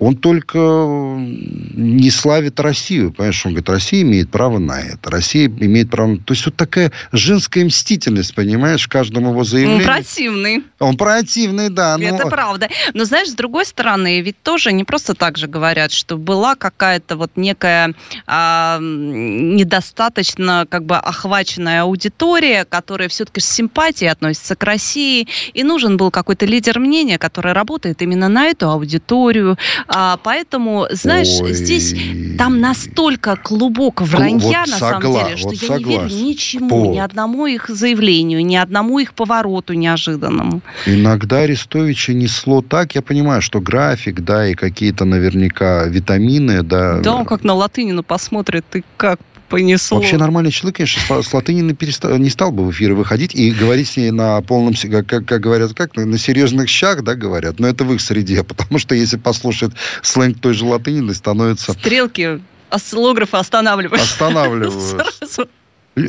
он 0.00 0.16
только 0.16 0.58
не 0.58 2.10
славит 2.10 2.58
Россию. 2.58 3.12
Понимаешь, 3.12 3.44
он 3.44 3.52
говорит, 3.52 3.68
Россия 3.68 4.00
имеет 4.00 4.30
право 4.30 4.58
на 4.58 4.80
это. 4.80 5.10
Россия 5.10 5.46
имеет 5.46 5.90
право... 5.90 6.16
То 6.16 6.32
есть 6.32 6.46
вот 6.46 6.56
такая 6.56 6.90
женская 7.12 7.66
мстительность, 7.66 8.34
понимаешь, 8.34 8.86
в 8.86 8.88
каждом 8.88 9.28
его 9.28 9.44
заявлении. 9.44 9.82
Он 9.82 9.86
противный. 9.86 10.64
Он 10.78 10.96
противный, 10.96 11.68
да. 11.68 11.98
Но... 11.98 12.04
Это 12.04 12.28
правда. 12.28 12.70
Но 12.94 13.04
знаешь, 13.04 13.28
с 13.28 13.34
другой 13.34 13.66
стороны, 13.66 14.22
ведь 14.22 14.42
тоже 14.42 14.72
не 14.72 14.84
просто 14.84 15.14
так 15.14 15.36
же 15.36 15.46
говорят, 15.48 15.92
что 15.92 16.16
была 16.16 16.54
какая-то 16.54 17.16
вот 17.16 17.32
некая 17.36 17.94
а, 18.26 18.78
недостаточно 18.80 20.66
как 20.70 20.86
бы 20.86 20.96
охваченная 20.96 21.82
аудитория, 21.82 22.64
которая 22.64 23.10
все-таки 23.10 23.40
с 23.40 23.46
симпатией 23.46 24.10
относится 24.10 24.56
к 24.56 24.62
России, 24.64 25.28
и 25.52 25.62
нужен 25.62 25.98
был 25.98 26.10
какой-то 26.10 26.46
лидер 26.46 26.80
мнения, 26.80 27.18
который 27.18 27.52
работает 27.52 28.00
именно 28.00 28.28
на 28.28 28.46
эту 28.46 28.70
аудиторию, 28.70 29.58
а, 29.92 30.18
поэтому, 30.22 30.86
знаешь, 30.92 31.40
Ой. 31.40 31.52
здесь 31.52 31.96
там 32.38 32.60
настолько 32.60 33.34
клубок 33.34 34.02
вранья, 34.02 34.60
вот 34.60 34.68
на 34.68 34.76
согла- 34.76 34.78
самом 34.78 35.24
деле, 35.24 35.36
что 35.36 35.48
вот 35.48 35.54
я 35.54 35.68
согласен. 35.68 35.86
не 35.88 35.96
верю 35.96 36.28
ничему, 36.28 36.84
вот. 36.84 36.94
ни 36.94 36.98
одному 37.00 37.46
их 37.46 37.68
заявлению, 37.68 38.46
ни 38.46 38.54
одному 38.54 39.00
их 39.00 39.14
повороту 39.14 39.72
неожиданному. 39.74 40.60
Иногда 40.86 41.38
Арестовича 41.38 42.12
несло 42.12 42.62
так, 42.62 42.94
я 42.94 43.02
понимаю, 43.02 43.42
что 43.42 43.60
график, 43.60 44.20
да, 44.20 44.46
и 44.46 44.54
какие-то 44.54 45.04
наверняка 45.04 45.86
витамины, 45.86 46.62
да. 46.62 47.00
Да, 47.00 47.14
он 47.16 47.24
как 47.24 47.42
на 47.42 47.54
латынину 47.54 48.04
посмотрит, 48.04 48.64
ты 48.70 48.84
как 48.96 49.18
понесло. 49.50 49.98
Вообще 49.98 50.16
нормальный 50.16 50.50
человек, 50.50 50.76
конечно, 50.76 51.22
с 51.22 51.32
латыни 51.34 51.72
перестал, 51.72 52.16
не 52.16 52.30
стал 52.30 52.52
бы 52.52 52.64
в 52.64 52.70
эфир 52.70 52.94
выходить 52.94 53.34
и 53.34 53.50
говорить 53.50 53.88
с 53.88 53.96
ней 53.96 54.10
на 54.10 54.40
полном, 54.40 54.74
как, 54.74 55.26
как 55.26 55.40
говорят, 55.40 55.74
как 55.74 55.96
на 55.96 56.16
серьезных 56.16 56.68
щах, 56.68 57.02
да, 57.02 57.14
говорят. 57.14 57.58
Но 57.58 57.66
это 57.66 57.84
в 57.84 57.92
их 57.92 58.00
среде, 58.00 58.42
потому 58.44 58.78
что 58.78 58.94
если 58.94 59.18
послушать 59.18 59.72
сленг 60.02 60.40
той 60.40 60.54
же 60.54 60.64
латынины, 60.64 61.12
становится... 61.14 61.72
Стрелки 61.72 62.40
осциллографа 62.70 63.40
останавливаются. 63.40 64.06
Останавливаются. 64.06 65.46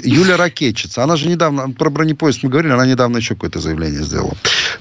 Юля 0.04 0.38
Ракетчица. 0.38 1.04
Она 1.04 1.16
же 1.16 1.28
недавно, 1.28 1.70
про 1.72 1.90
бронепоезд 1.90 2.44
мы 2.44 2.50
говорили, 2.50 2.74
она 2.74 2.86
недавно 2.86 3.18
еще 3.18 3.36
какое-то 3.36 3.60
заявление 3.60 4.04
сделала. 4.04 4.36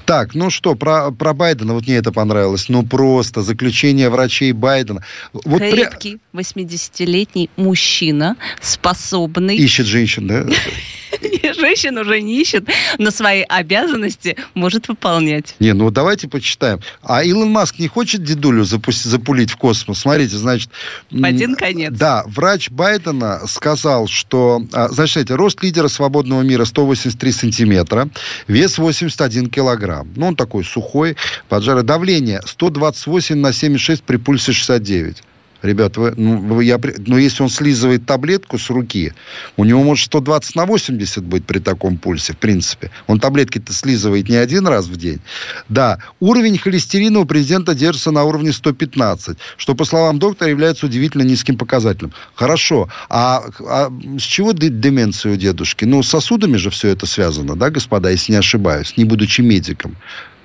Так, 0.05 0.35
ну 0.35 0.49
что, 0.49 0.75
про, 0.75 1.11
про 1.11 1.33
Байдена, 1.33 1.73
вот 1.73 1.87
мне 1.87 1.97
это 1.97 2.11
понравилось. 2.11 2.69
Ну 2.69 2.83
просто, 2.83 3.41
заключение 3.41 4.09
врачей 4.09 4.51
Байдена. 4.51 5.03
Вот 5.33 5.59
Крепкий, 5.59 6.19
пря... 6.31 6.41
80-летний 6.41 7.49
мужчина, 7.55 8.35
способный... 8.61 9.57
Ищет 9.57 9.85
женщин, 9.85 10.27
да? 10.27 10.45
Женщин 11.61 11.97
уже 11.97 12.21
не 12.21 12.41
ищет, 12.41 12.67
но 12.97 13.11
свои 13.11 13.43
обязанности 13.43 14.35
может 14.55 14.87
выполнять. 14.87 15.55
Не, 15.59 15.73
ну 15.73 15.91
давайте 15.91 16.27
почитаем. 16.27 16.79
А 17.03 17.23
Илон 17.23 17.51
Маск 17.51 17.77
не 17.77 17.87
хочет 17.87 18.23
дедулю 18.23 18.63
запустить, 18.63 19.05
запулить 19.05 19.51
в 19.51 19.57
космос? 19.57 19.99
Смотрите, 19.99 20.37
значит... 20.37 20.71
В 21.11 21.23
один 21.23 21.55
конец. 21.55 21.93
Да, 21.93 22.23
врач 22.25 22.69
Байдена 22.71 23.41
сказал, 23.47 24.07
что... 24.07 24.65
А, 24.73 24.89
значит, 24.89 25.29
рост 25.29 25.61
лидера 25.61 25.87
свободного 25.87 26.41
мира 26.41 26.65
183 26.65 27.31
сантиметра, 27.31 28.09
вес 28.47 28.79
81 28.79 29.49
килограмм. 29.51 30.09
Ну, 30.15 30.27
он 30.27 30.35
такой 30.35 30.63
сухой, 30.63 31.15
поджарый. 31.47 31.83
Давление 31.83 32.41
128 32.45 33.35
на 33.35 33.53
76 33.53 34.03
при 34.03 34.17
пульсе 34.17 34.51
69. 34.51 35.21
Ребят, 35.61 35.95
вы, 35.97 36.13
ну, 36.17 36.59
я, 36.59 36.79
ну, 37.05 37.17
если 37.17 37.43
он 37.43 37.49
слизывает 37.49 38.05
таблетку 38.05 38.57
с 38.57 38.69
руки, 38.69 39.13
у 39.57 39.63
него 39.63 39.83
может 39.83 40.05
120 40.05 40.55
на 40.55 40.65
80 40.65 41.23
быть 41.23 41.45
при 41.45 41.59
таком 41.59 41.97
пульсе, 41.97 42.33
в 42.33 42.37
принципе. 42.37 42.89
Он 43.07 43.19
таблетки-то 43.19 43.71
слизывает 43.71 44.27
не 44.27 44.37
один 44.37 44.65
раз 44.65 44.87
в 44.87 44.97
день. 44.97 45.19
Да, 45.69 45.99
уровень 46.19 46.57
холестерина 46.57 47.19
у 47.19 47.25
президента 47.25 47.75
держится 47.75 48.11
на 48.11 48.23
уровне 48.23 48.53
115, 48.53 49.37
что, 49.57 49.75
по 49.75 49.85
словам 49.85 50.17
доктора, 50.17 50.49
является 50.49 50.87
удивительно 50.87 51.23
низким 51.23 51.57
показателем. 51.57 52.11
Хорошо, 52.33 52.89
а, 53.09 53.43
а 53.59 53.91
с 54.17 54.23
чего 54.23 54.53
деменция 54.53 55.33
у 55.33 55.35
дедушки? 55.35 55.85
Ну, 55.85 56.01
с 56.01 56.09
сосудами 56.09 56.57
же 56.57 56.71
все 56.71 56.89
это 56.89 57.05
связано, 57.05 57.55
да, 57.55 57.69
господа, 57.69 58.09
если 58.09 58.31
не 58.31 58.39
ошибаюсь, 58.39 58.97
не 58.97 59.05
будучи 59.05 59.41
медиком. 59.41 59.95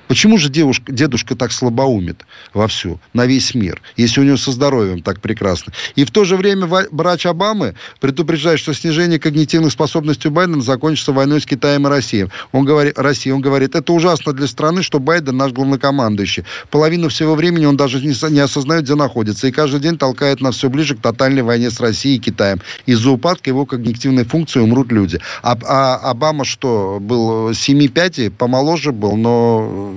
Почему 0.08 0.38
же 0.38 0.48
девушка, 0.48 0.92
дедушка 0.92 1.34
так 1.34 1.52
слабоумит 1.52 2.24
вовсю, 2.54 3.00
на 3.12 3.26
весь 3.26 3.54
мир, 3.54 3.82
если 3.96 4.20
у 4.20 4.24
него 4.24 4.36
со 4.36 4.52
здоровьем 4.52 5.02
так 5.02 5.20
прекрасно? 5.20 5.72
И 5.96 6.04
в 6.04 6.10
то 6.10 6.24
же 6.24 6.36
время 6.36 6.66
врач 6.66 7.26
Обамы 7.26 7.74
предупреждает, 8.00 8.60
что 8.60 8.72
снижение 8.72 9.18
когнитивных 9.18 9.72
способностей 9.72 10.28
Байдена 10.28 10.62
закончится 10.62 11.12
войной 11.12 11.40
с 11.40 11.46
Китаем 11.46 11.86
и 11.86 11.90
Россией. 11.90 12.28
Он 12.52 12.64
говорит, 12.64 12.98
Россия, 12.98 13.34
он 13.34 13.40
говорит, 13.40 13.74
это 13.74 13.92
ужасно 13.92 14.32
для 14.32 14.46
страны, 14.46 14.82
что 14.82 15.00
Байден 15.00 15.36
наш 15.36 15.52
главнокомандующий. 15.52 16.44
Половину 16.70 17.08
всего 17.08 17.34
времени 17.34 17.66
он 17.66 17.76
даже 17.76 18.00
не, 18.00 18.40
осознает, 18.40 18.84
где 18.84 18.94
находится. 18.94 19.48
И 19.48 19.52
каждый 19.52 19.80
день 19.80 19.98
толкает 19.98 20.40
нас 20.40 20.56
все 20.56 20.70
ближе 20.70 20.94
к 20.94 21.00
тотальной 21.00 21.42
войне 21.42 21.70
с 21.70 21.80
Россией 21.80 22.16
и 22.16 22.20
Китаем. 22.20 22.60
Из-за 22.86 23.10
упадка 23.10 23.50
его 23.50 23.66
когнитивной 23.66 24.24
функции 24.24 24.60
умрут 24.60 24.92
люди. 24.92 25.20
А, 25.42 25.58
а 25.64 25.96
Обама 26.10 26.44
что, 26.44 26.98
был 27.00 27.50
7-5, 27.50 28.30
помоложе 28.30 28.92
был, 28.92 29.16
но 29.16 29.95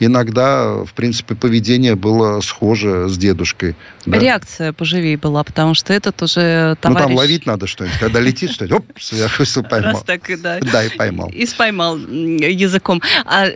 иногда, 0.00 0.84
в 0.84 0.92
принципе, 0.94 1.34
поведение 1.34 1.94
было 1.94 2.40
схоже 2.40 3.08
с 3.08 3.16
дедушкой. 3.16 3.76
Да. 4.06 4.18
Реакция 4.18 4.72
поживее 4.72 5.16
была, 5.16 5.44
потому 5.44 5.74
что 5.74 5.92
это 5.92 6.12
тоже 6.12 6.76
товарищ... 6.80 7.02
Ну, 7.02 7.08
там 7.08 7.16
ловить 7.16 7.46
надо 7.46 7.66
что-нибудь. 7.66 7.98
Когда 7.98 8.20
летит 8.20 8.52
что-нибудь, 8.52 8.78
оп, 8.78 9.00
сверху 9.00 9.44
поймал. 9.68 9.92
Раз 9.92 10.02
так, 10.02 10.22
да. 10.40 10.58
Да, 10.60 10.84
и 10.84 10.88
поймал. 10.96 11.30
И 11.30 11.46
споймал 11.46 11.98
языком. 11.98 13.02
А, 13.24 13.46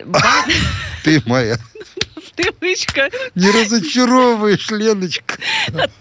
Ты 1.05 1.23
моя. 1.27 1.59
Привычка. 2.37 3.11
Не 3.35 3.51
разочаровываешь, 3.51 4.71
Леночка. 4.71 5.37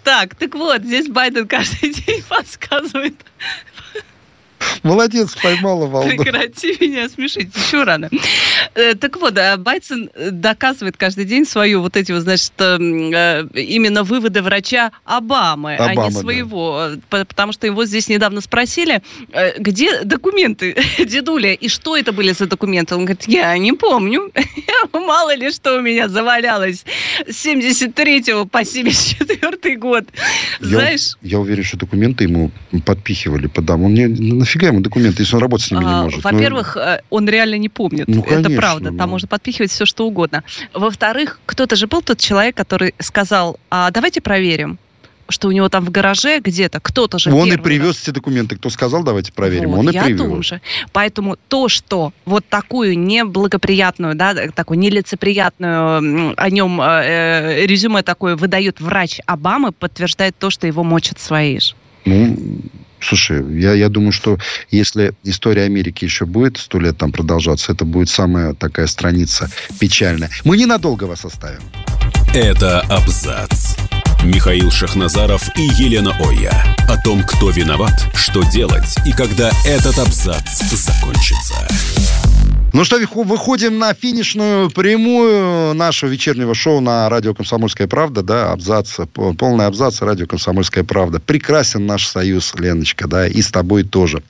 Так, 0.02 0.34
так 0.34 0.54
вот, 0.54 0.82
здесь 0.82 1.08
Байден 1.08 1.46
каждый 1.46 1.92
день 2.06 2.22
подсказывает 2.28 3.14
Молодец, 4.82 5.34
поймала 5.42 5.86
волну. 5.86 6.08
Прекрати 6.10 6.76
меня 6.80 7.08
смешить, 7.08 7.54
еще 7.54 7.84
рано. 7.84 8.10
Э, 8.74 8.94
так 8.94 9.16
вот, 9.20 9.36
а 9.38 9.56
Байден 9.56 10.10
доказывает 10.30 10.96
каждый 10.96 11.24
день 11.24 11.46
свою 11.46 11.80
вот 11.82 11.96
эти 11.96 12.12
вот, 12.12 12.22
значит, 12.22 12.52
э, 12.58 12.78
именно 13.54 14.02
выводы 14.02 14.42
врача 14.42 14.92
Обамы, 15.04 15.76
Обама, 15.76 16.06
а 16.06 16.10
не 16.10 16.10
своего. 16.10 16.90
Да. 17.10 17.24
Потому 17.24 17.52
что 17.52 17.66
его 17.66 17.84
здесь 17.84 18.08
недавно 18.08 18.40
спросили, 18.40 19.02
э, 19.32 19.58
где 19.58 20.02
документы 20.04 20.76
дедуля, 20.98 21.52
и 21.54 21.68
что 21.68 21.96
это 21.96 22.12
были 22.12 22.32
за 22.32 22.46
документы? 22.46 22.94
Он 22.94 23.04
говорит, 23.04 23.24
я 23.26 23.56
не 23.58 23.72
помню. 23.72 24.32
Мало 24.92 25.34
ли 25.34 25.50
что 25.50 25.76
у 25.78 25.80
меня 25.80 26.08
завалялось 26.08 26.84
с 27.28 27.36
73 27.36 28.46
по 28.50 28.64
74 28.64 29.76
год. 29.76 30.04
Знаешь? 30.60 31.16
Я 31.22 31.38
уверен, 31.38 31.64
что 31.64 31.76
документы 31.76 32.24
ему 32.24 32.50
подпихивали 32.84 33.46
по 33.46 33.62
дому. 33.62 33.88
Не, 34.52 34.58
нафига 34.58 34.66
ему 34.68 34.80
документы, 34.80 35.22
если 35.22 35.36
он 35.36 35.42
работать 35.42 35.66
с 35.66 35.70
ними 35.70 35.84
не 35.84 35.90
а, 35.90 36.02
может? 36.02 36.22
Ну, 36.24 36.30
во-первых, 36.30 36.76
ну, 36.76 36.98
он 37.10 37.28
реально 37.28 37.56
не 37.56 37.68
помнит. 37.68 38.08
Ну, 38.08 38.22
конечно, 38.22 38.48
Это 38.48 38.56
правда. 38.56 38.88
Там 38.88 38.96
ну. 38.96 39.06
можно 39.06 39.28
подпихивать 39.28 39.70
все, 39.70 39.86
что 39.86 40.06
угодно. 40.06 40.44
Во-вторых, 40.74 41.40
кто-то 41.46 41.76
же 41.76 41.86
был 41.86 42.02
тот 42.02 42.18
человек, 42.18 42.56
который 42.56 42.94
сказал, 42.98 43.58
а 43.70 43.90
давайте 43.90 44.20
проверим 44.20 44.78
что 45.28 45.48
у 45.48 45.52
него 45.52 45.70
там 45.70 45.82
в 45.86 45.90
гараже 45.90 46.40
где-то 46.40 46.78
кто-то 46.78 47.18
же... 47.18 47.32
Он 47.32 47.50
и 47.50 47.56
привез 47.56 47.94
раз... 47.94 48.02
эти 48.02 48.10
документы. 48.10 48.56
Кто 48.56 48.68
сказал, 48.68 49.02
давайте 49.02 49.32
проверим. 49.32 49.70
Вот, 49.70 49.78
Он 49.78 49.88
и 49.88 49.94
я 49.94 50.04
привез. 50.04 50.20
Тоже. 50.20 50.60
Поэтому 50.92 51.38
то, 51.48 51.68
что 51.68 52.12
вот 52.26 52.44
такую 52.46 52.98
неблагоприятную, 52.98 54.14
да, 54.14 54.34
такую 54.48 54.78
нелицеприятную 54.78 56.34
о 56.36 56.50
нем 56.50 56.78
э, 56.82 57.64
резюме 57.64 58.02
такое 58.02 58.36
выдает 58.36 58.80
врач 58.80 59.20
Обамы, 59.24 59.72
подтверждает 59.72 60.36
то, 60.38 60.50
что 60.50 60.66
его 60.66 60.84
мочат 60.84 61.18
свои 61.18 61.60
же. 61.60 61.74
Ну, 62.04 62.36
Слушай, 63.02 63.60
я, 63.60 63.72
я 63.72 63.88
думаю, 63.88 64.12
что 64.12 64.38
если 64.70 65.14
история 65.24 65.62
Америки 65.62 66.04
еще 66.04 66.24
будет 66.24 66.58
сто 66.58 66.78
лет 66.78 66.96
там 66.96 67.12
продолжаться, 67.12 67.72
это 67.72 67.84
будет 67.84 68.08
самая 68.08 68.54
такая 68.54 68.86
страница 68.86 69.50
печальная. 69.78 70.30
Мы 70.44 70.56
ненадолго 70.56 71.04
вас 71.04 71.24
оставим. 71.24 71.60
Это 72.34 72.80
абзац. 72.82 73.76
Михаил 74.24 74.70
Шахназаров 74.70 75.42
и 75.56 75.62
Елена 75.62 76.16
Оя. 76.20 76.76
О 76.88 76.96
том, 76.96 77.24
кто 77.24 77.50
виноват, 77.50 78.06
что 78.14 78.42
делать 78.50 78.94
и 79.04 79.12
когда 79.12 79.50
этот 79.66 79.98
абзац 79.98 80.62
закончится. 80.70 81.56
Ну 82.72 82.84
что, 82.84 82.96
выходим 82.96 83.78
на 83.78 83.92
финишную 83.92 84.70
прямую 84.70 85.74
нашего 85.74 86.08
вечернего 86.08 86.54
шоу 86.54 86.80
на 86.80 87.06
радио 87.10 87.34
«Комсомольская 87.34 87.86
правда», 87.86 88.22
да, 88.22 88.50
абзац, 88.50 88.96
полный 89.12 89.66
абзац 89.66 90.00
радио 90.00 90.26
«Комсомольская 90.26 90.82
правда». 90.82 91.20
Прекрасен 91.20 91.84
наш 91.84 92.06
союз, 92.06 92.54
Леночка, 92.54 93.06
да, 93.06 93.26
и 93.26 93.42
с 93.42 93.50
тобой 93.50 93.82
тоже. 93.82 94.22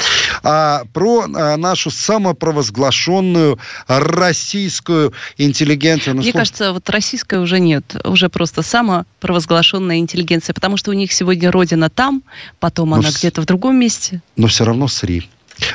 А, 0.43 0.82
про 0.93 1.22
а, 1.22 1.57
нашу 1.57 1.93
самопровозглашенную 1.93 3.61
российскую 3.86 5.12
интеллигенцию. 5.38 6.16
Ну, 6.16 6.22
Мне 6.22 6.32
слух... 6.32 6.40
кажется, 6.40 6.72
вот 6.72 6.90
российская 6.90 7.38
уже 7.38 7.61
нет, 7.61 7.95
уже 8.03 8.28
просто 8.28 8.62
самопровозглашенная 8.62 9.99
интеллигенция, 9.99 10.53
потому 10.53 10.76
что 10.76 10.90
у 10.90 10.95
них 10.95 11.12
сегодня 11.12 11.53
родина 11.53 11.90
там, 11.90 12.24
потом 12.59 12.90
но 12.90 12.97
она 12.97 13.12
с... 13.12 13.18
где-то 13.18 13.40
в 13.40 13.47
другом 13.47 13.76
месте. 13.76 14.20
Но 14.36 14.49
все 14.49 14.64
равно 14.64 14.88
сри. 14.88 15.28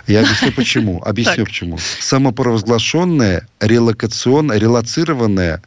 Я 0.08 0.22
объясню 0.22 0.52
почему. 0.52 1.02
Объясню 1.06 1.46
почему. 1.46 1.78
Самопровозглашенная, 2.00 3.48
релокационная, 3.60 4.58
релацированная 4.58 5.62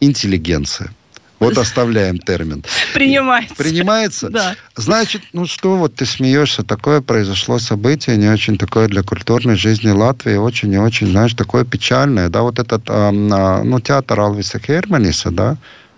интеллигенция. 0.00 0.90
Вот 1.38 1.56
оставляем 1.58 2.18
термин. 2.18 2.62
Принимается. 2.92 3.54
Принимается? 3.54 4.28
Да. 4.28 4.56
Значит, 4.76 5.22
ну 5.32 5.46
что, 5.46 5.76
вот 5.76 5.94
ты 5.94 6.06
смеешься, 6.06 6.62
такое 6.62 7.00
произошло 7.00 7.58
событие, 7.58 8.16
не 8.16 8.28
очень 8.28 8.58
такое 8.58 8.88
для 8.88 9.02
культурной 9.02 9.56
жизни 9.56 9.88
Латвии, 9.88 10.36
очень 10.36 10.72
и 10.72 10.78
очень, 10.78 11.08
знаешь, 11.08 11.34
такое 11.34 11.64
печальное, 11.64 12.28
да, 12.28 12.42
вот 12.42 12.58
этот, 12.58 12.82
э, 12.88 13.10
ну, 13.10 13.80
театр 13.80 14.20
Алвиса 14.20 14.58
Херманиса, 14.58 15.30
да, 15.30 15.56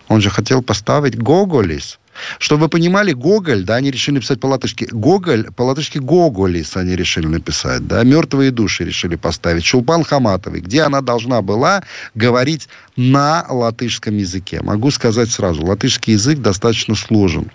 он 0.08 0.20
же 0.20 0.30
хотел 0.30 0.62
поставить 0.62 1.18
Гоголис, 1.18 1.98
чтобы 2.38 2.62
вы 2.62 2.68
понимали, 2.68 3.12
Гоголь, 3.12 3.64
да, 3.64 3.76
они 3.76 3.90
решили 3.90 4.16
написать 4.16 4.40
по-латышски. 4.40 4.88
Гоголь, 4.90 5.48
по-латышски 5.56 5.98
Гоголис 5.98 6.76
они 6.76 6.96
решили 6.96 7.26
написать, 7.26 7.86
да. 7.86 8.02
Мертвые 8.04 8.50
души 8.50 8.84
решили 8.84 9.16
поставить. 9.16 9.64
Шулпан 9.64 10.04
Хаматовой, 10.04 10.60
где 10.60 10.82
она 10.82 11.00
должна 11.00 11.42
была 11.42 11.82
говорить 12.14 12.68
на 12.96 13.46
латышском 13.48 14.16
языке. 14.16 14.60
Могу 14.62 14.90
сказать 14.90 15.30
сразу, 15.30 15.64
латышский 15.64 16.14
язык 16.14 16.38
достаточно 16.40 16.94
сложен 16.94 17.50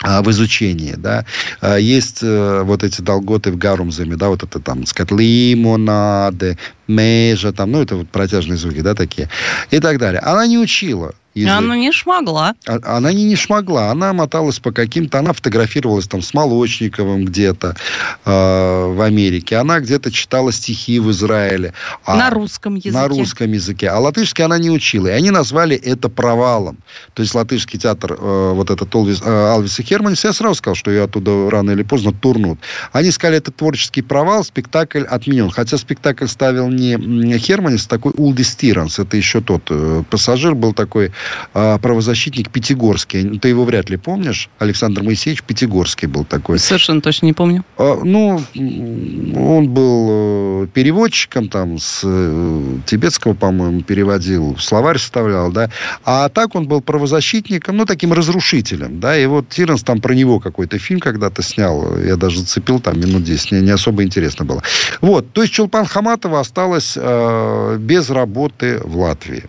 а, 0.00 0.22
в 0.22 0.30
изучении, 0.30 0.94
да, 0.96 1.24
а, 1.60 1.76
есть 1.76 2.20
э, 2.22 2.62
вот 2.62 2.84
эти 2.84 3.00
долготы 3.00 3.50
в 3.50 3.58
гарумзами, 3.58 4.14
да, 4.14 4.28
вот 4.28 4.44
это 4.44 4.60
там, 4.60 4.86
сказать, 4.86 5.10
лимонады, 5.10 6.56
межа, 6.86 7.52
там, 7.52 7.72
ну, 7.72 7.82
это 7.82 7.96
вот 7.96 8.08
протяжные 8.08 8.58
звуки, 8.58 8.80
да, 8.80 8.94
такие, 8.94 9.28
и 9.72 9.80
так 9.80 9.98
далее. 9.98 10.20
Она 10.20 10.46
не 10.46 10.56
учила 10.56 11.14
язык. 11.40 11.56
Она 11.56 11.76
не 11.76 11.92
шмогла. 11.92 12.54
А, 12.66 12.96
она 12.96 13.12
не, 13.12 13.24
не 13.24 13.36
шмогла. 13.36 13.90
Она 13.90 14.12
моталась 14.12 14.58
по 14.58 14.72
каким-то... 14.72 15.18
Она 15.18 15.32
фотографировалась 15.32 16.06
там 16.06 16.22
с 16.22 16.34
Молочниковым 16.34 17.24
где-то 17.24 17.76
э, 18.24 18.92
в 18.94 19.00
Америке. 19.00 19.56
Она 19.56 19.80
где-то 19.80 20.10
читала 20.10 20.52
стихи 20.52 20.98
в 21.00 21.10
Израиле. 21.10 21.72
А, 22.04 22.16
на 22.16 22.30
русском 22.30 22.74
языке. 22.74 22.92
На 22.92 23.08
русском 23.08 23.52
языке. 23.52 23.88
А 23.88 23.98
латышский 23.98 24.44
она 24.44 24.58
не 24.58 24.70
учила. 24.70 25.08
И 25.08 25.10
они 25.10 25.30
назвали 25.30 25.76
это 25.76 26.08
провалом. 26.08 26.78
То 27.14 27.22
есть 27.22 27.34
латышский 27.34 27.78
театр, 27.78 28.16
э, 28.18 28.52
вот 28.54 28.70
этот 28.70 28.94
Олвис, 28.94 29.20
э, 29.22 29.50
Алвис 29.52 29.78
и 29.78 29.82
Херманис, 29.82 30.24
я 30.24 30.32
сразу 30.32 30.56
сказал, 30.56 30.74
что 30.74 30.90
ее 30.90 31.04
оттуда 31.04 31.50
рано 31.50 31.72
или 31.72 31.82
поздно 31.82 32.12
турнут. 32.12 32.58
Они 32.92 33.10
сказали, 33.10 33.38
это 33.38 33.50
творческий 33.50 34.02
провал, 34.02 34.44
спектакль 34.44 35.04
отменен. 35.04 35.50
Хотя 35.50 35.78
спектакль 35.78 36.26
ставил 36.26 36.68
не 36.68 37.38
Херманис, 37.38 37.86
а 37.86 37.88
такой 37.88 38.12
Улдис 38.16 38.54
Тиранс. 38.56 38.98
Это 38.98 39.16
еще 39.16 39.40
тот 39.40 39.62
э, 39.70 40.02
пассажир 40.10 40.54
был 40.54 40.72
такой 40.72 41.12
правозащитник 41.52 42.50
Пятигорский. 42.50 43.38
Ты 43.38 43.48
его 43.48 43.64
вряд 43.64 43.90
ли 43.90 43.96
помнишь? 43.96 44.48
Александр 44.58 45.02
Моисеевич 45.02 45.42
Пятигорский 45.42 46.08
был 46.08 46.24
такой. 46.24 46.58
Совершенно 46.58 47.00
точно 47.00 47.26
не 47.26 47.32
помню. 47.32 47.64
А, 47.76 48.00
ну, 48.02 48.40
он 48.56 49.68
был 49.68 50.64
э, 50.64 50.66
переводчиком 50.72 51.48
там 51.48 51.78
с 51.78 52.02
э, 52.04 52.76
тибетского, 52.86 53.34
по-моему, 53.34 53.82
переводил, 53.82 54.56
словарь 54.58 54.98
составлял, 54.98 55.50
да. 55.50 55.70
А 56.04 56.28
так 56.28 56.54
он 56.54 56.66
был 56.66 56.80
правозащитником, 56.80 57.76
ну, 57.76 57.86
таким 57.86 58.12
разрушителем, 58.12 59.00
да. 59.00 59.18
И 59.18 59.26
вот 59.26 59.48
Тиранс 59.48 59.82
там 59.82 60.00
про 60.00 60.14
него 60.14 60.40
какой-то 60.40 60.78
фильм 60.78 61.00
когда-то 61.00 61.42
снял. 61.42 61.98
Я 61.98 62.16
даже 62.16 62.40
зацепил 62.40 62.80
там 62.80 63.00
минут 63.00 63.24
10. 63.24 63.52
Не, 63.52 63.60
не 63.60 63.70
особо 63.70 64.02
интересно 64.02 64.44
было. 64.44 64.62
Вот. 65.00 65.32
То 65.32 65.42
есть 65.42 65.54
Чулпан 65.54 65.86
Хаматова 65.86 66.40
осталась 66.40 66.94
э, 66.96 67.76
без 67.78 68.10
работы 68.10 68.80
в 68.84 68.98
Латвии 68.98 69.44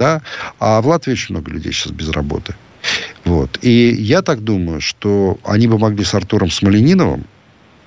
да, 0.00 0.22
а 0.58 0.80
в 0.80 0.88
Латвии 0.88 1.12
очень 1.12 1.34
много 1.34 1.50
людей 1.52 1.72
сейчас 1.72 1.92
без 1.92 2.08
работы. 2.08 2.54
Вот. 3.26 3.58
И 3.60 3.90
я 3.90 4.22
так 4.22 4.42
думаю, 4.42 4.80
что 4.80 5.38
они 5.44 5.68
бы 5.68 5.78
могли 5.78 6.04
с 6.04 6.14
Артуром 6.14 6.50
Смолениновым, 6.50 7.26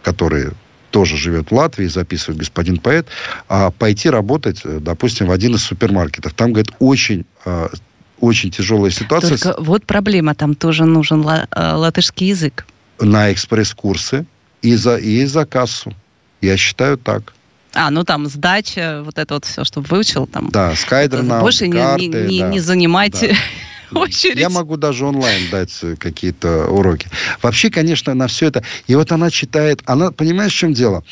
который 0.03 0.51
тоже 0.91 1.17
живет 1.17 1.49
в 1.49 1.55
Латвии, 1.55 1.87
записывает 1.87 2.39
господин 2.39 2.77
поэт, 2.77 3.07
а 3.49 3.71
пойти 3.71 4.11
работать, 4.11 4.61
допустим, 4.63 5.25
в 5.25 5.31
один 5.31 5.55
из 5.55 5.63
супермаркетов. 5.63 6.33
Там, 6.33 6.53
говорит, 6.53 6.71
очень 6.77 7.25
а, 7.45 7.69
очень 8.19 8.51
тяжелая 8.51 8.91
ситуация. 8.91 9.37
Только 9.37 9.59
вот 9.59 9.85
проблема, 9.85 10.35
там 10.35 10.53
тоже 10.53 10.85
нужен 10.85 11.27
э, 11.27 11.45
латышский 11.51 12.27
язык. 12.27 12.65
На 13.01 13.33
экспресс-курсы 13.33 14.25
и 14.61 14.75
за, 14.75 14.97
и 14.97 15.25
за 15.25 15.45
кассу. 15.45 15.93
Я 16.41 16.57
считаю 16.57 16.97
так. 16.97 17.33
А, 17.73 17.89
ну 17.89 18.03
там 18.03 18.27
сдача, 18.27 19.01
вот 19.03 19.17
это 19.17 19.33
вот 19.33 19.45
все, 19.45 19.63
чтобы 19.63 19.87
выучил 19.87 20.27
там. 20.27 20.49
Да, 20.49 20.75
скайдер 20.75 21.23
нам, 21.23 21.41
Больше 21.41 21.69
карты, 21.69 22.07
не, 22.07 22.27
не, 22.27 22.39
да, 22.41 22.49
не 22.49 22.59
занимайте 22.59 23.35
да. 23.91 23.99
очередь. 24.01 24.37
Я 24.37 24.49
могу 24.49 24.77
даже 24.77 25.05
онлайн 25.05 25.49
дать 25.49 25.73
какие-то 25.99 26.67
уроки. 26.67 27.07
Вообще, 27.41 27.69
конечно, 27.69 28.13
на 28.13 28.27
все 28.27 28.47
это... 28.47 28.63
И 28.87 28.95
вот 28.95 29.11
она 29.11 29.31
читает... 29.31 29.81
Она, 29.85 30.11
понимаешь, 30.11 30.53
в 30.53 30.57
чем 30.57 30.73
дело? 30.73 31.03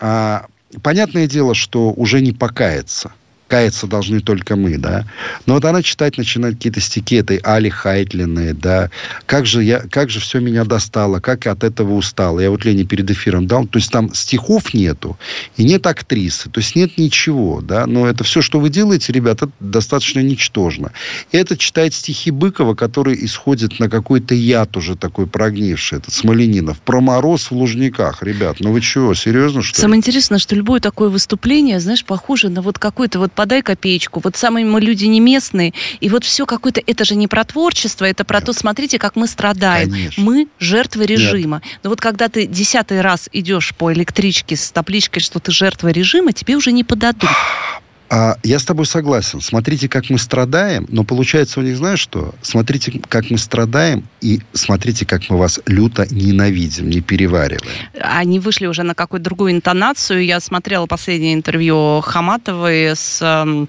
А, 0.00 0.46
понятное 0.82 1.26
дело, 1.26 1.54
что 1.54 1.92
уже 1.92 2.20
не 2.20 2.32
покаяться– 2.32 3.12
каяться 3.48 3.86
должны 3.86 4.20
только 4.20 4.56
мы, 4.56 4.78
да. 4.78 5.04
Но 5.46 5.54
вот 5.54 5.64
она 5.64 5.82
читать 5.82 6.18
начинает 6.18 6.56
какие-то 6.56 6.80
стихи 6.80 7.16
этой 7.16 7.38
Али 7.38 7.68
Хайтлиной, 7.68 8.52
да. 8.52 8.90
Как 9.26 9.46
же, 9.46 9.62
я, 9.62 9.80
как 9.80 10.10
же 10.10 10.20
все 10.20 10.40
меня 10.40 10.64
достало, 10.64 11.20
как 11.20 11.44
я 11.46 11.52
от 11.52 11.64
этого 11.64 11.94
устал. 11.94 12.40
Я 12.40 12.50
вот 12.50 12.64
Лене 12.64 12.84
перед 12.84 13.10
эфиром 13.10 13.46
дал. 13.46 13.66
То 13.66 13.78
есть 13.78 13.90
там 13.90 14.12
стихов 14.14 14.74
нету, 14.74 15.18
и 15.56 15.64
нет 15.64 15.86
актрисы, 15.86 16.50
то 16.50 16.60
есть 16.60 16.76
нет 16.76 16.98
ничего, 16.98 17.60
да. 17.60 17.86
Но 17.86 18.06
это 18.06 18.24
все, 18.24 18.42
что 18.42 18.60
вы 18.60 18.70
делаете, 18.70 19.12
ребята, 19.12 19.50
достаточно 19.60 20.20
ничтожно. 20.20 20.92
И 21.32 21.36
это 21.36 21.56
читает 21.56 21.94
стихи 21.94 22.30
Быкова, 22.30 22.74
который 22.74 23.24
исходит 23.24 23.78
на 23.78 23.88
какой-то 23.88 24.34
яд 24.34 24.76
уже 24.76 24.96
такой 24.96 25.26
прогнивший, 25.26 25.98
этот 25.98 26.14
Смоленинов. 26.14 26.80
Про 26.80 27.00
мороз 27.00 27.50
в 27.50 27.52
Лужниках, 27.52 28.22
ребят. 28.22 28.56
Ну 28.60 28.72
вы 28.72 28.80
чего, 28.80 29.14
серьезно, 29.14 29.62
что 29.62 29.80
Самое 29.80 29.98
интересное, 29.98 30.38
что 30.38 30.54
любое 30.54 30.80
такое 30.80 31.08
выступление, 31.08 31.80
знаешь, 31.80 32.04
похоже 32.04 32.48
на 32.48 32.62
вот 32.62 32.78
какой-то 32.78 33.18
вот 33.18 33.32
подай 33.44 33.60
копеечку. 33.60 34.22
Вот 34.24 34.36
самые 34.36 34.64
мы 34.64 34.80
люди 34.80 35.04
не 35.04 35.20
местные. 35.20 35.74
И 36.00 36.08
вот 36.08 36.24
все 36.24 36.46
какое-то... 36.46 36.80
Это 36.86 37.04
же 37.04 37.14
не 37.14 37.28
про 37.28 37.44
творчество, 37.44 38.06
это 38.06 38.24
про 38.24 38.38
Нет. 38.38 38.46
то, 38.46 38.52
смотрите, 38.54 38.98
как 38.98 39.16
мы 39.16 39.26
страдаем. 39.26 39.90
Конечно. 39.90 40.24
Мы 40.24 40.48
жертвы 40.58 41.04
режима. 41.04 41.60
Нет. 41.62 41.80
Но 41.82 41.90
вот 41.90 42.00
когда 42.00 42.30
ты 42.30 42.46
десятый 42.46 43.02
раз 43.02 43.28
идешь 43.34 43.74
по 43.76 43.92
электричке 43.92 44.56
с 44.56 44.70
табличкой, 44.70 45.20
что 45.20 45.40
ты 45.40 45.52
жертва 45.52 45.88
режима, 45.88 46.32
тебе 46.32 46.56
уже 46.56 46.72
не 46.72 46.84
подадут. 46.84 47.28
А, 48.16 48.38
я 48.44 48.60
с 48.60 48.64
тобой 48.64 48.86
согласен. 48.86 49.40
Смотрите, 49.40 49.88
как 49.88 50.08
мы 50.08 50.18
страдаем, 50.18 50.86
но 50.88 51.02
получается 51.02 51.58
у 51.58 51.64
них, 51.64 51.76
знаешь 51.76 51.98
что? 51.98 52.32
Смотрите, 52.42 53.00
как 53.08 53.28
мы 53.28 53.38
страдаем, 53.38 54.06
и 54.20 54.40
смотрите, 54.52 55.04
как 55.04 55.28
мы 55.30 55.36
вас 55.36 55.58
люто 55.66 56.06
ненавидим, 56.08 56.88
не 56.88 57.00
перевариваем. 57.00 57.66
Они 58.00 58.38
вышли 58.38 58.66
уже 58.66 58.84
на 58.84 58.94
какую-то 58.94 59.24
другую 59.24 59.50
интонацию. 59.50 60.24
Я 60.24 60.38
смотрела 60.38 60.86
последнее 60.86 61.34
интервью 61.34 62.00
Хаматовой 62.02 62.94
с 62.94 63.18
э, 63.20 63.66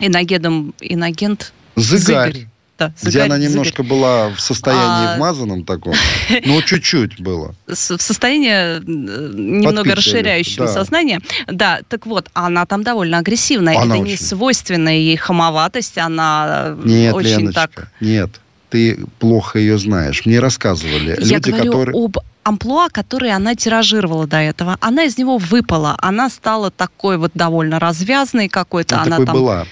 Иногедом. 0.00 0.72
Иногент? 0.80 1.52
Зыгарь. 1.76 2.32
Зыгарь 2.32 2.53
да, 2.78 2.92
Где 3.02 3.22
она 3.22 3.38
немножко 3.38 3.82
Зыгарь. 3.82 3.98
была 3.98 4.30
в 4.30 4.40
состоянии 4.40 5.14
а... 5.14 5.16
вмазанном 5.16 5.64
таком, 5.64 5.94
ну, 6.44 6.60
чуть-чуть 6.62 7.20
было. 7.20 7.54
В 7.66 7.74
состоянии 7.74 8.50
э, 8.50 8.80
немного 8.84 9.94
расширяющего 9.94 10.66
да. 10.66 10.72
сознание. 10.72 11.20
Да, 11.46 11.80
так 11.88 12.06
вот, 12.06 12.30
она 12.34 12.66
там 12.66 12.82
довольно 12.82 13.18
агрессивная. 13.18 13.76
Она 13.76 13.94
Это 13.94 14.02
очень... 14.02 14.12
не 14.12 14.16
свойственная 14.16 14.96
ей 14.96 15.16
хамоватость, 15.16 15.98
она 15.98 16.76
нет, 16.82 17.14
очень 17.14 17.40
Леночка, 17.40 17.68
так... 17.68 17.88
Нет, 18.00 18.40
ты 18.70 18.98
плохо 19.20 19.60
ее 19.60 19.78
знаешь. 19.78 20.26
Мне 20.26 20.40
рассказывали 20.40 21.16
Я 21.20 21.36
люди, 21.36 21.50
говорю 21.50 21.72
которые... 21.72 22.04
об 22.04 22.18
амплуа, 22.42 22.88
которые 22.90 23.32
она 23.34 23.54
тиражировала 23.54 24.26
до 24.26 24.38
этого. 24.38 24.76
Она 24.80 25.04
из 25.04 25.16
него 25.16 25.38
выпала. 25.38 25.96
Она 25.98 26.28
стала 26.28 26.72
такой 26.72 27.16
вот 27.18 27.30
довольно 27.34 27.78
развязной 27.78 28.48
какой-то. 28.48 28.96
Она, 28.96 29.04
она 29.04 29.10
такой 29.16 29.26
там... 29.26 29.34
была. 29.36 29.66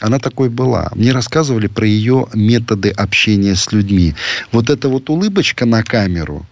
Она 0.00 0.18
такой 0.18 0.48
была. 0.48 0.90
Мне 0.94 1.12
рассказывали 1.12 1.68
про 1.68 1.86
ее 1.86 2.28
методы 2.34 2.90
общения 2.90 3.54
с 3.54 3.72
людьми. 3.72 4.14
Вот 4.52 4.68
эта 4.70 4.88
вот 4.88 5.08
улыбочка 5.08 5.64
на 5.64 5.82
камеру, 5.82 6.44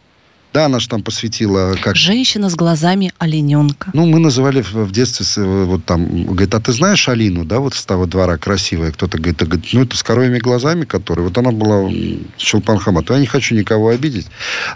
да, 0.55 0.66
она 0.66 0.78
же 0.78 0.88
там 0.88 1.02
посвятила... 1.02 1.74
Как... 1.82 1.96
Женщина 1.96 2.48
с 2.48 2.55
глазами 2.55 3.12
олененка. 3.18 3.90
Ну, 3.92 4.07
мы 4.07 4.20
называли 4.20 4.62
в, 4.62 4.92
детстве, 4.92 5.42
вот 5.42 5.84
там, 5.84 6.26
говорит, 6.26 6.55
а 6.55 6.61
ты 6.61 6.72
знаешь 6.72 7.09
Алину, 7.09 7.44
да, 7.44 7.59
вот 7.59 7.74
с 7.74 7.84
того 7.84 8.07
двора 8.07 8.38
красивая? 8.38 8.92
Кто-то 8.92 9.18
говорит, 9.18 9.42
а, 9.42 9.46
говорит, 9.46 9.66
ну, 9.72 9.82
это 9.82 9.96
с 9.96 10.05
коровьими 10.05 10.38
глазами, 10.38 10.84
которые... 10.84 11.26
Вот 11.26 11.36
она 11.36 11.50
была 11.50 11.90
Чулпан 12.36 12.78
Хамат. 12.78 13.11
Я 13.11 13.18
не 13.18 13.26
хочу 13.26 13.57
никого 13.57 13.88
обидеть. 13.88 14.28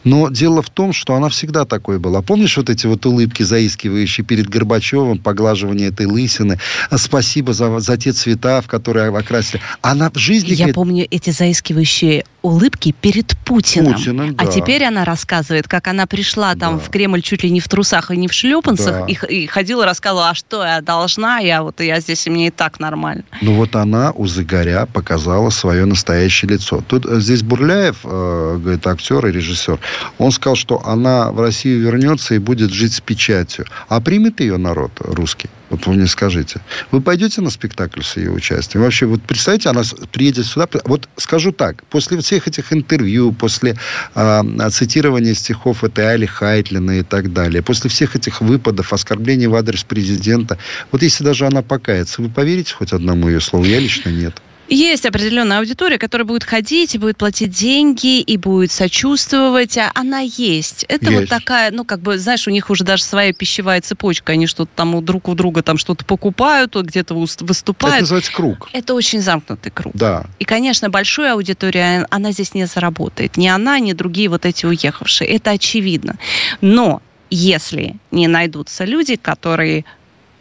Но 0.02 0.28
дело 0.30 0.62
в 0.62 0.70
том, 0.70 0.92
что 0.92 1.14
она 1.14 1.28
всегда 1.28 1.64
такой 1.64 2.00
была. 2.00 2.22
Помнишь 2.22 2.56
вот 2.56 2.70
эти 2.70 2.88
вот 2.88 3.06
улыбки, 3.06 3.44
заискивающие 3.44 4.26
перед 4.26 4.48
Горбачевым, 4.48 5.18
поглаживание 5.18 5.90
этой 5.90 6.06
лысины? 6.06 6.58
Спасибо 6.96 7.52
за, 7.52 7.78
за 7.78 7.96
те 7.96 8.10
цвета, 8.10 8.62
в 8.62 8.66
которые 8.66 9.16
окрасили. 9.16 9.60
Она 9.82 10.10
в 10.10 10.18
жизни... 10.18 10.50
Я 10.50 10.56
говорит... 10.56 10.74
помню 10.74 11.06
эти 11.08 11.30
заискивающие 11.30 12.24
улыбки 12.42 12.94
перед 13.00 13.36
Путиным. 13.44 13.94
Путиным 13.94 14.34
а 14.38 14.44
да. 14.44 14.50
А 14.50 14.52
теперь 14.52 14.84
она 14.84 15.04
рассказывает, 15.04 15.67
как 15.68 15.86
она 15.86 16.06
пришла 16.06 16.54
там 16.54 16.78
да. 16.78 16.84
в 16.84 16.90
Кремль 16.90 17.22
чуть 17.22 17.44
ли 17.44 17.50
не 17.50 17.60
в 17.60 17.68
трусах 17.68 18.10
и 18.10 18.16
не 18.16 18.26
в 18.26 18.32
шлепанцах, 18.32 19.06
да. 19.06 19.06
и, 19.06 19.42
и 19.42 19.46
ходила, 19.46 19.84
рассказывала, 19.84 20.30
а 20.30 20.34
что 20.34 20.64
я 20.64 20.80
должна, 20.80 21.38
я 21.38 21.62
вот 21.62 21.80
я 21.80 22.00
здесь, 22.00 22.26
и 22.26 22.30
мне 22.30 22.48
и 22.48 22.50
так 22.50 22.80
нормально. 22.80 23.24
Ну 23.42 23.54
вот 23.54 23.76
она 23.76 24.12
у 24.12 24.26
Загоря 24.26 24.86
показала 24.92 25.50
свое 25.50 25.84
настоящее 25.84 26.50
лицо. 26.50 26.82
Тут 26.86 27.06
э, 27.06 27.20
здесь 27.20 27.42
Бурляев, 27.42 27.98
э, 28.04 28.58
говорит, 28.60 28.86
актер 28.86 29.26
и 29.26 29.32
режиссер, 29.32 29.78
он 30.18 30.32
сказал, 30.32 30.56
что 30.56 30.84
она 30.84 31.30
в 31.30 31.40
Россию 31.40 31.80
вернется 31.82 32.34
и 32.34 32.38
будет 32.38 32.72
жить 32.72 32.94
с 32.94 33.00
печатью. 33.00 33.66
А 33.88 34.00
примет 34.00 34.40
ее 34.40 34.56
народ 34.56 34.92
русский? 35.00 35.50
Вот 35.70 35.86
вы 35.86 35.94
мне 35.94 36.06
скажите. 36.06 36.60
Вы 36.90 37.00
пойдете 37.00 37.40
на 37.40 37.50
спектакль 37.50 38.02
с 38.02 38.16
ее 38.16 38.30
участием? 38.30 38.82
Вообще, 38.82 39.06
вот 39.06 39.22
представьте, 39.22 39.68
она 39.68 39.82
приедет 40.12 40.46
сюда. 40.46 40.66
Вот 40.84 41.08
скажу 41.16 41.52
так, 41.52 41.84
после 41.84 42.18
всех 42.18 42.48
этих 42.48 42.72
интервью, 42.72 43.32
после 43.32 43.76
э, 44.14 44.70
цитирования 44.70 45.34
стихов 45.34 45.84
этой 45.84 46.12
Али 46.12 46.26
Хайтлина 46.26 47.00
и 47.00 47.02
так 47.02 47.32
далее, 47.32 47.62
после 47.62 47.90
всех 47.90 48.16
этих 48.16 48.40
выпадов, 48.40 48.92
оскорблений 48.92 49.46
в 49.46 49.54
адрес 49.54 49.84
президента, 49.84 50.58
вот 50.90 51.02
если 51.02 51.24
даже 51.24 51.46
она 51.46 51.62
покается, 51.62 52.22
вы 52.22 52.28
поверите 52.28 52.74
хоть 52.74 52.92
одному 52.92 53.28
ее 53.28 53.40
слову? 53.40 53.64
Я 53.64 53.78
лично 53.78 54.10
нет. 54.10 54.40
Есть 54.68 55.06
определенная 55.06 55.58
аудитория, 55.58 55.98
которая 55.98 56.26
будет 56.26 56.44
ходить 56.44 56.94
и 56.94 56.98
будет 56.98 57.16
платить 57.16 57.50
деньги, 57.50 58.20
и 58.20 58.36
будет 58.36 58.70
сочувствовать. 58.70 59.78
А 59.78 59.90
она 59.94 60.20
есть. 60.20 60.84
Это 60.88 61.10
есть. 61.10 61.20
вот 61.20 61.28
такая, 61.28 61.70
ну, 61.70 61.84
как 61.84 62.00
бы, 62.00 62.18
знаешь, 62.18 62.46
у 62.46 62.50
них 62.50 62.68
уже 62.68 62.84
даже 62.84 63.02
своя 63.02 63.32
пищевая 63.32 63.80
цепочка. 63.80 64.32
Они 64.32 64.46
что-то 64.46 64.70
там 64.74 65.04
друг 65.04 65.28
у 65.28 65.34
друга 65.34 65.62
там 65.62 65.78
что-то 65.78 66.04
покупают, 66.04 66.76
где-то 66.76 67.14
выступают. 67.14 67.94
Это 67.94 68.02
называется 68.02 68.32
круг. 68.32 68.68
Это 68.72 68.94
очень 68.94 69.20
замкнутый 69.20 69.72
круг. 69.72 69.94
Да. 69.96 70.26
И, 70.38 70.44
конечно, 70.44 70.90
большая 70.90 71.32
аудитория, 71.32 72.06
она 72.10 72.32
здесь 72.32 72.54
не 72.54 72.66
заработает. 72.66 73.36
Ни 73.36 73.48
она, 73.48 73.78
ни 73.78 73.92
другие 73.92 74.28
вот 74.28 74.44
эти 74.44 74.66
уехавшие. 74.66 75.28
Это 75.28 75.52
очевидно. 75.52 76.16
Но 76.60 77.00
если 77.30 77.96
не 78.10 78.26
найдутся 78.26 78.84
люди, 78.84 79.16
которые 79.16 79.84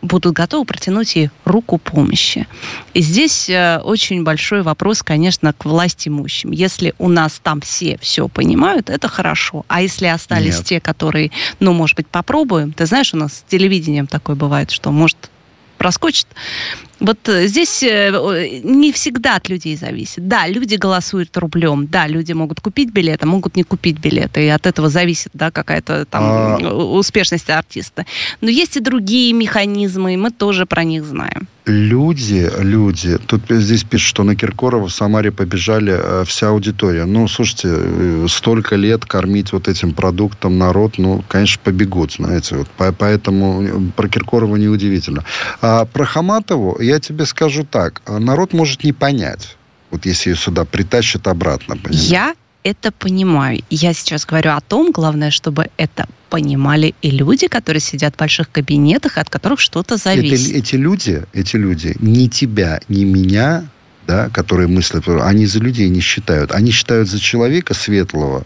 будут 0.02 0.34
готовы 0.34 0.66
протянуть 0.66 1.16
ей 1.16 1.30
руку 1.46 1.78
помощи. 1.78 2.48
И 2.94 3.02
здесь 3.02 3.50
э, 3.50 3.80
очень 3.80 4.24
большой 4.24 4.62
вопрос, 4.62 5.04
конечно, 5.04 5.54
к 5.54 5.66
власть 5.66 6.08
имущим. 6.08 6.52
Если 6.52 6.94
у 7.00 7.10
нас 7.10 7.40
там 7.42 7.62
все 7.62 7.98
все 8.00 8.28
понимают, 8.28 8.90
это 8.90 9.08
хорошо. 9.08 9.66
А 9.68 9.82
если 9.82 10.08
остались 10.08 10.58
Нет. 10.58 10.66
те, 10.66 10.80
которые, 10.80 11.32
ну, 11.60 11.74
может 11.74 11.98
быть, 11.98 12.08
попробуем, 12.08 12.74
ты 12.74 12.86
знаешь, 12.86 13.14
у 13.14 13.18
нас 13.18 13.34
с 13.34 13.44
телевидением 13.50 14.08
такое 14.08 14.36
бывает, 14.36 14.72
что, 14.72 14.92
может, 14.92 15.30
проскочит. 15.78 16.28
Вот 17.00 17.30
э, 17.30 17.48
здесь 17.48 17.84
э, 17.84 18.60
не 18.64 18.92
всегда 18.92 19.36
от 19.36 19.50
людей 19.50 19.76
зависит. 19.76 20.28
Да, 20.28 20.48
люди 20.48 20.76
голосуют 20.76 21.38
рублем, 21.38 21.88
да, 21.88 22.08
люди 22.08 22.34
могут 22.34 22.60
купить 22.60 22.92
билеты, 22.92 23.28
могут 23.28 23.56
не 23.56 23.64
купить 23.64 24.00
билеты, 24.00 24.46
и 24.46 24.48
от 24.48 24.66
этого 24.66 24.90
зависит, 24.90 25.32
да, 25.34 25.52
какая-то 25.52 26.06
там 26.06 26.24
а... 26.24 26.58
успешность 26.74 27.50
артиста. 27.50 28.06
Но 28.42 28.50
есть 28.50 28.78
и 28.78 28.80
другие 28.80 29.34
механизмы, 29.34 30.14
и 30.14 30.18
мы 30.18 30.32
тоже 30.32 30.66
про 30.66 30.84
них 30.84 31.06
знаем. 31.06 31.48
Люди, 31.68 32.50
люди, 32.60 33.18
тут 33.18 33.42
здесь 33.50 33.84
пишут, 33.84 34.08
что 34.08 34.24
на 34.24 34.36
Киркорова 34.36 34.88
в 34.88 34.94
Самаре 34.94 35.32
побежали 35.32 35.94
э, 35.94 36.24
вся 36.26 36.50
аудитория. 36.50 37.06
Ну, 37.06 37.28
слушайте, 37.28 38.28
столько 38.30 38.78
лет 38.78 39.06
кормить 39.06 39.52
вот 39.52 39.68
этим 39.68 39.92
продуктом 39.92 40.58
народ, 40.58 40.98
ну, 40.98 41.24
конечно, 41.28 41.60
побегут, 41.64 42.14
знаете, 42.14 42.56
вот, 42.56 42.68
поэтому 42.98 43.92
про 43.96 44.08
Киркорова 44.08 44.56
неудивительно. 44.56 45.26
А 45.62 45.86
про 45.86 46.06
Хаматову 46.06 46.78
я 46.88 47.00
тебе 47.00 47.26
скажу 47.26 47.64
так. 47.64 48.02
Народ 48.08 48.54
может 48.54 48.84
не 48.84 48.94
понять, 48.94 49.58
вот 49.92 50.06
если 50.06 50.32
ее 50.32 50.36
сюда 50.36 50.66
притащат 50.66 51.28
обратно. 51.28 51.78
Понимаешь? 51.78 52.10
Я 52.10 52.36
это 52.64 52.92
понимаю. 52.92 53.64
Я 53.70 53.94
сейчас 53.94 54.26
говорю 54.26 54.52
о 54.52 54.62
том, 54.62 54.92
главное, 54.92 55.32
чтобы 55.32 55.68
это 55.78 56.08
понимали 56.30 56.94
и 57.02 57.12
люди, 57.12 57.48
которые 57.48 57.80
сидят 57.80 58.16
в 58.16 58.18
больших 58.18 58.52
кабинетах, 58.52 59.18
от 59.18 59.30
которых 59.30 59.62
что-то 59.62 59.96
зависит. 59.96 60.50
Это, 60.50 60.58
эти 60.58 60.76
люди, 60.76 61.24
эти 61.34 61.56
люди 61.56 61.96
ни 62.00 62.28
тебя, 62.28 62.82
ни 62.90 63.06
меня 63.06 63.64
да, 64.08 64.30
которые 64.30 64.68
мыслят, 64.68 65.08
они 65.08 65.46
за 65.46 65.60
людей 65.60 65.90
не 65.90 66.00
считают. 66.00 66.52
Они 66.52 66.72
считают 66.72 67.10
за 67.10 67.20
человека 67.20 67.74
светлого, 67.74 68.46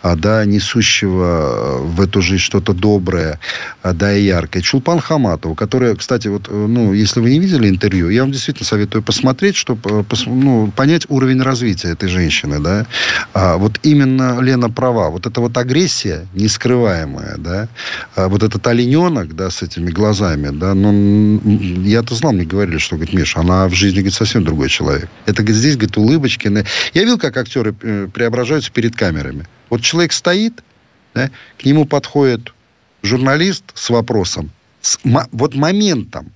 а, 0.00 0.16
да, 0.16 0.44
несущего 0.46 1.78
в 1.82 2.00
эту 2.00 2.22
жизнь 2.22 2.42
что-то 2.42 2.72
доброе, 2.72 3.38
а, 3.82 3.92
да, 3.92 4.14
и 4.14 4.24
яркое. 4.24 4.62
Чулпан 4.62 5.00
Хаматова, 5.00 5.54
которая, 5.54 5.94
кстати, 5.94 6.28
вот, 6.28 6.48
ну, 6.50 6.94
если 6.94 7.20
вы 7.20 7.30
не 7.30 7.38
видели 7.38 7.68
интервью, 7.68 8.08
я 8.08 8.22
вам 8.22 8.32
действительно 8.32 8.66
советую 8.66 9.02
посмотреть, 9.02 9.56
чтобы 9.56 9.80
э, 9.90 10.16
ну, 10.26 10.72
понять 10.74 11.04
уровень 11.10 11.42
развития 11.42 11.88
этой 11.88 12.08
женщины, 12.08 12.58
да. 12.58 12.86
А, 13.34 13.58
вот 13.58 13.78
именно 13.82 14.40
Лена 14.40 14.70
права. 14.70 15.10
Вот 15.10 15.26
эта 15.26 15.40
вот 15.42 15.56
агрессия 15.58 16.26
нескрываемая, 16.32 17.36
да, 17.36 17.68
а, 18.16 18.28
вот 18.28 18.42
этот 18.42 18.66
олененок, 18.66 19.36
да, 19.36 19.50
с 19.50 19.60
этими 19.62 19.90
глазами, 19.90 20.48
да, 20.48 20.72
ну, 20.72 21.38
я-то 21.84 22.14
знал, 22.14 22.32
мне 22.32 22.44
говорили, 22.44 22.78
что, 22.78 22.96
говорит, 22.96 23.14
Миша, 23.14 23.40
она 23.40 23.68
в 23.68 23.74
жизни, 23.74 23.96
говорит, 23.98 24.14
совсем 24.14 24.42
другой 24.44 24.70
человек 24.70 25.01
человек. 25.02 25.10
Это 25.26 25.52
здесь, 25.52 25.76
говорит, 25.76 25.96
улыбочки. 25.96 26.48
Я 26.94 27.02
видел, 27.02 27.18
как 27.18 27.36
актеры 27.36 27.74
э, 27.82 28.08
преображаются 28.12 28.70
перед 28.72 28.96
камерами. 28.96 29.46
Вот 29.70 29.82
человек 29.82 30.12
стоит, 30.12 30.62
да, 31.14 31.30
к 31.58 31.64
нему 31.64 31.84
подходит 31.84 32.52
журналист 33.02 33.64
с 33.74 33.90
вопросом, 33.90 34.50
с, 34.80 34.98
вот 35.32 35.54
моментом, 35.54 36.32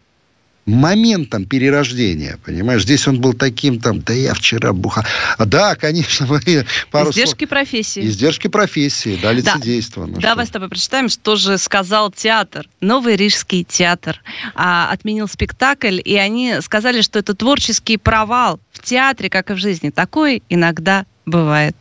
моментом 0.67 1.45
перерождения, 1.45 2.39
понимаешь? 2.45 2.83
Здесь 2.83 3.07
он 3.07 3.21
был 3.21 3.33
таким 3.33 3.79
там, 3.81 4.01
да 4.01 4.13
я 4.13 4.35
вчера 4.35 4.73
буха... 4.73 5.07
Да, 5.39 5.77
конечно, 5.77 6.27
мы 6.31 6.67
пару 6.91 7.11
Издержки 7.11 7.39
слов... 7.41 7.51
профессии. 7.51 8.05
Издержки 8.05 8.49
профессии, 8.49 9.19
да, 9.23 9.33
лицедейство. 9.33 10.07
Да. 10.07 10.13
Ну, 10.13 10.21
Давай 10.21 10.45
что? 10.45 10.51
с 10.51 10.53
тобой 10.53 10.69
прочитаем, 10.69 11.09
что 11.09 11.37
же 11.37 11.57
сказал 11.59 12.11
театр. 12.11 12.69
Новый 12.81 13.17
Рижский 13.17 13.65
театр 13.65 14.21
а, 14.55 14.91
отменил 14.91 15.29
спектакль, 15.29 16.01
и 16.05 16.17
они 16.17 16.57
сказали, 16.61 17.01
что 17.01 17.19
это 17.21 17.35
творческий 17.35 17.97
провал 17.97 18.61
в 18.73 18.83
театре, 18.83 19.31
как 19.31 19.51
и 19.51 19.55
в 19.55 19.59
жизни. 19.59 19.91
Такое 19.91 20.41
иногда 20.49 21.07
бывает 21.27 21.77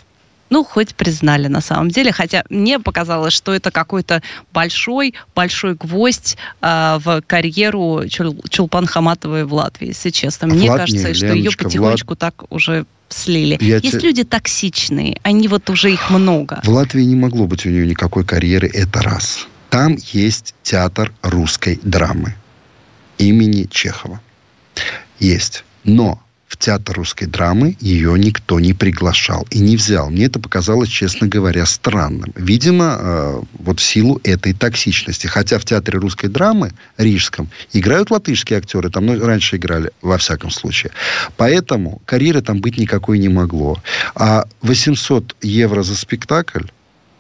ну, 0.50 0.64
хоть 0.64 0.96
признали 0.96 1.48
на 1.48 1.62
самом 1.62 1.90
деле, 1.90 2.12
хотя 2.12 2.44
мне 2.50 2.80
показалось, 2.80 3.34
что 3.34 3.54
это 3.54 3.72
какой-то 3.72 4.22
большой, 4.54 5.16
большой 5.34 5.76
гвоздь 5.76 6.38
э, 6.62 6.98
в 7.00 7.22
карьеру 7.26 8.04
Чул, 8.10 8.42
Чулпан 8.50 8.86
Хаматовой 8.86 9.46
в 9.46 9.54
Латвии, 9.54 9.88
если 9.88 10.12
честно. 10.12 10.48
Мне 10.48 10.68
Влад, 10.68 10.82
кажется, 10.82 11.08
не, 11.08 11.14
что 11.14 11.26
Леночка, 11.28 11.38
ее 11.38 11.52
потихонечку 11.52 12.10
Влад... 12.10 12.20
так 12.20 12.52
уже 12.52 12.86
слили. 13.10 13.58
Я 13.62 13.78
Есть 13.78 14.00
те... 14.00 14.08
люди 14.08 14.24
токсичные, 14.24 15.20
они 15.24 15.48
вот 15.48 15.70
уже 15.70 15.92
их 15.92 16.10
много. 16.10 16.62
В 16.64 16.70
Латвии 16.70 17.04
не 17.04 17.16
могло 17.16 17.48
быть 17.48 17.66
у 17.66 17.70
нее 17.70 17.88
никакой 17.88 18.24
карьеры, 18.24 18.70
это 18.72 19.02
раз. 19.02 19.48
Там 19.70 19.98
есть 20.14 20.56
театр 20.64 21.12
русской 21.22 21.80
драмы 21.84 22.36
имени 23.18 23.68
Чехова. 23.70 24.22
Есть. 25.20 25.64
Но 25.84 26.22
в 26.48 26.58
театр 26.58 26.98
русской 26.98 27.26
драмы 27.26 27.76
ее 27.80 28.18
никто 28.18 28.60
не 28.60 28.74
приглашал 28.74 29.48
и 29.50 29.60
не 29.60 29.78
взял. 29.78 30.10
Мне 30.10 30.26
это 30.26 30.40
показалось, 30.40 30.90
честно 30.90 31.28
говоря, 31.28 31.66
странным. 31.66 32.32
Видимо, 32.36 32.98
э, 33.00 33.42
вот 33.60 33.80
в 33.80 33.84
силу 33.84 34.20
этой 34.24 34.54
токсичности. 34.54 35.28
Хотя 35.28 35.58
в 35.58 35.66
театре 35.66 35.98
русской 35.98 36.28
драмы, 36.28 36.72
рижском, 36.98 37.50
играют 37.74 38.12
латышские 38.12 38.60
актеры. 38.60 38.90
Там 38.90 39.08
ну, 39.08 39.26
раньше 39.26 39.58
играли, 39.58 39.92
во 40.02 40.18
всяком 40.18 40.52
случае. 40.52 40.92
Поэтому 41.36 42.02
карьеры 42.06 42.42
там 42.42 42.62
быть 42.62 42.78
никакой 42.78 43.18
не 43.18 43.30
могло. 43.30 43.82
А 44.14 44.46
800 44.62 45.36
евро 45.42 45.82
за 45.82 45.96
спектакль 45.96 46.66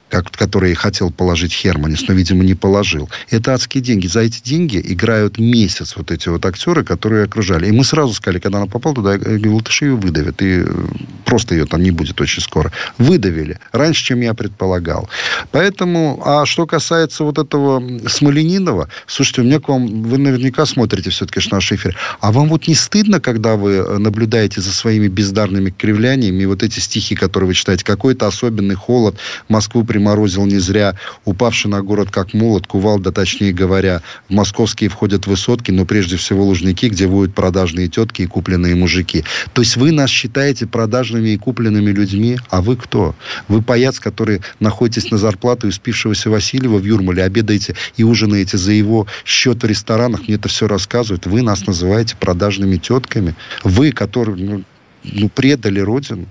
как, 0.09 0.31
которые 0.31 0.75
хотел 0.75 1.11
положить 1.11 1.53
Херманис, 1.53 2.07
но, 2.07 2.13
видимо, 2.13 2.43
не 2.43 2.53
положил. 2.53 3.09
Это 3.29 3.53
адские 3.53 3.83
деньги. 3.83 4.07
За 4.07 4.21
эти 4.21 4.41
деньги 4.41 4.81
играют 4.83 5.37
месяц 5.39 5.95
вот 5.97 6.11
эти 6.11 6.29
вот 6.29 6.45
актеры, 6.45 6.83
которые 6.83 7.25
окружали. 7.25 7.67
И 7.67 7.71
мы 7.71 7.83
сразу 7.83 8.13
сказали, 8.13 8.39
когда 8.39 8.59
она 8.59 8.67
попала 8.67 8.95
туда, 8.95 9.17
латыши 9.45 9.85
ее 9.85 9.95
выдавят. 9.95 10.41
И 10.41 10.63
э, 10.65 10.85
просто 11.25 11.55
ее 11.55 11.65
там 11.65 11.81
не 11.81 11.91
будет 11.91 12.21
очень 12.21 12.41
скоро. 12.41 12.71
Выдавили. 12.97 13.59
Раньше, 13.71 14.05
чем 14.05 14.21
я 14.21 14.33
предполагал. 14.33 15.09
Поэтому, 15.51 16.21
а 16.23 16.45
что 16.45 16.67
касается 16.67 17.23
вот 17.23 17.37
этого 17.37 17.83
Смоленинова, 18.07 18.89
слушайте, 19.07 19.41
у 19.41 19.45
меня 19.45 19.59
к 19.59 19.67
вам, 19.67 20.03
вы 20.03 20.17
наверняка 20.17 20.65
смотрите 20.65 21.09
все-таки 21.09 21.39
наш 21.51 21.71
эфир. 21.71 21.97
А 22.19 22.31
вам 22.31 22.49
вот 22.49 22.67
не 22.67 22.75
стыдно, 22.75 23.19
когда 23.19 23.55
вы 23.55 23.73
э, 23.73 23.97
наблюдаете 23.97 24.61
за 24.61 24.71
своими 24.71 25.07
бездарными 25.07 25.71
кривляниями 25.71 26.45
вот 26.45 26.63
эти 26.63 26.79
стихи, 26.79 27.15
которые 27.15 27.47
вы 27.47 27.53
читаете, 27.53 27.83
какой-то 27.83 28.27
особенный 28.27 28.75
холод, 28.75 29.17
Москву 29.49 29.83
приморозил 29.95 30.45
не 30.45 30.59
зря, 30.59 30.95
упавший 31.23 31.71
на 31.71 31.81
город 31.81 32.09
как 32.11 32.33
молот, 32.33 32.67
кувалда, 32.67 33.13
точнее 33.13 33.53
говоря, 33.53 34.01
в 34.27 34.33
московские 34.33 34.89
входят 34.89 35.25
высотки, 35.25 35.71
но 35.71 35.85
прежде 35.85 36.17
всего 36.17 36.43
лужники, 36.43 36.89
где 36.89 37.07
воют 37.07 37.33
продажные 37.33 37.87
тетки 37.87 38.23
и 38.23 38.25
купленные 38.25 38.75
мужики. 38.75 39.23
То 39.53 39.61
есть 39.61 39.77
вы 39.77 39.93
нас 39.93 40.09
считаете 40.09 40.67
продажными 40.67 41.29
и 41.29 41.37
купленными 41.37 41.91
людьми, 41.91 42.37
а 42.49 42.61
вы 42.61 42.75
кто? 42.75 43.15
Вы 43.47 43.61
паяц, 43.61 44.01
который 44.01 44.41
находитесь 44.59 45.11
на 45.11 45.17
зарплату 45.17 45.69
испившегося 45.69 46.29
Васильева 46.29 46.77
в 46.77 46.83
Юрмале, 46.83 47.23
обедаете 47.23 47.75
и 47.95 48.03
ужинаете 48.03 48.57
за 48.57 48.73
его 48.73 49.07
счет 49.23 49.63
в 49.63 49.65
ресторанах, 49.65 50.27
мне 50.27 50.35
это 50.35 50.49
все 50.49 50.67
рассказывают. 50.67 51.25
Вы 51.25 51.41
нас 51.41 51.67
называете 51.67 52.17
продажными 52.17 52.75
тетками. 52.75 53.33
Вы, 53.63 53.93
которые 53.93 54.35
ну, 54.35 54.63
ну, 55.05 55.29
предали 55.29 55.79
Родину. 55.79 56.25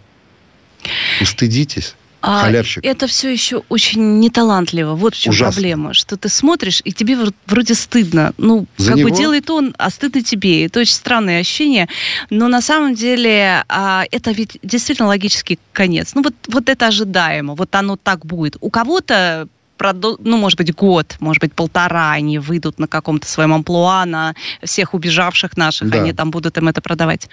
Устыдитесь. 1.23 1.95
А 2.27 2.51
это 2.51 3.07
все 3.07 3.31
еще 3.31 3.63
очень 3.69 4.19
неталантливо. 4.19 4.95
Вот 4.95 5.15
в 5.15 5.21
чем 5.21 5.33
Ужасно. 5.33 5.53
проблема. 5.53 5.93
Что 5.93 6.17
ты 6.17 6.31
смотришь, 6.31 6.81
и 6.83 6.93
тебе 6.93 7.19
вроде 7.47 7.75
стыдно. 7.75 8.33
Ну, 8.39 8.67
За 8.79 8.91
как 8.93 8.99
него? 8.99 9.11
бы 9.11 9.17
делает 9.17 9.51
он, 9.51 9.75
а 9.79 9.91
стыдно 9.91 10.23
тебе. 10.23 10.65
Это 10.65 10.81
очень 10.81 10.95
странное 10.95 11.41
ощущение. 11.41 11.89
Но 12.31 12.49
на 12.49 12.63
самом 12.63 12.95
деле 12.95 13.65
а, 13.69 14.05
это 14.11 14.31
ведь 14.31 14.59
действительно 14.63 15.09
логический 15.09 15.59
конец. 15.73 16.15
Ну, 16.15 16.23
вот, 16.23 16.35
вот 16.49 16.69
это 16.71 16.87
ожидаемо. 16.87 17.55
Вот 17.55 17.75
оно 17.75 17.97
так 17.97 18.25
будет. 18.25 18.57
У 18.61 18.71
кого-то 18.71 19.47
ну, 19.81 20.37
может 20.37 20.59
быть, 20.59 20.75
год, 20.75 21.17
может 21.21 21.41
быть, 21.41 21.53
полтора 21.53 22.13
они 22.13 22.39
выйдут 22.39 22.79
на 22.79 22.87
каком-то 22.87 23.27
своем 23.27 23.53
амплуа, 23.53 24.05
на 24.05 24.35
всех 24.63 24.95
убежавших 24.95 25.57
наших, 25.57 25.91
да. 25.91 26.01
они 26.01 26.13
там 26.13 26.31
будут 26.31 26.57
им 26.59 26.69
это 26.69 26.81
продавать. 26.81 27.29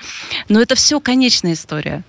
Но 0.50 0.62
это 0.62 0.76
все 0.76 1.00
конечная 1.00 1.54
история. 1.54 2.04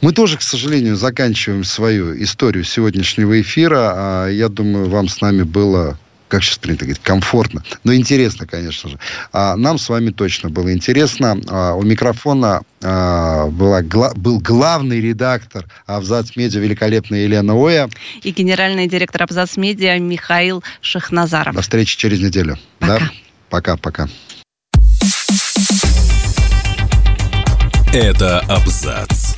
Мы 0.00 0.12
тоже, 0.12 0.36
к 0.36 0.42
сожалению, 0.42 0.96
заканчиваем 0.96 1.64
свою 1.64 2.20
историю 2.22 2.64
сегодняшнего 2.64 3.40
эфира. 3.40 3.92
А 3.94 4.28
я 4.28 4.48
думаю, 4.48 4.88
вам 4.88 5.08
с 5.08 5.20
нами 5.20 5.42
было 5.42 5.98
как 6.28 6.42
сейчас 6.42 6.58
принято 6.58 6.84
говорить, 6.84 7.02
комфортно, 7.02 7.62
но 7.84 7.94
интересно, 7.94 8.46
конечно 8.46 8.90
же. 8.90 8.98
А 9.32 9.56
нам 9.56 9.78
с 9.78 9.88
вами 9.88 10.10
точно 10.10 10.50
было 10.50 10.72
интересно. 10.72 11.40
А, 11.48 11.74
у 11.74 11.82
микрофона 11.82 12.62
а, 12.82 13.46
была, 13.46 13.82
гла, 13.82 14.12
был 14.14 14.38
главный 14.38 15.00
редактор 15.00 15.64
Абзац 15.86 16.36
Медиа 16.36 16.60
великолепная 16.60 17.20
Елена 17.20 17.54
Оя. 17.54 17.88
И 18.22 18.30
генеральный 18.30 18.86
директор 18.86 19.22
Абзац 19.22 19.56
Медиа 19.56 19.98
Михаил 19.98 20.62
Шахназаров. 20.80 21.54
До 21.54 21.62
встречи 21.62 21.96
через 21.96 22.20
неделю. 22.20 22.58
Пока. 22.78 22.98
Да? 22.98 23.10
Пока-пока. 23.48 24.08
Это 27.92 28.40
Абзац. 28.40 29.37